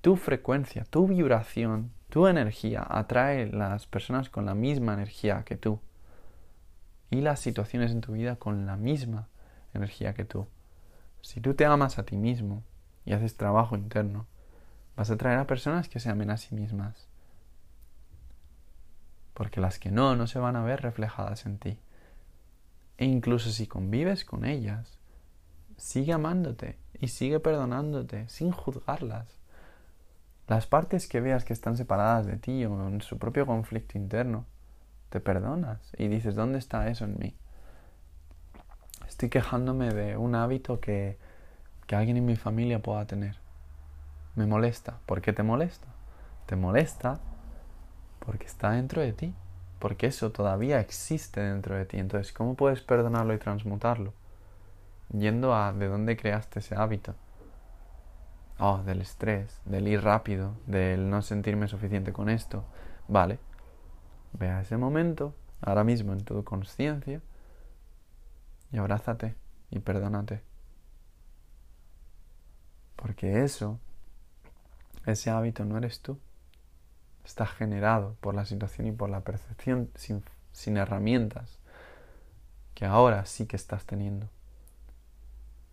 Tu 0.00 0.16
frecuencia, 0.16 0.84
tu 0.84 1.08
vibración, 1.08 1.92
tu 2.08 2.26
energía 2.26 2.86
atrae 2.88 3.46
las 3.46 3.86
personas 3.86 4.30
con 4.30 4.46
la 4.46 4.54
misma 4.54 4.94
energía 4.94 5.42
que 5.44 5.56
tú 5.56 5.80
y 7.10 7.20
las 7.20 7.40
situaciones 7.40 7.90
en 7.90 8.00
tu 8.00 8.12
vida 8.12 8.36
con 8.36 8.66
la 8.66 8.76
misma 8.76 9.28
energía 9.74 10.14
que 10.14 10.24
tú. 10.24 10.46
Si 11.20 11.40
tú 11.40 11.54
te 11.54 11.64
amas 11.64 11.98
a 11.98 12.04
ti 12.04 12.16
mismo 12.16 12.62
y 13.04 13.12
haces 13.12 13.36
trabajo 13.36 13.76
interno, 13.76 14.26
vas 14.96 15.10
a 15.10 15.14
atraer 15.14 15.38
a 15.38 15.46
personas 15.46 15.88
que 15.88 16.00
se 16.00 16.10
amen 16.10 16.30
a 16.30 16.36
sí 16.36 16.54
mismas. 16.54 17.07
Porque 19.38 19.60
las 19.60 19.78
que 19.78 19.92
no, 19.92 20.16
no 20.16 20.26
se 20.26 20.40
van 20.40 20.56
a 20.56 20.64
ver 20.64 20.82
reflejadas 20.82 21.46
en 21.46 21.58
ti. 21.58 21.78
E 22.96 23.04
incluso 23.04 23.50
si 23.50 23.68
convives 23.68 24.24
con 24.24 24.44
ellas, 24.44 24.98
sigue 25.76 26.12
amándote 26.12 26.76
y 26.98 27.06
sigue 27.06 27.38
perdonándote 27.38 28.28
sin 28.28 28.50
juzgarlas. 28.50 29.38
Las 30.48 30.66
partes 30.66 31.06
que 31.06 31.20
veas 31.20 31.44
que 31.44 31.52
están 31.52 31.76
separadas 31.76 32.26
de 32.26 32.36
ti 32.36 32.64
o 32.64 32.88
en 32.88 33.00
su 33.00 33.16
propio 33.18 33.46
conflicto 33.46 33.96
interno, 33.96 34.44
te 35.08 35.20
perdonas 35.20 35.92
y 35.96 36.08
dices, 36.08 36.34
¿dónde 36.34 36.58
está 36.58 36.88
eso 36.88 37.04
en 37.04 37.16
mí? 37.20 37.36
Estoy 39.06 39.28
quejándome 39.28 39.94
de 39.94 40.16
un 40.16 40.34
hábito 40.34 40.80
que, 40.80 41.16
que 41.86 41.94
alguien 41.94 42.16
en 42.16 42.26
mi 42.26 42.34
familia 42.34 42.82
pueda 42.82 43.06
tener. 43.06 43.36
Me 44.34 44.46
molesta. 44.46 44.98
¿Por 45.06 45.20
qué 45.20 45.32
te 45.32 45.44
molesta? 45.44 45.86
Te 46.46 46.56
molesta 46.56 47.20
porque 48.28 48.44
está 48.44 48.72
dentro 48.72 49.00
de 49.00 49.14
ti 49.14 49.34
porque 49.78 50.06
eso 50.06 50.32
todavía 50.32 50.80
existe 50.80 51.40
dentro 51.40 51.74
de 51.74 51.86
ti. 51.86 51.96
Entonces, 51.96 52.30
¿cómo 52.30 52.56
puedes 52.56 52.82
perdonarlo 52.82 53.32
y 53.32 53.38
transmutarlo? 53.38 54.12
Yendo 55.16 55.54
a 55.54 55.72
de 55.72 55.86
dónde 55.86 56.14
creaste 56.18 56.58
ese 56.58 56.74
hábito. 56.74 57.14
Oh, 58.58 58.82
del 58.84 59.00
estrés, 59.00 59.62
del 59.64 59.88
ir 59.88 60.02
rápido, 60.02 60.52
del 60.66 61.08
no 61.08 61.22
sentirme 61.22 61.68
suficiente 61.68 62.12
con 62.12 62.28
esto. 62.28 62.64
Vale. 63.06 63.38
Ve 64.34 64.50
a 64.50 64.60
ese 64.60 64.76
momento, 64.76 65.32
ahora 65.62 65.82
mismo 65.82 66.12
en 66.12 66.22
tu 66.22 66.44
conciencia, 66.44 67.22
y 68.72 68.76
abrázate 68.76 69.36
y 69.70 69.78
perdónate. 69.78 70.42
Porque 72.94 73.42
eso, 73.42 73.78
ese 75.06 75.30
hábito 75.30 75.64
no 75.64 75.78
eres 75.78 76.00
tú 76.00 76.18
está 77.28 77.44
generado 77.44 78.16
por 78.22 78.34
la 78.34 78.46
situación 78.46 78.86
y 78.86 78.92
por 78.92 79.10
la 79.10 79.20
percepción 79.20 79.90
sin, 79.94 80.76
herramientas 80.78 81.58
que 82.74 82.86
ahora 82.86 83.26
sí 83.26 83.46
que 83.46 83.56
estás 83.56 83.84
teniendo. 83.84 84.28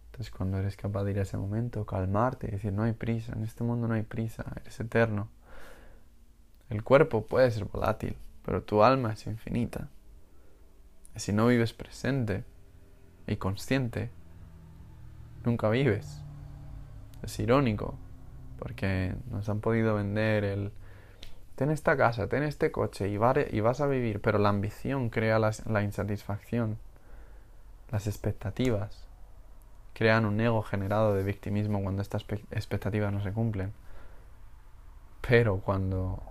Entonces 0.07 0.31
cuando 0.31 0.57
eres 0.57 0.75
capaz 0.75 1.05
de 1.05 1.11
ir 1.11 1.19
a 1.19 1.23
ese 1.23 1.37
momento, 1.37 1.85
calmarte 1.85 2.47
y 2.47 2.51
decir, 2.51 2.73
no 2.73 2.83
hay 2.83 2.91
prisa, 2.91 3.31
en 3.33 3.43
este 3.43 3.63
mundo 3.63 3.87
no 3.87 3.93
hay 3.93 4.03
prisa, 4.03 4.43
eres 4.61 4.79
eterno. 4.81 5.29
El 6.69 6.83
cuerpo 6.83 7.25
puede 7.25 7.49
ser 7.51 7.65
volátil, 7.65 8.17
pero 8.43 8.61
tu 8.61 8.83
alma 8.83 9.13
es 9.13 9.25
infinita. 9.25 9.87
Si 11.15 11.31
no 11.31 11.47
vives 11.47 11.71
presente 11.71 12.43
y 13.27 13.37
consciente, 13.37 14.09
nunca 15.45 15.69
vives. 15.69 16.21
Es 17.23 17.39
irónico, 17.39 17.95
porque 18.59 19.15
nos 19.31 19.47
han 19.47 19.61
podido 19.61 19.95
vender 19.95 20.43
el 20.43 20.71
ten 21.55 21.71
esta 21.71 21.95
casa, 21.95 22.27
ten 22.27 22.43
este 22.43 22.71
coche 22.71 23.07
y, 23.07 23.17
vas 23.17 23.81
a 23.81 23.87
vivir, 23.87 24.21
pero 24.21 24.37
la 24.39 24.49
ambición 24.49 25.09
crea 25.09 25.39
la, 25.39 25.83
insatisfacción, 25.83 26.77
las 27.91 28.07
expectativas 28.07 29.07
crean 29.93 30.25
un 30.25 30.39
ego 30.41 30.61
generado 30.61 31.13
de 31.13 31.23
victimismo 31.23 31.81
cuando 31.81 32.01
estas 32.01 32.25
expectativas 32.51 33.13
no 33.13 33.23
se 33.23 33.31
cumplen. 33.31 33.71
Pero 35.25 35.59
cuando 35.59 36.21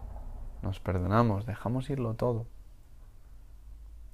nos 0.63 0.81
perdonamos, 0.81 1.47
dejamos 1.47 1.89
irlo 1.89 2.13
todo 2.15 2.47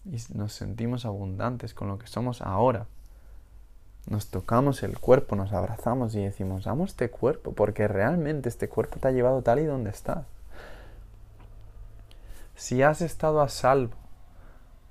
y 0.05 0.17
nos 0.35 0.53
sentimos 0.53 1.05
abundantes 1.05 1.75
con 1.75 1.89
lo 1.89 1.99
que 1.99 2.07
somos 2.07 2.41
ahora. 2.43 2.87
Nos 4.09 4.29
tocamos 4.29 4.85
el 4.85 4.99
cuerpo, 4.99 5.35
nos 5.35 5.53
abrazamos 5.53 6.15
y 6.15 6.23
decimos, 6.23 6.69
amo 6.69 6.85
este 6.85 7.11
cuerpo 7.11 7.53
porque 7.53 7.89
realmente 7.89 8.49
este 8.49 8.69
cuerpo 8.69 9.01
te 9.01 9.09
ha 9.09 9.11
llevado 9.11 9.43
tal 9.43 9.59
y 9.59 9.65
donde 9.65 9.91
estás 9.91 10.25
si 12.61 12.83
has 12.83 13.01
estado 13.01 13.41
a 13.41 13.49
salvo 13.49 13.95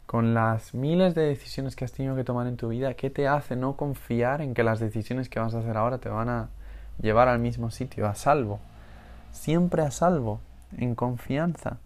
con 0.07 0.33
las 0.33 0.73
miles 0.73 1.13
de 1.13 1.21
decisiones 1.21 1.75
que 1.75 1.85
has 1.85 1.91
tenido 1.91 2.15
que 2.15 2.23
tomar 2.23 2.47
en 2.47 2.57
tu 2.57 2.69
vida, 2.69 2.95
¿qué 2.95 3.11
te 3.11 3.27
hace 3.27 3.55
no 3.55 3.77
confiar 3.77 4.41
en 4.41 4.55
que 4.55 4.63
las 4.63 4.79
decisiones 4.79 5.29
que 5.29 5.39
vas 5.39 5.53
a 5.53 5.59
hacer 5.59 5.77
ahora 5.77 5.99
te 5.99 6.09
van 6.09 6.29
a 6.29 6.49
llevar 6.99 7.27
al 7.27 7.37
mismo 7.37 7.69
sitio, 7.69 8.07
a 8.07 8.15
salvo? 8.15 8.59
Siempre 9.31 9.83
a 9.83 9.91
salvo, 9.91 10.39
en 10.77 10.95
confianza. 10.95 11.77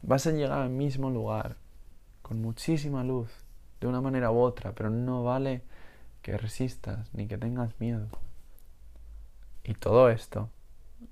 Vas 0.00 0.26
a 0.26 0.30
llegar 0.30 0.62
al 0.62 0.70
mismo 0.70 1.10
lugar, 1.10 1.56
con 2.22 2.40
muchísima 2.40 3.04
luz, 3.04 3.30
de 3.82 3.88
una 3.88 4.00
manera 4.00 4.30
u 4.30 4.38
otra, 4.38 4.72
pero 4.72 4.88
no 4.88 5.22
vale 5.22 5.60
que 6.22 6.38
resistas 6.38 7.12
ni 7.12 7.26
que 7.26 7.36
tengas 7.36 7.78
miedo. 7.78 8.06
Y 9.64 9.74
todo 9.74 10.08
esto 10.08 10.48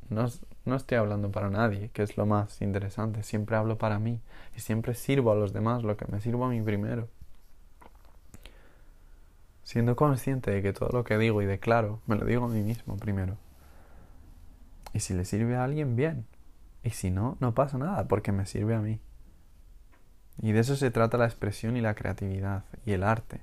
no, 0.09 0.28
no 0.64 0.76
estoy 0.76 0.98
hablando 0.98 1.30
para 1.30 1.50
nadie, 1.50 1.90
que 1.92 2.02
es 2.02 2.16
lo 2.16 2.26
más 2.26 2.62
interesante. 2.62 3.22
Siempre 3.22 3.56
hablo 3.56 3.78
para 3.78 3.98
mí 3.98 4.20
y 4.56 4.60
siempre 4.60 4.94
sirvo 4.94 5.32
a 5.32 5.34
los 5.34 5.52
demás 5.52 5.82
lo 5.82 5.96
que 5.96 6.06
me 6.06 6.20
sirvo 6.20 6.44
a 6.44 6.50
mí 6.50 6.60
primero. 6.62 7.08
Siendo 9.64 9.96
consciente 9.96 10.50
de 10.50 10.62
que 10.62 10.72
todo 10.72 10.90
lo 10.90 11.04
que 11.04 11.18
digo 11.18 11.42
y 11.42 11.46
declaro 11.46 12.00
me 12.06 12.16
lo 12.16 12.24
digo 12.24 12.44
a 12.44 12.48
mí 12.48 12.62
mismo 12.62 12.96
primero. 12.96 13.36
Y 14.92 15.00
si 15.00 15.14
le 15.14 15.24
sirve 15.24 15.56
a 15.56 15.64
alguien, 15.64 15.96
bien. 15.96 16.26
Y 16.84 16.90
si 16.90 17.10
no, 17.10 17.36
no 17.40 17.54
pasa 17.54 17.78
nada 17.78 18.06
porque 18.08 18.32
me 18.32 18.46
sirve 18.46 18.74
a 18.74 18.80
mí. 18.80 19.00
Y 20.40 20.52
de 20.52 20.60
eso 20.60 20.76
se 20.76 20.90
trata 20.90 21.18
la 21.18 21.26
expresión 21.26 21.76
y 21.76 21.80
la 21.80 21.94
creatividad 21.94 22.64
y 22.84 22.92
el 22.92 23.02
arte, 23.02 23.40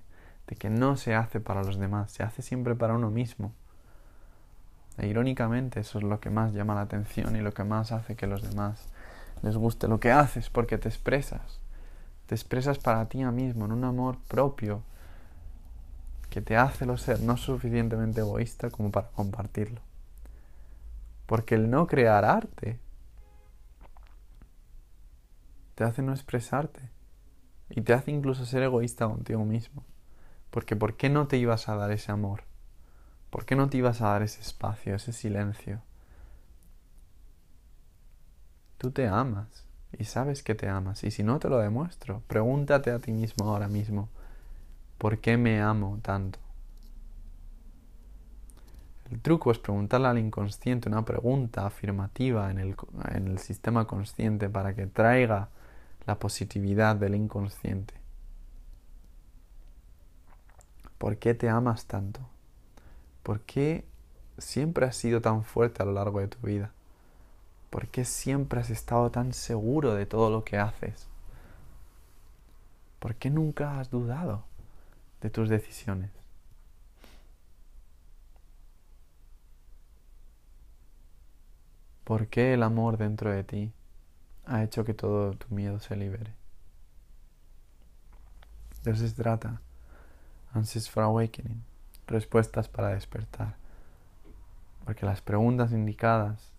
de 0.47 0.55
que 0.55 0.69
no 0.69 0.97
se 0.97 1.15
hace 1.15 1.39
para 1.39 1.63
los 1.63 1.77
demás, 1.77 2.11
se 2.11 2.23
hace 2.23 2.41
siempre 2.41 2.75
para 2.75 2.95
uno 2.95 3.09
mismo. 3.11 3.53
E 4.99 5.07
irónicamente 5.07 5.79
eso 5.79 5.97
es 5.97 6.03
lo 6.03 6.19
que 6.19 6.29
más 6.29 6.53
llama 6.53 6.75
la 6.75 6.81
atención 6.81 7.35
y 7.35 7.41
lo 7.41 7.53
que 7.53 7.63
más 7.63 7.91
hace 7.93 8.15
que 8.15 8.27
los 8.27 8.41
demás 8.41 8.89
les 9.41 9.55
guste 9.55 9.87
lo 9.87 9.99
que 9.99 10.11
haces 10.11 10.49
porque 10.49 10.77
te 10.77 10.89
expresas. 10.89 11.61
Te 12.27 12.35
expresas 12.35 12.77
para 12.77 13.07
ti 13.07 13.23
mismo 13.23 13.65
en 13.65 13.71
un 13.71 13.85
amor 13.85 14.17
propio 14.27 14.83
que 16.29 16.41
te 16.41 16.57
hace 16.57 16.85
lo 16.85 16.97
ser 16.97 17.21
no 17.21 17.37
suficientemente 17.37 18.19
egoísta 18.19 18.69
como 18.69 18.91
para 18.91 19.07
compartirlo. 19.07 19.81
Porque 21.25 21.55
el 21.55 21.69
no 21.69 21.87
crear 21.87 22.25
arte 22.25 22.79
te 25.75 25.83
hace 25.85 26.01
no 26.01 26.11
expresarte 26.11 26.81
y 27.69 27.81
te 27.81 27.93
hace 27.93 28.11
incluso 28.11 28.45
ser 28.45 28.63
egoísta 28.63 29.07
contigo 29.07 29.45
mismo. 29.45 29.83
Porque 30.49 30.75
¿por 30.75 30.97
qué 30.97 31.09
no 31.09 31.27
te 31.27 31.37
ibas 31.37 31.69
a 31.69 31.75
dar 31.75 31.91
ese 31.91 32.11
amor? 32.11 32.48
¿Por 33.29 33.45
qué 33.45 33.55
no 33.55 33.69
te 33.69 33.77
ibas 33.77 34.01
a 34.01 34.09
dar 34.09 34.23
ese 34.23 34.41
espacio, 34.41 34.95
ese 34.95 35.13
silencio? 35.13 35.81
Tú 38.77 38.91
te 38.91 39.07
amas 39.07 39.65
y 39.97 40.05
sabes 40.05 40.43
que 40.43 40.55
te 40.55 40.69
amas. 40.69 41.03
Y 41.03 41.11
si 41.11 41.23
no 41.23 41.39
te 41.39 41.49
lo 41.49 41.59
demuestro, 41.59 42.23
pregúntate 42.27 42.91
a 42.91 42.99
ti 42.99 43.11
mismo 43.11 43.49
ahora 43.49 43.67
mismo, 43.67 44.09
¿por 44.97 45.19
qué 45.19 45.37
me 45.37 45.61
amo 45.61 45.99
tanto? 46.01 46.39
El 49.11 49.19
truco 49.21 49.51
es 49.51 49.57
preguntarle 49.57 50.07
al 50.07 50.19
inconsciente 50.19 50.87
una 50.87 51.03
pregunta 51.03 51.65
afirmativa 51.65 52.51
en 52.51 52.59
el, 52.59 52.75
en 53.11 53.27
el 53.27 53.39
sistema 53.39 53.85
consciente 53.85 54.49
para 54.49 54.75
que 54.75 54.85
traiga 54.85 55.49
la 56.05 56.19
positividad 56.19 56.95
del 56.95 57.15
inconsciente. 57.15 57.95
¿Por 60.99 61.17
qué 61.17 61.33
te 61.33 61.49
amas 61.49 61.85
tanto? 61.85 62.21
¿Por 63.23 63.41
qué 63.41 63.85
siempre 64.37 64.85
has 64.85 64.95
sido 64.95 65.21
tan 65.21 65.43
fuerte 65.43 65.83
a 65.83 65.85
lo 65.85 65.93
largo 65.93 66.19
de 66.19 66.27
tu 66.27 66.39
vida? 66.39 66.71
¿Por 67.69 67.87
qué 67.87 68.05
siempre 68.05 68.59
has 68.59 68.69
estado 68.69 69.11
tan 69.11 69.33
seguro 69.33 69.93
de 69.93 70.05
todo 70.05 70.29
lo 70.29 70.43
que 70.43 70.57
haces? 70.57 71.07
¿Por 72.99 73.15
qué 73.15 73.29
nunca 73.29 73.79
has 73.79 73.89
dudado 73.89 74.43
de 75.21 75.29
tus 75.29 75.49
decisiones? 75.49 76.11
¿Por 82.03 82.27
qué 82.27 82.55
el 82.55 82.63
amor 82.63 82.97
dentro 82.97 83.31
de 83.31 83.43
ti 83.43 83.71
ha 84.49 84.63
hecho 84.63 84.83
que 84.83 84.93
todo 84.93 85.33
tu 85.33 85.53
miedo 85.53 85.79
se 85.79 85.95
libere. 85.95 86.33
De 88.83 88.91
eso 88.91 89.07
se 89.07 89.13
trata. 89.13 89.61
Answers 90.53 90.89
for 90.89 91.03
Awakening. 91.03 91.68
Respuestas 92.09 92.67
para 92.67 92.89
despertar. 92.89 93.55
Porque 94.83 95.05
las 95.05 95.21
preguntas 95.21 95.71
indicadas 95.71 96.51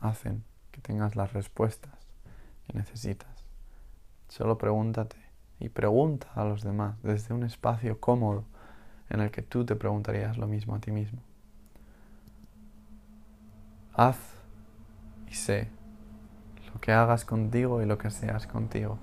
hacen 0.00 0.44
que 0.70 0.80
tengas 0.80 1.16
las 1.16 1.32
respuestas 1.32 1.92
que 2.66 2.78
necesitas. 2.78 3.44
Solo 4.28 4.58
pregúntate 4.58 5.16
y 5.58 5.68
pregunta 5.68 6.28
a 6.36 6.44
los 6.44 6.62
demás 6.62 6.94
desde 7.02 7.34
un 7.34 7.42
espacio 7.42 7.98
cómodo 7.98 8.44
en 9.10 9.20
el 9.20 9.32
que 9.32 9.42
tú 9.42 9.66
te 9.66 9.74
preguntarías 9.74 10.38
lo 10.38 10.46
mismo 10.46 10.76
a 10.76 10.78
ti 10.78 10.92
mismo. 10.92 11.20
Haz 13.94 14.18
y 15.28 15.34
sé 15.34 15.68
lo 16.72 16.80
que 16.80 16.92
hagas 16.92 17.24
contigo 17.24 17.82
y 17.82 17.86
lo 17.86 17.98
que 17.98 18.10
seas 18.10 18.46
contigo. 18.46 18.98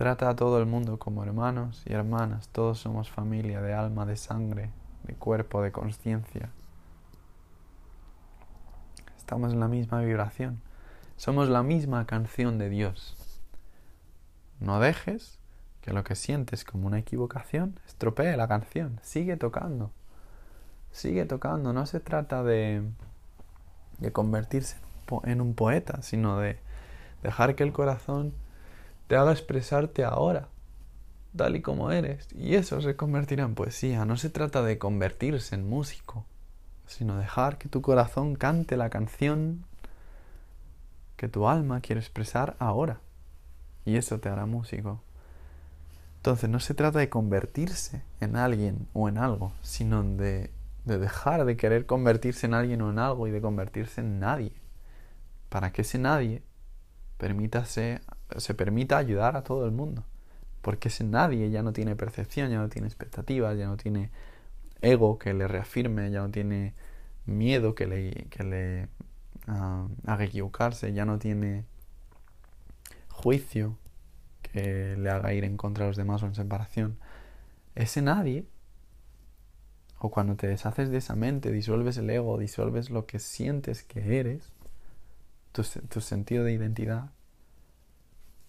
Trata 0.00 0.30
a 0.30 0.34
todo 0.34 0.58
el 0.58 0.64
mundo 0.64 0.98
como 0.98 1.22
hermanos 1.24 1.82
y 1.84 1.92
hermanas, 1.92 2.48
todos 2.48 2.78
somos 2.78 3.10
familia 3.10 3.60
de 3.60 3.74
alma, 3.74 4.06
de 4.06 4.16
sangre, 4.16 4.70
de 5.02 5.12
cuerpo, 5.12 5.60
de 5.60 5.72
conciencia. 5.72 6.48
Estamos 9.18 9.52
en 9.52 9.60
la 9.60 9.68
misma 9.68 10.00
vibración, 10.00 10.62
somos 11.18 11.50
la 11.50 11.62
misma 11.62 12.06
canción 12.06 12.56
de 12.56 12.70
Dios. 12.70 13.42
No 14.58 14.80
dejes 14.80 15.38
que 15.82 15.92
lo 15.92 16.02
que 16.02 16.14
sientes 16.14 16.64
como 16.64 16.86
una 16.86 16.98
equivocación 16.98 17.78
estropee 17.86 18.38
la 18.38 18.48
canción, 18.48 18.98
sigue 19.02 19.36
tocando, 19.36 19.90
sigue 20.92 21.26
tocando, 21.26 21.74
no 21.74 21.84
se 21.84 22.00
trata 22.00 22.42
de 22.42 22.82
de 23.98 24.12
convertirse 24.12 24.78
en 25.24 25.42
un 25.42 25.52
poeta, 25.52 26.00
sino 26.00 26.38
de 26.38 26.58
dejar 27.22 27.54
que 27.54 27.64
el 27.64 27.74
corazón 27.74 28.32
te 29.10 29.16
haga 29.16 29.32
expresarte 29.32 30.04
ahora, 30.04 30.46
tal 31.36 31.56
y 31.56 31.62
como 31.62 31.90
eres, 31.90 32.28
y 32.32 32.54
eso 32.54 32.80
se 32.80 32.94
convertirá 32.94 33.42
en 33.42 33.56
poesía. 33.56 34.04
No 34.04 34.16
se 34.16 34.30
trata 34.30 34.62
de 34.62 34.78
convertirse 34.78 35.56
en 35.56 35.68
músico, 35.68 36.26
sino 36.86 37.18
dejar 37.18 37.58
que 37.58 37.68
tu 37.68 37.82
corazón 37.82 38.36
cante 38.36 38.76
la 38.76 38.88
canción 38.88 39.64
que 41.16 41.26
tu 41.26 41.48
alma 41.48 41.80
quiere 41.80 42.00
expresar 42.00 42.54
ahora, 42.60 43.00
y 43.84 43.96
eso 43.96 44.20
te 44.20 44.28
hará 44.28 44.46
músico. 44.46 45.02
Entonces 46.18 46.48
no 46.48 46.60
se 46.60 46.74
trata 46.74 47.00
de 47.00 47.08
convertirse 47.08 48.04
en 48.20 48.36
alguien 48.36 48.86
o 48.92 49.08
en 49.08 49.18
algo, 49.18 49.50
sino 49.62 50.04
de 50.04 50.52
de 50.84 50.98
dejar 50.98 51.44
de 51.44 51.56
querer 51.56 51.84
convertirse 51.84 52.46
en 52.46 52.54
alguien 52.54 52.80
o 52.82 52.90
en 52.90 53.00
algo 53.00 53.26
y 53.26 53.32
de 53.32 53.40
convertirse 53.40 54.02
en 54.02 54.20
nadie, 54.20 54.52
para 55.48 55.72
que 55.72 55.82
ese 55.82 55.98
nadie 55.98 56.44
permítase, 57.18 58.00
se 58.38 58.54
permita 58.54 58.98
ayudar 58.98 59.36
a 59.36 59.42
todo 59.42 59.66
el 59.66 59.72
mundo, 59.72 60.04
porque 60.62 60.88
ese 60.88 61.04
nadie 61.04 61.50
ya 61.50 61.62
no 61.62 61.72
tiene 61.72 61.96
percepción, 61.96 62.50
ya 62.50 62.58
no 62.58 62.68
tiene 62.68 62.88
expectativas, 62.88 63.56
ya 63.58 63.66
no 63.66 63.76
tiene 63.76 64.10
ego 64.82 65.18
que 65.18 65.34
le 65.34 65.48
reafirme, 65.48 66.10
ya 66.10 66.20
no 66.20 66.30
tiene 66.30 66.74
miedo 67.26 67.74
que 67.74 67.86
le, 67.86 68.10
que 68.30 68.44
le 68.44 68.88
ah, 69.46 69.86
haga 70.06 70.24
equivocarse, 70.24 70.92
ya 70.92 71.04
no 71.04 71.18
tiene 71.18 71.64
juicio 73.08 73.76
que 74.42 74.96
le 74.96 75.10
haga 75.10 75.32
ir 75.34 75.44
en 75.44 75.56
contra 75.56 75.84
de 75.84 75.90
los 75.90 75.96
demás 75.96 76.22
o 76.22 76.26
en 76.26 76.34
separación. 76.34 76.98
Ese 77.74 78.02
nadie 78.02 78.46
o 80.02 80.10
cuando 80.10 80.34
te 80.34 80.46
deshaces 80.46 80.88
de 80.88 80.96
esa 80.96 81.14
mente, 81.14 81.52
disuelves 81.52 81.98
el 81.98 82.08
ego, 82.08 82.38
disuelves 82.38 82.88
lo 82.88 83.04
que 83.04 83.18
sientes 83.18 83.82
que 83.82 84.18
eres, 84.18 84.50
tu, 85.52 85.62
tu, 85.62 86.00
sentido 86.00 86.42
de 86.42 86.54
identidad, 86.54 87.10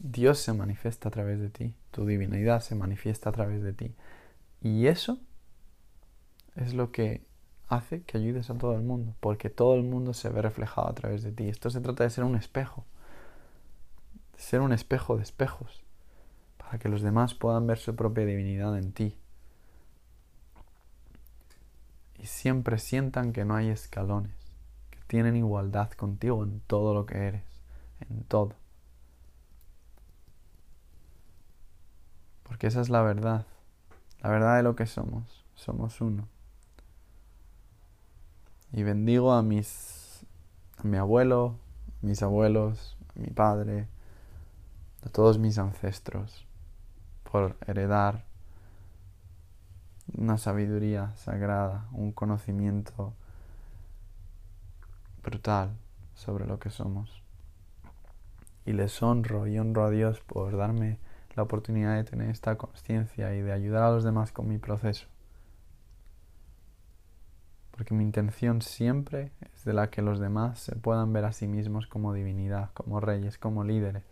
Dios 0.03 0.39
se 0.39 0.53
manifiesta 0.53 1.09
a 1.09 1.11
través 1.11 1.39
de 1.39 1.49
ti, 1.49 1.75
tu 1.91 2.05
divinidad 2.05 2.61
se 2.61 2.75
manifiesta 2.75 3.29
a 3.29 3.33
través 3.33 3.61
de 3.61 3.73
ti. 3.73 3.93
Y 4.61 4.87
eso 4.87 5.19
es 6.55 6.73
lo 6.73 6.91
que 6.91 7.21
hace 7.67 8.01
que 8.03 8.17
ayudes 8.17 8.49
a 8.49 8.57
todo 8.57 8.75
el 8.75 8.81
mundo, 8.81 9.13
porque 9.19 9.49
todo 9.49 9.75
el 9.75 9.83
mundo 9.83 10.13
se 10.13 10.29
ve 10.29 10.41
reflejado 10.41 10.89
a 10.89 10.95
través 10.95 11.23
de 11.23 11.31
ti. 11.31 11.47
Esto 11.47 11.69
se 11.69 11.81
trata 11.81 12.03
de 12.03 12.09
ser 12.09 12.23
un 12.23 12.35
espejo, 12.35 12.85
de 14.33 14.41
ser 14.41 14.61
un 14.61 14.73
espejo 14.73 15.17
de 15.17 15.23
espejos, 15.23 15.83
para 16.57 16.79
que 16.79 16.89
los 16.89 17.01
demás 17.01 17.33
puedan 17.33 17.67
ver 17.67 17.77
su 17.77 17.95
propia 17.95 18.25
divinidad 18.25 18.77
en 18.77 18.91
ti 18.91 19.15
y 22.21 22.27
siempre 22.27 22.77
sientan 22.77 23.33
que 23.33 23.45
no 23.45 23.55
hay 23.55 23.69
escalones, 23.69 24.31
que 24.91 24.99
tienen 25.07 25.35
igualdad 25.35 25.89
contigo 25.91 26.43
en 26.43 26.61
todo 26.67 26.93
lo 26.93 27.07
que 27.07 27.17
eres, 27.17 27.43
en 28.07 28.23
todo. 28.23 28.53
Porque 32.51 32.67
esa 32.67 32.81
es 32.81 32.89
la 32.89 33.01
verdad, 33.01 33.45
la 34.21 34.29
verdad 34.29 34.57
de 34.57 34.63
lo 34.63 34.75
que 34.75 34.85
somos, 34.85 35.45
somos 35.55 36.01
uno. 36.01 36.27
Y 38.73 38.83
bendigo 38.83 39.31
a 39.31 39.41
mis 39.41 40.25
a 40.75 40.83
mi 40.83 40.97
abuelo, 40.97 41.55
mis 42.01 42.21
abuelos, 42.21 42.97
a 43.15 43.19
mi 43.21 43.27
padre, 43.27 43.87
a 45.05 45.07
todos 45.07 45.39
mis 45.39 45.57
ancestros 45.59 46.45
por 47.31 47.55
heredar 47.67 48.25
una 50.13 50.37
sabiduría 50.37 51.15
sagrada, 51.15 51.87
un 51.93 52.11
conocimiento 52.11 53.13
brutal 55.23 55.69
sobre 56.15 56.45
lo 56.45 56.59
que 56.59 56.69
somos. 56.69 57.23
Y 58.65 58.73
les 58.73 59.01
honro 59.01 59.47
y 59.47 59.57
honro 59.57 59.85
a 59.85 59.89
Dios 59.89 60.19
por 60.19 60.57
darme 60.57 60.99
la 61.35 61.43
oportunidad 61.43 61.95
de 61.95 62.03
tener 62.03 62.29
esta 62.29 62.57
conciencia 62.57 63.33
y 63.35 63.41
de 63.41 63.51
ayudar 63.51 63.83
a 63.83 63.91
los 63.91 64.03
demás 64.03 64.31
con 64.31 64.47
mi 64.47 64.57
proceso. 64.57 65.07
Porque 67.71 67.93
mi 67.93 68.03
intención 68.03 68.61
siempre 68.61 69.31
es 69.55 69.63
de 69.63 69.73
la 69.73 69.89
que 69.89 70.01
los 70.01 70.19
demás 70.19 70.59
se 70.59 70.75
puedan 70.75 71.13
ver 71.13 71.25
a 71.25 71.31
sí 71.31 71.47
mismos 71.47 71.87
como 71.87 72.13
divinidad, 72.13 72.71
como 72.73 72.99
reyes, 72.99 73.37
como 73.37 73.63
líderes. 73.63 74.03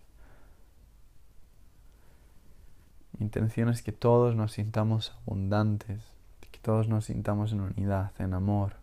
Mi 3.18 3.26
intención 3.26 3.70
es 3.70 3.84
que 3.84 3.92
todos 3.92 4.36
nos 4.36 4.54
sintamos 4.54 5.14
abundantes, 5.22 6.02
que 6.40 6.60
todos 6.60 6.88
nos 6.88 7.06
sintamos 7.06 7.52
en 7.52 7.62
unidad, 7.62 8.12
en 8.18 8.34
amor, 8.34 8.74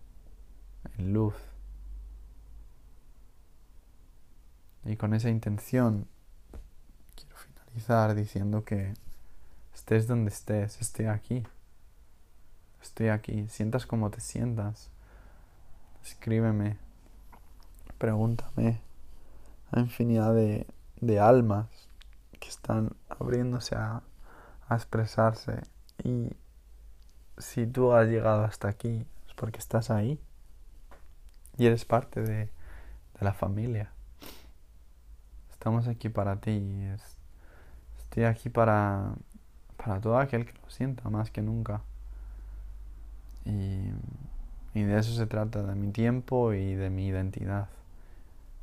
en 0.99 1.13
luz. 1.13 1.35
Y 4.85 4.97
con 4.97 5.15
esa 5.15 5.31
intención 5.31 6.07
diciendo 8.15 8.65
que 8.65 8.95
estés 9.75 10.07
donde 10.07 10.31
estés, 10.31 10.81
esté 10.81 11.09
aquí, 11.09 11.45
Estoy 12.87 13.09
aquí. 13.09 13.49
Sientas 13.49 13.85
como 13.85 14.11
te 14.11 14.21
sientas. 14.21 14.91
Escríbeme. 16.05 16.79
Pregúntame. 17.99 18.81
Hay 19.73 19.83
infinidad 19.83 20.33
de, 20.35 20.69
de 21.01 21.19
almas 21.19 21.67
que 22.39 22.49
están 22.49 22.93
abriéndose 23.09 23.75
a, 23.75 24.03
a 24.69 24.75
expresarse. 24.77 25.63
Y 26.05 26.31
si 27.39 27.67
tú 27.67 27.93
has 27.93 28.07
llegado 28.07 28.45
hasta 28.45 28.69
aquí, 28.69 29.05
es 29.27 29.35
porque 29.35 29.59
estás 29.59 29.91
ahí. 29.91 30.21
Y 31.59 31.67
eres 31.67 31.85
parte 31.85 32.21
de, 32.21 32.37
de 32.37 32.51
la 33.21 33.33
familia. 33.33 33.91
Estamos 35.51 35.89
aquí 35.89 36.09
para 36.09 36.37
ti. 36.41 36.87
Estoy 38.17 38.25
aquí 38.25 38.49
para, 38.49 39.15
para 39.77 40.01
todo 40.01 40.19
aquel 40.19 40.47
que 40.47 40.55
lo 40.63 40.71
sienta 40.71 41.11
más 41.11 41.31
que 41.31 41.43
nunca. 41.43 41.83
Y, 43.45 43.91
y 44.73 44.83
de 44.85 44.99
eso 44.99 45.13
se 45.13 45.27
trata, 45.27 45.63
de 45.63 45.75
mi 45.75 45.93
tiempo 45.93 46.55
y 46.55 46.75
de 46.75 46.89
mi 46.89 47.09
identidad. 47.09 47.69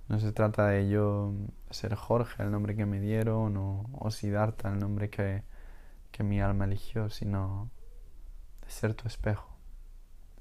No 0.10 0.20
se 0.20 0.32
trata 0.32 0.68
de 0.70 0.90
yo 0.90 1.34
ser 1.70 1.94
Jorge, 1.94 2.42
el 2.42 2.50
nombre 2.50 2.76
que 2.76 2.88
me 2.88 3.00
dieron, 3.00 3.56
o, 3.58 3.86
o 3.94 4.10
Siddhartha, 4.10 4.70
el 4.72 4.80
nombre 4.80 5.12
que, 5.12 5.44
que 6.12 6.24
mi 6.24 6.42
alma 6.42 6.66
eligió, 6.66 7.12
sino 7.12 7.70
de 8.66 8.72
ser 8.72 8.96
tu 8.96 9.08
espejo, 9.08 9.48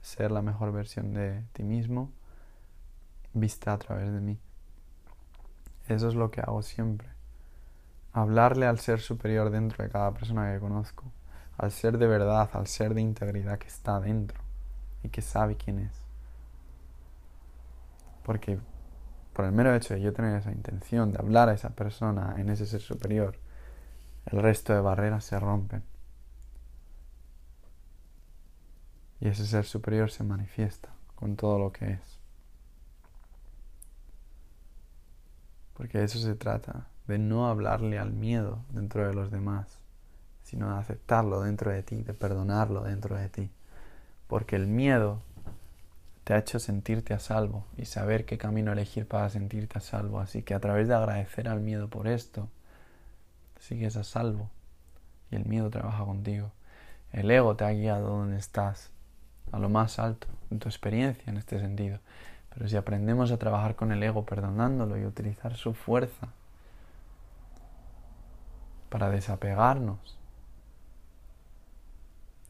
de 0.00 0.06
ser 0.06 0.30
la 0.30 0.40
mejor 0.40 0.72
versión 0.72 1.12
de 1.12 1.44
ti 1.52 1.64
mismo 1.64 2.10
vista 3.34 3.74
a 3.74 3.78
través 3.78 4.10
de 4.10 4.20
mí. 4.20 4.38
Eso 5.86 6.08
es 6.08 6.14
lo 6.14 6.30
que 6.30 6.40
hago 6.40 6.62
siempre. 6.62 7.08
Hablarle 8.12 8.66
al 8.66 8.78
ser 8.78 9.00
superior 9.00 9.50
dentro 9.50 9.82
de 9.82 9.90
cada 9.90 10.12
persona 10.12 10.52
que 10.52 10.60
conozco, 10.60 11.04
al 11.56 11.70
ser 11.70 11.98
de 11.98 12.06
verdad, 12.06 12.50
al 12.52 12.66
ser 12.66 12.94
de 12.94 13.00
integridad 13.00 13.58
que 13.58 13.68
está 13.68 14.00
dentro 14.00 14.40
y 15.02 15.08
que 15.08 15.22
sabe 15.22 15.56
quién 15.56 15.78
es. 15.78 15.92
Porque 18.22 18.58
por 19.32 19.44
el 19.46 19.52
mero 19.52 19.74
hecho 19.74 19.94
de 19.94 20.00
yo 20.02 20.12
tener 20.12 20.36
esa 20.36 20.52
intención 20.52 21.12
de 21.12 21.18
hablar 21.18 21.48
a 21.48 21.54
esa 21.54 21.70
persona 21.70 22.34
en 22.36 22.50
ese 22.50 22.66
ser 22.66 22.80
superior, 22.80 23.38
el 24.26 24.40
resto 24.42 24.74
de 24.74 24.80
barreras 24.80 25.24
se 25.24 25.38
rompen. 25.40 25.82
Y 29.20 29.28
ese 29.28 29.46
ser 29.46 29.64
superior 29.64 30.10
se 30.10 30.24
manifiesta 30.24 30.90
con 31.14 31.36
todo 31.36 31.58
lo 31.58 31.72
que 31.72 31.92
es. 31.92 32.18
Porque 35.74 35.98
de 35.98 36.04
eso 36.04 36.18
se 36.18 36.34
trata, 36.34 36.88
de 37.12 37.18
no 37.18 37.46
hablarle 37.46 37.98
al 37.98 38.10
miedo 38.10 38.64
dentro 38.70 39.06
de 39.06 39.12
los 39.12 39.30
demás, 39.30 39.78
sino 40.42 40.72
de 40.72 40.80
aceptarlo 40.80 41.42
dentro 41.42 41.70
de 41.70 41.82
ti, 41.82 42.02
de 42.02 42.14
perdonarlo 42.14 42.84
dentro 42.84 43.16
de 43.16 43.28
ti. 43.28 43.50
Porque 44.28 44.56
el 44.56 44.66
miedo 44.66 45.20
te 46.24 46.32
ha 46.32 46.38
hecho 46.38 46.58
sentirte 46.58 47.12
a 47.12 47.18
salvo 47.18 47.66
y 47.76 47.84
saber 47.84 48.24
qué 48.24 48.38
camino 48.38 48.72
elegir 48.72 49.06
para 49.06 49.28
sentirte 49.28 49.76
a 49.76 49.82
salvo. 49.82 50.20
Así 50.20 50.42
que 50.42 50.54
a 50.54 50.60
través 50.60 50.88
de 50.88 50.94
agradecer 50.94 51.48
al 51.48 51.60
miedo 51.60 51.88
por 51.88 52.08
esto, 52.08 52.48
sigues 53.60 53.96
a 53.96 54.04
salvo 54.04 54.48
y 55.30 55.36
el 55.36 55.44
miedo 55.44 55.68
trabaja 55.68 56.06
contigo. 56.06 56.50
El 57.12 57.30
ego 57.30 57.56
te 57.56 57.64
ha 57.64 57.72
guiado 57.72 58.08
donde 58.08 58.38
estás, 58.38 58.90
a 59.52 59.58
lo 59.58 59.68
más 59.68 59.98
alto, 59.98 60.28
en 60.50 60.60
tu 60.60 60.68
experiencia 60.70 61.24
en 61.26 61.36
este 61.36 61.60
sentido. 61.60 61.98
Pero 62.54 62.68
si 62.68 62.76
aprendemos 62.76 63.30
a 63.32 63.36
trabajar 63.36 63.76
con 63.76 63.92
el 63.92 64.02
ego 64.02 64.24
perdonándolo 64.24 64.96
y 64.96 65.04
utilizar 65.04 65.56
su 65.56 65.74
fuerza 65.74 66.28
para 68.92 69.08
desapegarnos 69.08 70.18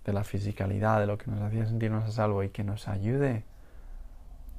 de 0.04 0.12
la 0.12 0.24
fisicalidad, 0.24 0.98
de 0.98 1.06
lo 1.06 1.16
que 1.16 1.30
nos 1.30 1.40
hacía 1.40 1.66
sentirnos 1.66 2.02
a 2.02 2.10
salvo 2.10 2.42
y 2.42 2.48
que 2.48 2.64
nos 2.64 2.88
ayude 2.88 3.44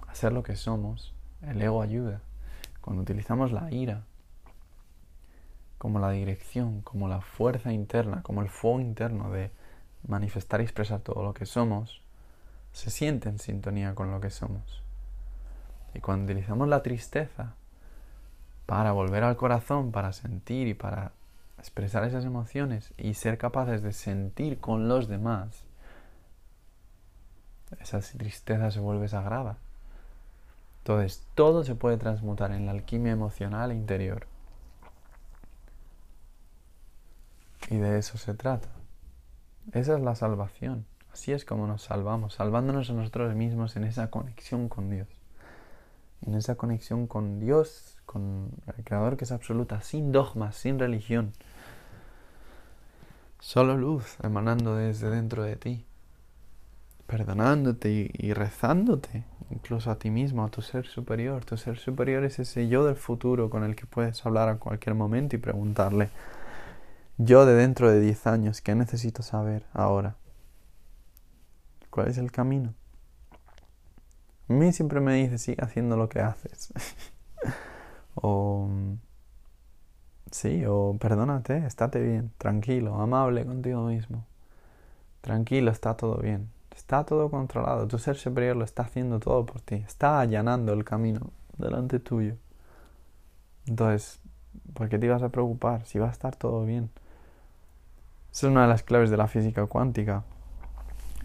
a 0.07 0.15
ser 0.15 0.31
lo 0.31 0.43
que 0.43 0.55
somos, 0.55 1.13
el 1.41 1.61
ego 1.61 1.81
ayuda. 1.81 2.21
Cuando 2.79 3.01
utilizamos 3.01 3.51
la 3.51 3.69
ira 3.69 4.03
como 5.77 5.99
la 5.99 6.11
dirección, 6.11 6.79
como 6.83 7.09
la 7.09 7.19
fuerza 7.19 7.73
interna, 7.73 8.23
como 8.23 8.41
el 8.41 8.47
fuego 8.47 8.79
interno 8.79 9.29
de 9.29 9.51
manifestar 10.07 10.61
y 10.61 10.63
expresar 10.63 11.01
todo 11.01 11.21
lo 11.21 11.33
que 11.33 11.45
somos, 11.45 12.01
se 12.71 12.91
siente 12.91 13.27
en 13.27 13.39
sintonía 13.39 13.93
con 13.93 14.09
lo 14.09 14.21
que 14.21 14.29
somos. 14.29 14.81
Y 15.93 15.99
cuando 15.99 16.31
utilizamos 16.31 16.69
la 16.69 16.81
tristeza 16.81 17.55
para 18.65 18.93
volver 18.93 19.25
al 19.25 19.35
corazón, 19.35 19.91
para 19.91 20.13
sentir 20.13 20.69
y 20.69 20.75
para 20.75 21.11
expresar 21.63 22.03
esas 22.03 22.25
emociones 22.25 22.93
y 22.97 23.13
ser 23.13 23.37
capaces 23.37 23.81
de 23.83 23.93
sentir 23.93 24.59
con 24.59 24.89
los 24.89 25.07
demás, 25.07 25.63
esa 27.79 28.01
tristeza 28.01 28.69
se 28.69 28.81
vuelve 28.81 29.07
sagrada. 29.07 29.55
Entonces, 30.79 31.25
todo 31.35 31.63
se 31.63 31.75
puede 31.75 31.95
transmutar 31.95 32.51
en 32.51 32.65
la 32.65 32.73
alquimia 32.73 33.13
emocional 33.13 33.71
interior. 33.71 34.27
Y 37.69 37.77
de 37.77 37.97
eso 37.97 38.17
se 38.17 38.33
trata. 38.33 38.67
Esa 39.71 39.95
es 39.95 40.01
la 40.01 40.15
salvación. 40.15 40.85
Así 41.13 41.31
es 41.31 41.45
como 41.45 41.65
nos 41.65 41.83
salvamos, 41.83 42.33
salvándonos 42.33 42.89
a 42.89 42.93
nosotros 42.93 43.33
mismos 43.35 43.77
en 43.77 43.85
esa 43.85 44.09
conexión 44.09 44.67
con 44.67 44.89
Dios 44.89 45.07
en 46.25 46.35
esa 46.35 46.55
conexión 46.55 47.07
con 47.07 47.39
Dios, 47.39 47.97
con 48.05 48.51
el 48.77 48.83
Creador 48.83 49.17
que 49.17 49.25
es 49.25 49.31
absoluta, 49.31 49.81
sin 49.81 50.11
dogmas, 50.11 50.55
sin 50.55 50.79
religión. 50.79 51.33
Solo 53.43 53.75
luz 53.77 54.15
emanando 54.23 54.77
desde 54.77 55.09
dentro 55.09 55.43
de 55.43 55.57
ti, 55.57 55.85
perdonándote 57.05 58.09
y, 58.13 58.31
rezándote, 58.31 59.25
incluso 59.49 59.91
a 59.91 59.99
ti 59.99 60.09
mismo, 60.11 60.45
a 60.45 60.49
tu 60.49 60.61
ser 60.61 60.87
superior. 60.87 61.43
Tu 61.43 61.57
ser 61.57 61.77
superior 61.77 62.23
es 62.23 62.39
ese 62.39 62.69
yo 62.69 62.85
del 62.85 62.95
futuro 62.95 63.49
con 63.49 63.65
el 63.65 63.75
que 63.75 63.85
puedes 63.85 64.25
hablar 64.25 64.47
a 64.47 64.59
cualquier 64.59 64.95
momento 64.95 65.35
y 65.35 65.39
preguntarle, 65.39 66.09
yo 67.17 67.45
de 67.45 67.53
dentro 67.53 67.91
de 67.91 67.99
10 67.99 68.27
años, 68.27 68.61
¿qué 68.61 68.75
necesito 68.75 69.23
saber 69.23 69.65
ahora? 69.73 70.15
¿Cuál 71.89 72.07
es 72.07 72.17
el 72.17 72.31
camino? 72.31 72.73
A 74.47 74.53
mí 74.53 74.71
siempre 74.71 75.01
me 75.01 75.15
dice, 75.15 75.37
sigue 75.37 75.61
haciendo 75.61 75.97
lo 75.97 76.07
que 76.07 76.21
haces. 76.21 76.71
o... 78.15 78.69
Sí, 80.31 80.63
o 80.67 80.97
perdónate, 80.99 81.65
estate 81.65 82.01
bien, 82.01 82.31
tranquilo, 82.37 82.99
amable 82.99 83.45
contigo 83.45 83.83
mismo. 83.83 84.25
Tranquilo, 85.21 85.71
está 85.71 85.95
todo 85.95 86.17
bien. 86.17 86.49
Está 86.75 87.05
todo 87.05 87.29
controlado. 87.29 87.87
Tu 87.87 87.99
ser 87.99 88.17
superior 88.17 88.55
lo 88.55 88.65
está 88.65 88.83
haciendo 88.83 89.19
todo 89.19 89.45
por 89.45 89.61
ti. 89.61 89.75
Está 89.75 90.19
allanando 90.19 90.73
el 90.73 90.83
camino 90.83 91.29
delante 91.57 91.99
tuyo. 91.99 92.35
Entonces, 93.67 94.19
¿por 94.73 94.89
qué 94.89 94.97
te 94.97 95.05
ibas 95.05 95.21
a 95.23 95.29
preocupar? 95.29 95.85
Si 95.85 95.99
va 95.99 96.07
a 96.07 96.11
estar 96.11 96.35
todo 96.35 96.65
bien. 96.65 96.89
Esa 98.31 98.47
es 98.47 98.51
una 98.51 98.63
de 98.63 98.67
las 98.69 98.83
claves 98.83 99.11
de 99.11 99.17
la 99.17 99.27
física 99.27 99.65
cuántica. 99.67 100.23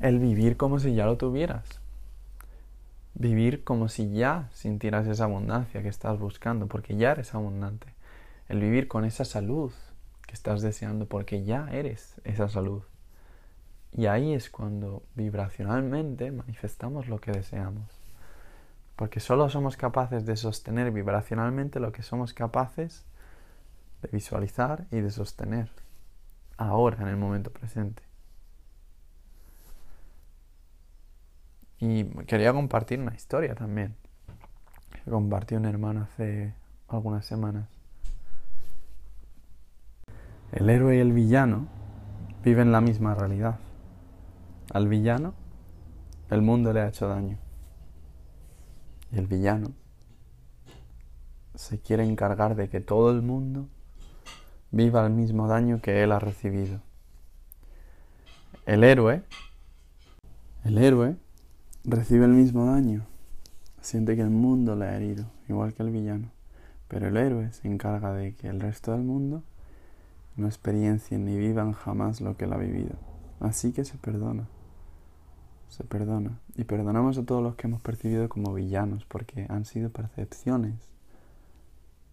El 0.01 0.19
vivir 0.19 0.57
como 0.57 0.79
si 0.79 0.95
ya 0.95 1.07
lo 1.07 1.17
tuvieras 1.17 1.81
vivir 3.19 3.65
como 3.65 3.89
si 3.89 4.11
ya 4.11 4.49
sintieras 4.53 5.07
esa 5.07 5.25
abundancia 5.25 5.83
que 5.83 5.89
estás 5.89 6.19
buscando, 6.19 6.67
porque 6.67 6.97
ya 6.97 7.11
eres 7.13 7.35
abundante. 7.35 7.89
El 8.49 8.61
vivir 8.61 8.89
con 8.89 9.05
esa 9.05 9.25
salud 9.25 9.73
que 10.27 10.35
estás 10.35 10.63
deseando, 10.63 11.07
porque 11.07 11.45
ya 11.45 11.69
eres 11.71 12.21
esa 12.25 12.49
salud. 12.49 12.83
Y 13.93 14.07
ahí 14.07 14.35
es 14.35 14.51
cuando 14.51 15.03
vibracionalmente 15.15 16.31
manifestamos 16.31 17.09
lo 17.09 17.21
que 17.21 17.33
deseamos. 17.33 17.99
Porque 18.97 19.21
solo 19.21 19.49
somos 19.49 19.77
capaces 19.77 20.27
de 20.27 20.37
sostener 20.37 20.91
vibracionalmente 20.91 21.81
lo 21.81 21.93
que 21.93 22.03
somos 22.03 22.35
capaces 22.35 23.05
de 24.03 24.09
visualizar 24.13 24.87
y 24.91 25.01
de 25.01 25.11
sostener 25.11 25.71
ahora, 26.57 27.03
en 27.03 27.09
el 27.09 27.17
momento 27.17 27.51
presente. 27.51 28.03
Y 31.81 32.05
quería 32.27 32.53
compartir 32.53 32.99
una 32.99 33.15
historia 33.15 33.55
también. 33.55 33.95
Que 34.91 35.11
compartió 35.11 35.57
un 35.59 35.65
hermano 35.65 36.03
hace 36.03 36.53
algunas 36.89 37.25
semanas. 37.25 37.78
El 40.53 40.71
héroe 40.71 40.97
y 40.97 41.01
el 41.01 41.13
villano 41.13 41.67
viven 42.43 42.73
la 42.73 42.81
misma 42.81 43.15
realidad. 43.15 43.59
Al 44.73 44.89
villano, 44.89 45.35
el 46.31 46.41
mundo 46.41 46.73
le 46.73 46.81
ha 46.81 46.89
hecho 46.89 47.07
daño. 47.07 47.39
Y 49.13 49.19
el 49.19 49.27
villano 49.27 49.73
se 51.55 51.81
quiere 51.81 52.05
encargar 52.05 52.55
de 52.55 52.69
que 52.69 52.81
todo 52.81 53.11
el 53.11 53.21
mundo 53.21 53.69
viva 54.71 55.05
el 55.05 55.13
mismo 55.13 55.49
daño 55.49 55.81
que 55.83 56.03
él 56.03 56.13
ha 56.13 56.19
recibido. 56.19 56.81
El 58.65 58.85
héroe, 58.85 59.23
el 60.65 60.79
héroe 60.79 61.17
recibe 61.85 62.25
el 62.25 62.33
mismo 62.33 62.67
daño. 62.67 63.07
Siente 63.81 64.17
que 64.17 64.23
el 64.23 64.31
mundo 64.31 64.77
le 64.77 64.87
ha 64.87 64.97
herido, 64.97 65.27
igual 65.49 65.75
que 65.75 65.83
el 65.83 65.91
villano. 65.91 66.31
Pero 66.89 67.09
el 67.09 67.17
héroe 67.17 67.53
se 67.53 67.69
encarga 67.69 68.13
de 68.13 68.35
que 68.35 68.49
el 68.49 68.61
resto 68.61 68.93
del 68.93 69.03
mundo 69.03 69.43
no 70.39 70.47
experiencien 70.47 71.25
ni 71.25 71.37
vivan 71.37 71.73
jamás 71.73 72.21
lo 72.21 72.37
que 72.37 72.45
él 72.45 72.53
ha 72.53 72.57
vivido. 72.57 72.97
Así 73.41 73.73
que 73.73 73.85
se 73.85 73.99
perdona. 73.99 74.49
se 75.69 75.85
perdona. 75.85 76.41
Y 76.57 76.65
perdonamos 76.65 77.19
a 77.19 77.25
todos 77.25 77.43
los 77.43 77.57
que 77.57 77.67
hemos 77.67 77.83
percibido 77.83 78.29
como 78.29 78.55
villanos, 78.55 79.05
porque 79.05 79.47
han 79.49 79.65
sido 79.65 79.91
percepciones 79.91 80.75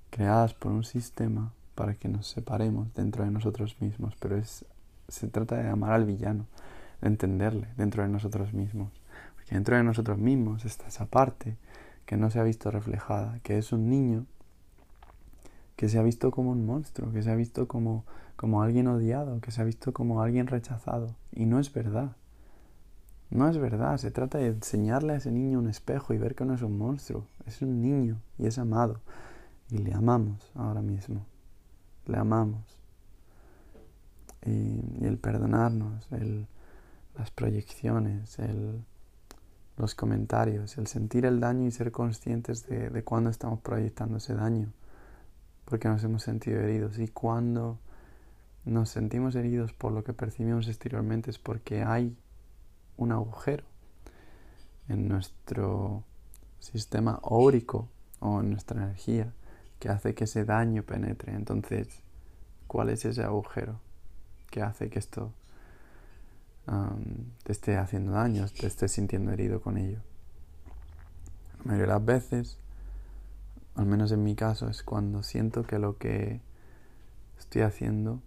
creadas 0.09 0.53
por 0.53 0.71
un 0.71 0.83
sistema 0.83 1.53
para 1.73 1.93
que 1.95 2.09
nos 2.09 2.27
separemos 2.27 2.93
dentro 2.93 3.23
de 3.23 3.31
nosotros 3.31 3.77
mismos. 3.79 4.15
Pero 4.19 4.37
es, 4.37 4.65
se 5.07 5.27
trata 5.27 5.55
de 5.57 5.69
amar 5.69 5.93
al 5.93 6.05
villano, 6.05 6.47
de 7.01 7.07
entenderle 7.07 7.69
dentro 7.77 8.03
de 8.03 8.09
nosotros 8.09 8.53
mismos. 8.53 8.91
Porque 9.35 9.55
dentro 9.55 9.77
de 9.77 9.83
nosotros 9.83 10.17
mismos 10.17 10.65
está 10.65 10.87
esa 10.87 11.05
parte 11.05 11.57
que 12.05 12.17
no 12.17 12.29
se 12.29 12.39
ha 12.39 12.43
visto 12.43 12.71
reflejada, 12.71 13.39
que 13.43 13.57
es 13.57 13.71
un 13.71 13.89
niño 13.89 14.25
que 15.75 15.89
se 15.89 15.99
ha 15.99 16.03
visto 16.03 16.31
como 16.31 16.51
un 16.51 16.65
monstruo, 16.65 17.11
que 17.11 17.21
se 17.21 17.31
ha 17.31 17.35
visto 17.35 17.67
como, 17.67 18.05
como 18.35 18.61
alguien 18.61 18.87
odiado, 18.87 19.41
que 19.41 19.51
se 19.51 19.61
ha 19.61 19.65
visto 19.65 19.93
como 19.93 20.21
alguien 20.21 20.47
rechazado. 20.47 21.15
Y 21.31 21.45
no 21.45 21.59
es 21.59 21.73
verdad. 21.73 22.15
No 23.29 23.49
es 23.49 23.57
verdad, 23.57 23.97
se 23.97 24.11
trata 24.11 24.37
de 24.37 24.47
enseñarle 24.47 25.13
a 25.13 25.15
ese 25.17 25.31
niño 25.31 25.59
un 25.59 25.67
espejo 25.67 26.13
y 26.13 26.17
ver 26.17 26.35
que 26.35 26.45
no 26.45 26.53
es 26.53 26.61
un 26.61 26.77
monstruo, 26.77 27.25
es 27.45 27.61
un 27.61 27.81
niño 27.81 28.21
y 28.37 28.45
es 28.45 28.57
amado. 28.59 29.01
Y 29.69 29.79
le 29.79 29.93
amamos 29.93 30.51
ahora 30.53 30.81
mismo, 30.81 31.25
le 32.05 32.17
amamos. 32.17 32.63
Y, 34.45 35.03
el 35.03 35.17
perdonarnos, 35.17 36.07
el, 36.11 36.47
las 37.17 37.31
proyecciones, 37.31 38.37
el, 38.37 38.85
los 39.75 39.95
comentarios, 39.95 40.77
el 40.77 40.85
sentir 40.85 41.25
el 41.25 41.39
daño 41.39 41.65
y 41.65 41.71
ser 41.71 41.91
conscientes 41.91 42.67
de, 42.67 42.89
de 42.89 43.03
cuándo 43.03 43.31
estamos 43.31 43.59
proyectando 43.59 44.17
ese 44.17 44.35
daño, 44.35 44.71
porque 45.65 45.87
nos 45.87 46.03
hemos 46.03 46.23
sentido 46.23 46.61
heridos. 46.61 46.99
Y 46.99 47.07
cuando 47.07 47.79
nos 48.63 48.89
sentimos 48.89 49.35
heridos 49.35 49.73
por 49.73 49.91
lo 49.91 50.03
que 50.03 50.13
percibimos 50.13 50.67
exteriormente 50.67 51.29
es 51.29 51.39
porque 51.39 51.83
hay 51.83 52.15
un 52.97 53.11
agujero 53.11 53.63
en 54.87 55.07
nuestro 55.07 56.03
sistema 56.59 57.19
órico 57.21 57.87
o 58.19 58.39
en 58.39 58.51
nuestra 58.51 58.81
energía 58.81 59.31
que 59.79 59.89
hace 59.89 60.15
que 60.15 60.23
ese 60.23 60.45
daño 60.45 60.83
penetre. 60.83 61.33
Entonces, 61.33 62.01
¿cuál 62.67 62.89
es 62.89 63.05
ese 63.05 63.23
agujero 63.23 63.79
que 64.49 64.61
hace 64.61 64.89
que 64.89 64.99
esto 64.99 65.31
te 67.43 67.51
esté 67.51 67.77
haciendo 67.77 68.13
daño, 68.13 68.47
te 68.47 68.65
estés 68.65 68.91
sintiendo 68.91 69.31
herido 69.31 69.61
con 69.61 69.77
ello? 69.77 69.99
La 71.59 71.65
mayoría 71.65 71.93
de 71.93 71.99
las 71.99 72.05
veces, 72.05 72.57
al 73.75 73.85
menos 73.85 74.11
en 74.11 74.23
mi 74.23 74.35
caso, 74.35 74.69
es 74.69 74.83
cuando 74.83 75.23
siento 75.23 75.63
que 75.63 75.79
lo 75.79 75.97
que 75.97 76.41
estoy 77.39 77.63
haciendo 77.63 78.21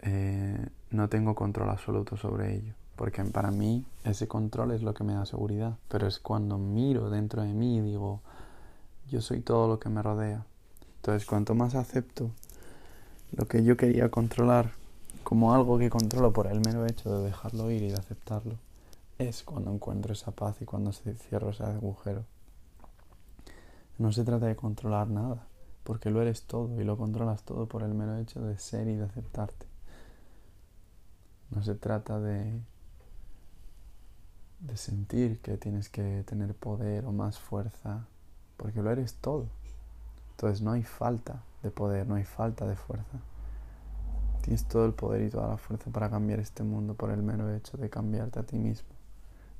eh, 0.00 0.66
no 0.90 1.08
tengo 1.08 1.34
control 1.34 1.70
absoluto 1.70 2.16
sobre 2.16 2.56
ello 2.56 2.74
porque 3.00 3.24
para 3.24 3.50
mí 3.50 3.86
ese 4.04 4.28
control 4.28 4.72
es 4.72 4.82
lo 4.82 4.92
que 4.92 5.04
me 5.04 5.14
da 5.14 5.24
seguridad, 5.24 5.78
pero 5.88 6.06
es 6.06 6.18
cuando 6.18 6.58
miro 6.58 7.08
dentro 7.08 7.40
de 7.40 7.54
mí 7.54 7.78
y 7.78 7.80
digo, 7.80 8.20
yo 9.08 9.22
soy 9.22 9.40
todo 9.40 9.68
lo 9.68 9.80
que 9.80 9.88
me 9.88 10.02
rodea. 10.02 10.44
Entonces, 10.96 11.26
cuanto 11.26 11.54
más 11.54 11.74
acepto 11.74 12.30
lo 13.32 13.46
que 13.46 13.64
yo 13.64 13.78
quería 13.78 14.10
controlar 14.10 14.72
como 15.24 15.54
algo 15.54 15.78
que 15.78 15.88
controlo 15.88 16.34
por 16.34 16.46
el 16.46 16.60
mero 16.60 16.84
hecho 16.84 17.08
de 17.16 17.24
dejarlo 17.24 17.70
ir 17.70 17.84
y 17.84 17.88
de 17.88 17.94
aceptarlo, 17.94 18.56
es 19.16 19.44
cuando 19.44 19.72
encuentro 19.72 20.12
esa 20.12 20.32
paz 20.32 20.60
y 20.60 20.66
cuando 20.66 20.92
se 20.92 21.14
cierra 21.14 21.52
ese 21.52 21.64
agujero. 21.64 22.26
No 24.00 24.10
se 24.12 24.24
trata 24.24 24.46
de 24.46 24.56
controlar 24.56 25.08
nada, 25.08 25.46
porque 25.84 26.10
lo 26.10 26.20
eres 26.22 26.44
todo 26.44 26.80
y 26.80 26.84
lo 26.84 26.96
controlas 26.96 27.44
todo 27.44 27.66
por 27.66 27.82
el 27.82 27.94
mero 27.94 28.16
hecho 28.16 28.40
de 28.40 28.58
ser 28.58 28.88
y 28.88 28.96
de 28.96 29.04
aceptarte. 29.04 29.66
No 31.50 31.62
se 31.62 31.74
trata 31.74 32.18
de 32.18 32.62
de 34.60 34.76
sentir 34.76 35.40
que 35.40 35.56
tienes 35.56 35.88
que 35.88 36.22
tener 36.26 36.54
poder 36.54 37.06
o 37.06 37.12
más 37.12 37.38
fuerza, 37.38 38.06
porque 38.56 38.82
lo 38.82 38.90
eres 38.90 39.14
todo. 39.14 39.46
Entonces 40.32 40.62
no 40.62 40.72
hay 40.72 40.82
falta 40.82 41.42
de 41.62 41.70
poder, 41.70 42.06
no 42.06 42.14
hay 42.14 42.24
falta 42.24 42.66
de 42.66 42.76
fuerza. 42.76 43.18
Tienes 44.42 44.64
todo 44.64 44.86
el 44.86 44.92
poder 44.92 45.22
y 45.22 45.30
toda 45.30 45.48
la 45.48 45.56
fuerza 45.56 45.90
para 45.90 46.10
cambiar 46.10 46.40
este 46.40 46.62
mundo 46.62 46.94
por 46.94 47.10
el 47.10 47.22
mero 47.22 47.54
hecho 47.54 47.76
de 47.76 47.90
cambiarte 47.90 48.38
a 48.38 48.42
ti 48.42 48.56
mismo. 48.56 48.88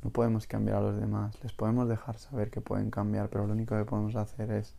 No 0.03 0.11
podemos 0.11 0.47
cambiar 0.47 0.79
a 0.79 0.81
los 0.81 1.01
demás, 1.01 1.37
les 1.43 1.53
podemos 1.53 1.89
dejar 1.89 2.19
saber 2.19 2.51
que 2.51 2.61
pueden 2.61 2.91
cambiar, 2.91 3.29
pero 3.29 3.47
lo 3.47 3.53
único 3.53 3.77
que 3.77 3.85
podemos 3.85 4.17
hacer 4.17 4.51
es 4.51 4.75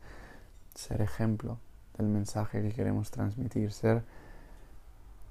ser 0.73 1.01
ejemplo 1.01 1.59
del 1.97 2.07
mensaje 2.07 2.61
que 2.61 2.73
queremos 2.73 3.11
transmitir, 3.11 3.71
ser 3.71 4.03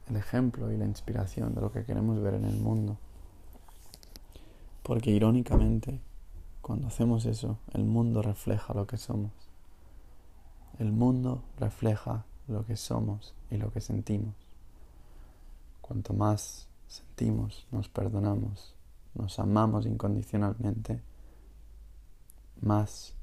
el 0.09 0.17
ejemplo 0.17 0.71
y 0.73 0.77
la 0.77 0.85
inspiración 0.85 1.55
de 1.55 1.61
lo 1.61 1.73
que 1.73 1.85
queremos 1.85 2.21
ver 2.21 2.35
en 2.35 2.45
el 2.45 2.57
mundo. 2.57 2.99
Porque 4.83 5.11
irónicamente, 5.11 6.01
cuando 6.61 6.89
hacemos 6.89 7.27
eso, 7.27 7.59
el 7.73 7.85
mundo 7.85 8.23
refleja 8.23 8.75
lo 8.75 8.87
que 8.87 8.97
somos. 8.97 9.33
El 10.79 10.93
mundo 10.93 11.43
refleja 11.59 12.25
lo 12.49 12.65
que 12.65 12.77
somos 12.77 13.35
y 13.51 13.57
lo 13.57 13.73
que 13.73 13.81
sentimos. 13.81 14.35
Cuanto 15.81 16.13
más 16.13 16.69
sentimos, 16.89 17.67
nos 17.71 17.89
perdonamos, 17.89 18.75
nos 19.15 19.39
amamos 19.39 19.87
incondicionalmente, 19.87 21.03
más 22.61 23.15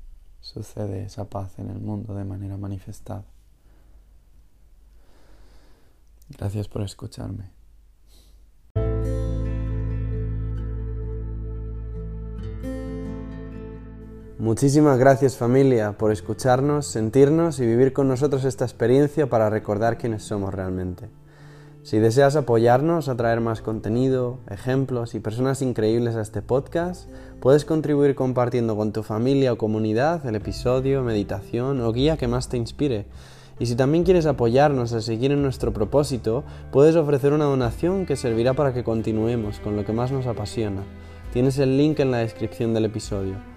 sucede 0.42 1.04
esa 1.04 1.26
paz 1.26 1.60
en 1.60 1.70
el 1.70 1.80
mundo 1.80 2.14
de 2.14 2.24
manera 2.24 2.58
manifestada. 2.58 3.26
Gracias 6.30 6.68
por 6.68 6.82
escucharme. 6.82 7.58
Muchísimas 14.40 15.00
gracias 15.00 15.36
familia 15.36 15.98
por 15.98 16.12
escucharnos, 16.12 16.86
sentirnos 16.86 17.60
y 17.60 17.66
vivir 17.66 17.92
con 17.92 18.08
nosotros 18.08 18.46
esta 18.46 18.66
experiencia 18.66 19.28
para 19.28 19.50
recordar 19.50 19.98
quiénes 19.98 20.24
somos 20.24 20.54
realmente. 20.54 21.10
Si 21.88 22.00
deseas 22.00 22.36
apoyarnos 22.36 23.08
a 23.08 23.16
traer 23.16 23.40
más 23.40 23.62
contenido, 23.62 24.40
ejemplos 24.50 25.16
y 25.16 25.22
personas 25.22 25.62
increíbles 25.62 26.18
a 26.18 26.22
este 26.22 26.42
podcast, 26.42 27.10
puedes 27.40 27.64
contribuir 27.64 28.14
compartiendo 28.14 28.76
con 28.76 28.92
tu 28.92 29.04
familia 29.04 29.54
o 29.54 29.58
comunidad 29.58 30.26
el 30.26 30.36
episodio, 30.36 31.02
meditación 31.02 31.80
o 31.80 31.94
guía 31.94 32.18
que 32.18 32.28
más 32.28 32.50
te 32.50 32.58
inspire. 32.58 33.06
Y 33.58 33.68
si 33.68 33.78
también 33.78 34.04
quieres 34.04 34.26
apoyarnos 34.26 34.92
a 34.92 35.00
seguir 35.00 35.32
en 35.32 35.42
nuestro 35.42 35.72
propósito, 35.72 36.44
puedes 36.74 36.98
ofrecer 36.98 37.32
una 37.32 37.46
donación 37.46 38.06
que 38.06 38.18
servirá 38.18 38.54
para 38.54 38.74
que 38.74 38.84
continuemos 38.84 39.62
con 39.62 39.78
lo 39.78 39.86
que 39.86 39.94
más 39.94 40.12
nos 40.12 40.28
apasiona. 40.28 40.84
Tienes 41.32 41.58
el 41.58 41.78
link 41.78 42.02
en 42.02 42.12
la 42.12 42.18
descripción 42.18 42.74
del 42.74 42.84
episodio. 42.84 43.57